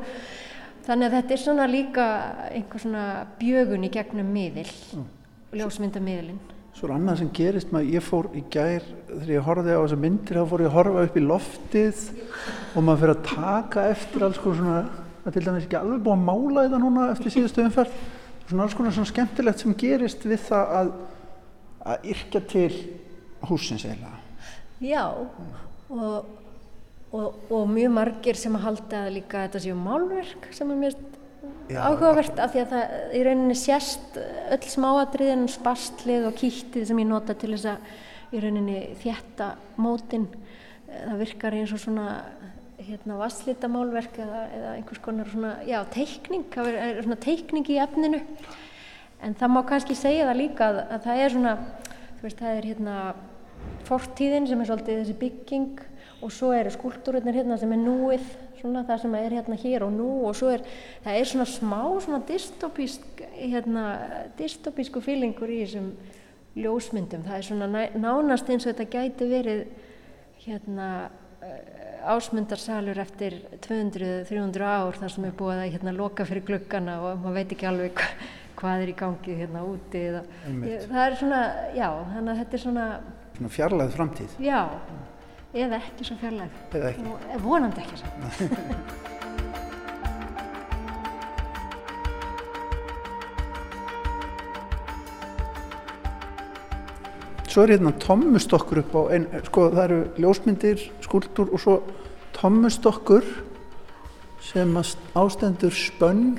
Þannig 0.86 1.08
að 1.08 1.16
þetta 1.18 1.34
er 1.34 1.42
svona 1.42 1.66
líka 1.66 2.10
einhver 2.52 2.82
svona 2.86 3.06
bjögun 3.40 3.88
í 3.88 3.90
gegnum 3.90 4.28
miðil, 4.30 4.68
ljósmyndamiðilinn 5.58 6.55
Svo 6.76 6.90
er 6.90 6.92
annað 6.92 7.22
sem 7.22 7.28
gerist 7.32 7.70
maður, 7.72 7.86
ég 7.94 8.04
fór 8.04 8.26
í 8.36 8.42
gær 8.52 8.84
þegar 9.08 9.30
ég 9.32 9.46
horfið 9.46 9.72
á 9.72 9.80
þessa 9.80 9.96
myndir 10.02 10.36
þá 10.36 10.50
fór 10.50 10.62
ég 10.62 10.68
að 10.68 10.74
horfa 10.74 11.04
upp 11.06 11.14
í 11.16 11.22
loftið 11.24 12.02
og 12.76 12.84
maður 12.84 13.00
fyrir 13.00 13.12
að 13.14 13.22
taka 13.30 13.84
eftir 13.94 14.24
alls 14.26 14.40
konar 14.42 14.58
svona, 14.58 14.82
það 15.22 15.30
er 15.30 15.36
til 15.36 15.44
dæmis 15.46 15.64
ekki 15.64 15.78
alveg 15.80 16.02
búið 16.04 16.16
að 16.18 16.26
mála 16.26 16.64
þetta 16.66 16.80
núna 16.82 17.06
eftir 17.14 17.32
síðustu 17.32 17.64
umferð 17.64 17.96
svona 18.42 18.66
alls 18.66 18.76
konar 18.76 18.96
svona 18.98 19.10
skemmtilegt 19.12 19.64
sem 19.64 19.76
gerist 19.80 20.28
við 20.28 20.44
það 20.50 20.74
að, 20.82 20.92
að 21.94 22.08
yrkja 22.12 22.44
til 22.52 22.68
húsins 23.48 23.86
eiginlega. 23.88 24.20
Já 24.84 25.02
og, 25.16 26.28
og, 27.16 27.40
og 27.48 27.68
mjög 27.72 27.96
margir 28.02 28.36
sem 28.36 28.60
að 28.60 28.68
halda 28.68 29.06
líka 29.16 29.46
þetta 29.46 29.64
séu 29.64 29.80
málverk 29.80 30.52
sem 30.52 30.76
er 30.76 30.84
mjög 30.84 31.00
áhugavert 31.74 32.38
af 32.38 32.52
því 32.52 32.62
að 32.62 32.72
það 32.72 33.14
í 33.18 33.22
rauninni 33.26 33.56
sérst 33.58 34.18
öll 34.54 34.68
smáadriðin 34.70 35.46
spastlið 35.50 36.28
og 36.28 36.36
kýttið 36.38 36.86
sem 36.88 37.00
ég 37.02 37.08
nota 37.10 37.34
til 37.38 37.52
þess 37.54 37.70
að 37.72 38.36
í 38.36 38.42
rauninni 38.42 38.82
þjætta 39.02 39.48
mótin. 39.82 40.28
Það 40.86 41.22
virkar 41.24 41.56
eins 41.56 41.74
og 41.74 41.82
svona 41.82 42.06
hérna 42.86 43.16
vasslítamálverk 43.18 44.20
eða, 44.22 44.42
eða 44.54 44.74
einhvers 44.76 45.02
konar 45.02 45.30
svona, 45.32 45.56
já, 45.66 45.80
teikning 45.90 46.46
það 46.54 46.70
er 46.76 47.02
svona 47.02 47.18
teikning 47.24 47.70
í 47.72 47.80
efninu. 47.82 48.22
En 49.24 49.34
það 49.38 49.54
má 49.54 49.60
kannski 49.66 49.96
segja 49.98 50.28
það 50.28 50.40
líka 50.42 50.68
að, 50.70 50.80
að 50.94 51.06
það 51.08 51.22
er 51.24 51.34
svona, 51.34 51.54
þú 52.18 52.26
veist, 52.26 52.42
það 52.42 52.58
er 52.60 52.68
hérna 52.70 52.96
fortíðin 53.88 54.48
sem 54.50 54.62
er 54.62 54.70
svolítið 54.70 55.00
þessi 55.00 55.18
bygging 55.22 55.84
og 56.24 56.32
svo 56.32 56.52
eru 56.56 56.72
skúltúrurnir 56.72 57.36
hérna 57.36 57.58
sem 57.60 57.72
er 57.74 57.80
núið 57.82 58.24
svona 58.60 58.84
það 58.88 59.02
sem 59.02 59.16
er 59.18 59.34
hérna 59.36 59.58
hér 59.60 59.84
og 59.86 59.92
nú 59.94 60.08
og 60.28 60.36
svo 60.38 60.52
er, 60.54 60.62
það 61.04 61.18
er 61.20 61.30
svona 61.30 61.48
smá 61.50 61.80
svona 62.02 62.22
dystopísk 62.28 63.24
hérna, 63.36 63.84
dystopísku 64.38 65.02
fílingur 65.04 65.52
í 65.52 65.60
þessum 65.64 65.90
ljósmyndum, 66.56 67.26
það 67.26 67.36
er 67.36 67.46
svona 67.50 67.84
nánast 68.00 68.48
eins 68.48 68.64
og 68.64 68.72
þetta 68.72 68.86
gæti 68.94 69.28
verið 69.28 69.66
hérna 70.46 70.88
eh, 71.44 72.06
ásmundarsalur 72.08 72.96
eftir 73.02 73.36
200-300 73.66 74.64
ár 74.64 74.96
þar 74.96 75.12
sem 75.12 75.28
er 75.28 75.36
búið 75.36 75.60
að 75.66 75.74
hérna 75.74 75.94
loka 75.96 76.24
fyrir 76.28 76.46
glukkana 76.48 76.96
og 77.02 77.20
maður 77.20 77.42
veit 77.42 77.54
ekki 77.56 77.68
alveg 77.68 78.00
hva, 78.00 78.08
hvað 78.56 78.86
er 78.86 78.94
í 78.94 78.96
gangi 78.96 79.36
hérna 79.42 79.66
úti 79.68 80.00
eða, 80.14 80.24
það 80.86 81.02
er 81.02 81.20
svona, 81.20 81.42
já, 81.76 81.90
þannig 82.14 82.32
að 82.32 82.42
þetta 82.42 82.58
er 82.60 82.64
svona 82.64 82.88
Svona 83.36 83.50
fjarlæð 83.52 83.90
framtíð. 83.92 84.34
Já 84.40 84.62
eða 85.56 85.80
ekki 85.80 86.06
svo 86.06 86.16
fjarlæg 86.20 86.50
og, 87.06 87.28
vonandi 87.44 87.84
ekki 87.84 88.00
svo 88.02 88.08
Svo 97.56 97.62
er 97.64 97.70
hérna 97.72 97.88
tommustokkur 97.96 98.82
upp 98.82 98.94
á 99.00 99.02
ein, 99.16 99.22
sko 99.46 99.62
það 99.72 99.84
eru 99.86 100.00
ljósmyndir, 100.20 100.82
skúldur 101.00 101.54
og 101.56 101.62
svo 101.62 101.76
tommustokkur 102.36 103.24
sem 104.44 104.74
ástendur 104.76 105.72
spönn 105.72 106.34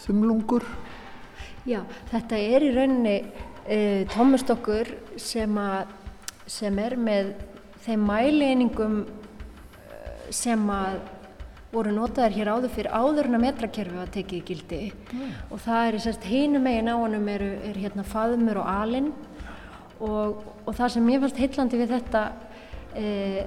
þumlungur. 0.00 0.64
Já, 1.68 1.82
þetta 2.08 2.40
er 2.40 2.64
í 2.64 2.70
rauninni 2.72 3.18
e, 3.68 3.78
tommustokkur 4.14 4.94
sem, 5.20 5.60
sem 6.48 6.80
er 6.80 6.96
með 6.96 7.34
þeim 7.84 8.06
mælieiningum 8.08 8.96
eh, 9.04 10.30
sem 10.34 10.70
að 10.72 11.00
voru 11.74 11.92
notaðir 11.94 12.36
hér 12.38 12.52
áður 12.54 12.72
fyrir 12.76 12.94
áðurna 12.94 13.40
metrakerfi 13.42 13.98
að 13.98 14.12
tekið 14.14 14.44
gildi. 14.50 14.80
Mm. 15.10 15.32
og 15.50 15.62
það 15.64 15.88
er 15.88 15.98
að 16.12 16.28
hínum 16.30 16.64
megin 16.64 16.92
á 16.92 16.96
honum 16.96 17.28
er, 17.32 17.46
er 17.70 17.80
hérna 17.82 18.06
faðumur 18.06 18.62
og 18.62 18.70
alinn. 18.70 19.10
Og, 20.04 20.40
og 20.66 20.72
það 20.74 20.94
sem 20.94 21.10
ég 21.10 21.20
fannst 21.22 21.40
heillandi 21.40 21.78
við 21.80 21.92
þetta 21.94 22.22
e, 22.94 23.04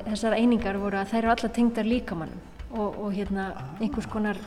þessar 0.07 0.37
einingar 0.37 0.79
voru 0.81 0.99
að 0.99 1.11
þær 1.11 1.19
eru 1.19 1.33
alla 1.33 1.49
tengdar 1.57 1.87
líkamannum 1.87 2.56
og, 2.71 2.99
og 2.99 3.13
hérna 3.15 3.47
einhvers 3.79 4.07
konar 4.11 4.39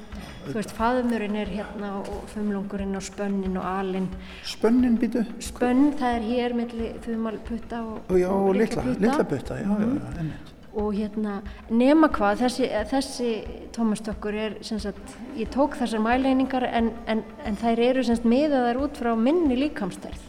þú 0.45 0.55
veist, 0.59 0.75
faðumurinn 0.77 1.39
er 1.41 1.51
hérna 1.55 1.95
og 2.03 2.29
þumlungurinn 2.35 2.99
og 2.99 3.05
spönnin 3.05 3.57
og 3.57 3.67
alinn 3.67 4.09
Spönnin 4.45 4.99
býtu? 5.01 5.25
Spönn, 5.41 5.95
það 6.01 6.17
er 6.19 6.29
hér 6.29 6.57
melli 6.59 6.93
þumalputta 7.07 7.83
og, 7.87 8.01
og, 8.09 8.17
já, 8.21 8.29
og 8.29 8.55
litla, 8.57 8.85
litla 8.93 9.25
putta 9.25 9.61
já, 9.61 9.67
mm 9.67 9.77
-hmm. 9.77 10.31
já, 10.31 10.51
og 10.75 10.95
hérna 10.95 11.41
nema 11.71 12.09
hvað 12.09 12.45
þessi, 12.45 12.69
þessi 12.91 13.31
tómastökkur 13.75 14.35
er 14.35 14.57
sem 14.63 14.79
sagt, 14.79 15.17
ég 15.37 15.49
tók 15.51 15.77
þessar 15.81 16.03
mæleiningar 16.05 16.65
en, 16.65 16.93
en, 17.07 17.23
en 17.45 17.57
þær 17.57 17.79
eru 17.79 18.05
sem 18.05 18.17
sagt 18.17 18.29
miðaðar 18.29 18.79
út 18.85 19.01
frá 19.01 19.15
minni 19.19 19.57
líkamstærð 19.57 20.21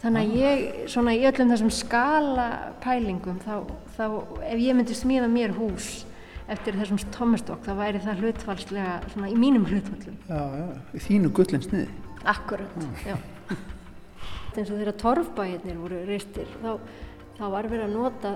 þannig 0.00 0.20
að 0.20 0.36
ég 0.40 0.88
svona 0.88 1.14
í 1.14 1.26
öllum 1.28 1.50
þessum 1.52 1.70
skala 1.70 2.48
pælingum 2.80 3.40
þá, 3.44 3.68
þá 3.98 4.04
ef 4.48 4.58
ég 4.58 4.76
myndi 4.76 4.96
smíða 4.96 5.28
mér 5.28 5.52
hús 5.58 6.06
eftir 6.50 6.76
þessum 6.80 6.98
tómastokk 7.14 7.64
þá 7.66 7.72
væri 7.78 8.00
það 8.04 8.22
hlutfalslega 8.24 8.94
svona 9.12 9.30
í 9.30 9.36
mínum 9.38 9.66
hlutfallum 9.70 10.16
Já, 10.28 10.40
já, 10.60 10.66
í 10.98 11.02
þínu 11.06 11.30
gullin 11.36 11.62
sniði. 11.64 11.88
Akkurat, 12.28 12.74
já. 13.06 13.14
eins 14.56 14.68
og 14.70 14.76
þegar 14.80 14.96
torfbæirnir 15.00 15.78
voru 15.80 16.00
reistir 16.08 16.48
þá, 16.60 16.72
þá 17.38 17.44
var 17.54 17.68
verið 17.70 17.86
að 17.86 17.94
nota 17.94 18.32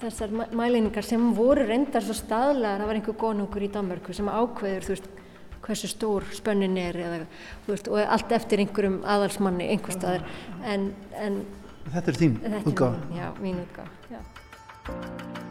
þessar 0.00 0.32
mæ- 0.36 0.50
mæleiningar 0.56 1.04
sem 1.04 1.26
voru 1.36 1.66
reyndar 1.66 2.04
svo 2.04 2.14
staðlegar, 2.16 2.80
það 2.82 2.90
var 2.92 2.98
einhver 3.00 3.18
konungur 3.20 3.64
í 3.66 3.70
Danmörku 3.74 4.14
sem 4.16 4.28
ákveður, 4.30 4.86
þú 4.86 4.94
veist, 4.94 5.08
hversu 5.66 5.88
stór 5.90 6.26
spönnin 6.36 6.76
er 6.78 6.98
eða, 7.02 7.20
veist, 7.66 7.88
og 7.90 7.98
allt 8.04 8.32
eftir 8.36 8.62
einhverjum 8.62 9.00
aðalsmanni 9.02 9.66
einhver 9.74 9.96
staðar 9.98 10.26
en, 10.64 10.92
en 11.18 11.42
Þetta 11.86 12.10
er 12.12 12.16
þín 12.22 12.38
mín, 12.42 13.18
já, 13.18 13.28
mín 13.42 13.60
útgáfa, 13.62 13.90
já. 14.10 15.44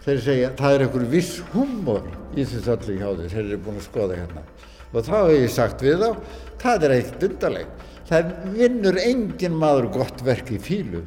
Þeir 0.00 0.20
segja, 0.24 0.50
það 0.56 0.74
er 0.74 0.82
einhver 0.86 1.02
viss 1.12 1.40
húmor 1.52 2.06
í 2.32 2.44
þessu 2.48 2.72
öllu 2.72 2.94
hjá 2.96 3.08
þeir, 3.18 3.32
þeir 3.34 3.42
eru 3.42 3.58
búin 3.66 3.80
að 3.80 3.84
skoða 3.84 4.16
hérna. 4.16 4.44
Og 4.90 5.02
þá 5.06 5.16
hef 5.18 5.32
ég 5.34 5.50
sagt 5.52 5.82
við 5.84 6.04
þá, 6.04 6.38
það 6.62 6.86
er 6.86 6.94
eitt 6.94 7.26
undarlegt. 7.26 7.82
Það 8.08 8.30
vinnur 8.56 8.96
engin 9.04 9.58
maður 9.60 9.90
gott 9.98 10.22
verk 10.26 10.48
í 10.50 10.60
fílu. 10.62 11.02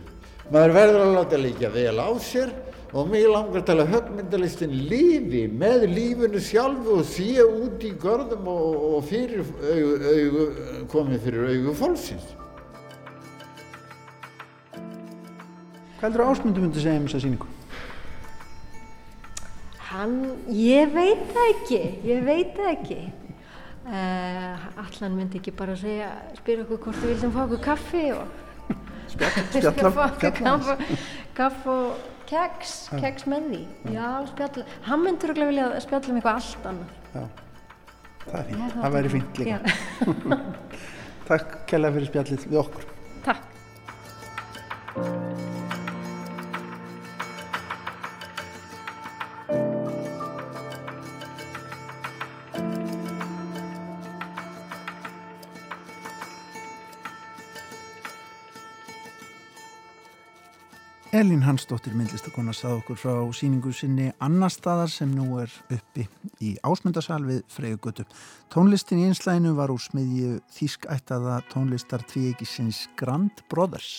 Maður 0.54 0.76
verður 0.78 1.06
að 1.08 1.18
láta 1.18 1.40
líka 1.42 1.72
vel 1.74 1.98
á 1.98 2.10
sér 2.22 2.54
og 2.94 3.10
mig 3.10 3.26
langar 3.26 3.66
að 3.74 3.90
högmyndalistin 3.90 4.76
lifi 4.92 5.48
með 5.50 5.88
lífinu 5.90 6.42
sjálfu 6.44 7.00
og 7.00 7.10
sé 7.10 7.42
út 7.42 7.82
í 7.82 7.96
görðum 7.98 8.46
og, 8.54 8.78
og 8.94 9.08
fyrir 9.10 9.42
augu, 9.42 9.96
augu, 10.14 10.46
komið 10.94 11.26
fyrir 11.26 11.50
augu 11.50 11.76
fólksins. 11.82 12.30
Hvað 15.98 16.06
heldur 16.06 16.26
ásmundu 16.30 16.62
myndi 16.62 16.84
segja 16.84 17.02
um 17.02 17.10
þessa 17.10 17.26
síningu? 17.26 17.63
Hann, 19.94 20.16
ég 20.50 20.90
veit 20.94 21.28
það 21.36 21.50
ekki, 21.52 21.82
ég 22.08 22.24
veit 22.26 22.56
það 22.58 22.70
ekki. 22.72 23.02
Uh, 23.84 24.64
Allan 24.80 25.18
myndi 25.20 25.38
ekki 25.42 25.52
bara 25.60 25.76
segja, 25.78 26.08
spyrja 26.38 26.64
okkur 26.64 26.80
hvort 26.88 27.04
við 27.04 27.12
viljum 27.14 27.34
fá 27.36 27.44
okkur 27.44 27.62
kaffi 27.66 28.04
og 28.16 28.40
Spjall, 29.12 29.36
Fá 29.36 29.60
spjalla, 29.60 29.92
okkur 30.08 30.32
spjalla 30.34 30.78
kaffi, 30.80 30.98
kaffi 31.38 31.70
og 31.74 32.10
keks, 32.30 32.74
keks 33.04 33.28
með 33.30 33.50
því. 33.52 33.62
Já, 33.94 34.08
spjalla. 34.32 34.66
Hann 34.88 35.04
myndur 35.06 35.36
örugglega 35.36 35.52
vilja 35.52 35.86
spjalla 35.86 36.14
um 36.14 36.20
eitthvað 36.22 36.40
allt 36.42 36.68
annað. 36.72 36.98
Já, 37.14 37.24
það 38.24 38.40
er 38.40 38.50
fínt, 38.50 38.78
það 38.80 38.98
væri 38.98 39.14
fínt 39.14 39.42
líka. 39.44 40.40
Takk 41.30 41.58
kærlega 41.70 41.98
fyrir 42.00 42.14
spjallið 42.14 42.48
við 42.50 42.64
okkur. 42.64 42.88
Takk. 43.28 43.53
Elín 61.14 61.44
Hansdóttir 61.46 61.94
myndlistakona 61.94 62.56
sað 62.58 62.80
okkur 62.80 62.98
frá 62.98 63.18
síningu 63.38 63.70
sinni 63.70 64.08
annar 64.26 64.50
staðar 64.50 64.90
sem 64.90 65.12
nú 65.14 65.36
er 65.44 65.52
uppi 65.70 66.08
í 66.42 66.56
ásmundasal 66.66 67.20
við 67.28 67.44
Freyjugötu. 67.54 68.08
Tónlistin 68.50 69.04
í 69.04 69.06
einslæginu 69.12 69.52
var 69.60 69.70
úr 69.70 69.84
smiðju 69.84 70.40
þýskættaða 70.56 71.36
tónlistar 71.54 72.02
tvíekisins 72.10 72.88
Grand 72.98 73.46
Brothers. 73.46 73.92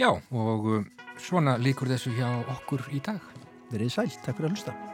Já, 0.00 0.14
og 0.32 0.70
uh, 0.78 0.86
svona 1.20 1.58
líkur 1.60 1.92
þessu 1.92 2.14
hjá 2.16 2.30
okkur 2.56 2.88
í 2.96 3.02
dag. 3.04 3.20
Verið 3.68 3.98
sæl, 3.98 4.08
takk 4.24 4.40
fyrir 4.40 4.48
að 4.48 4.56
hlusta. 4.56 4.89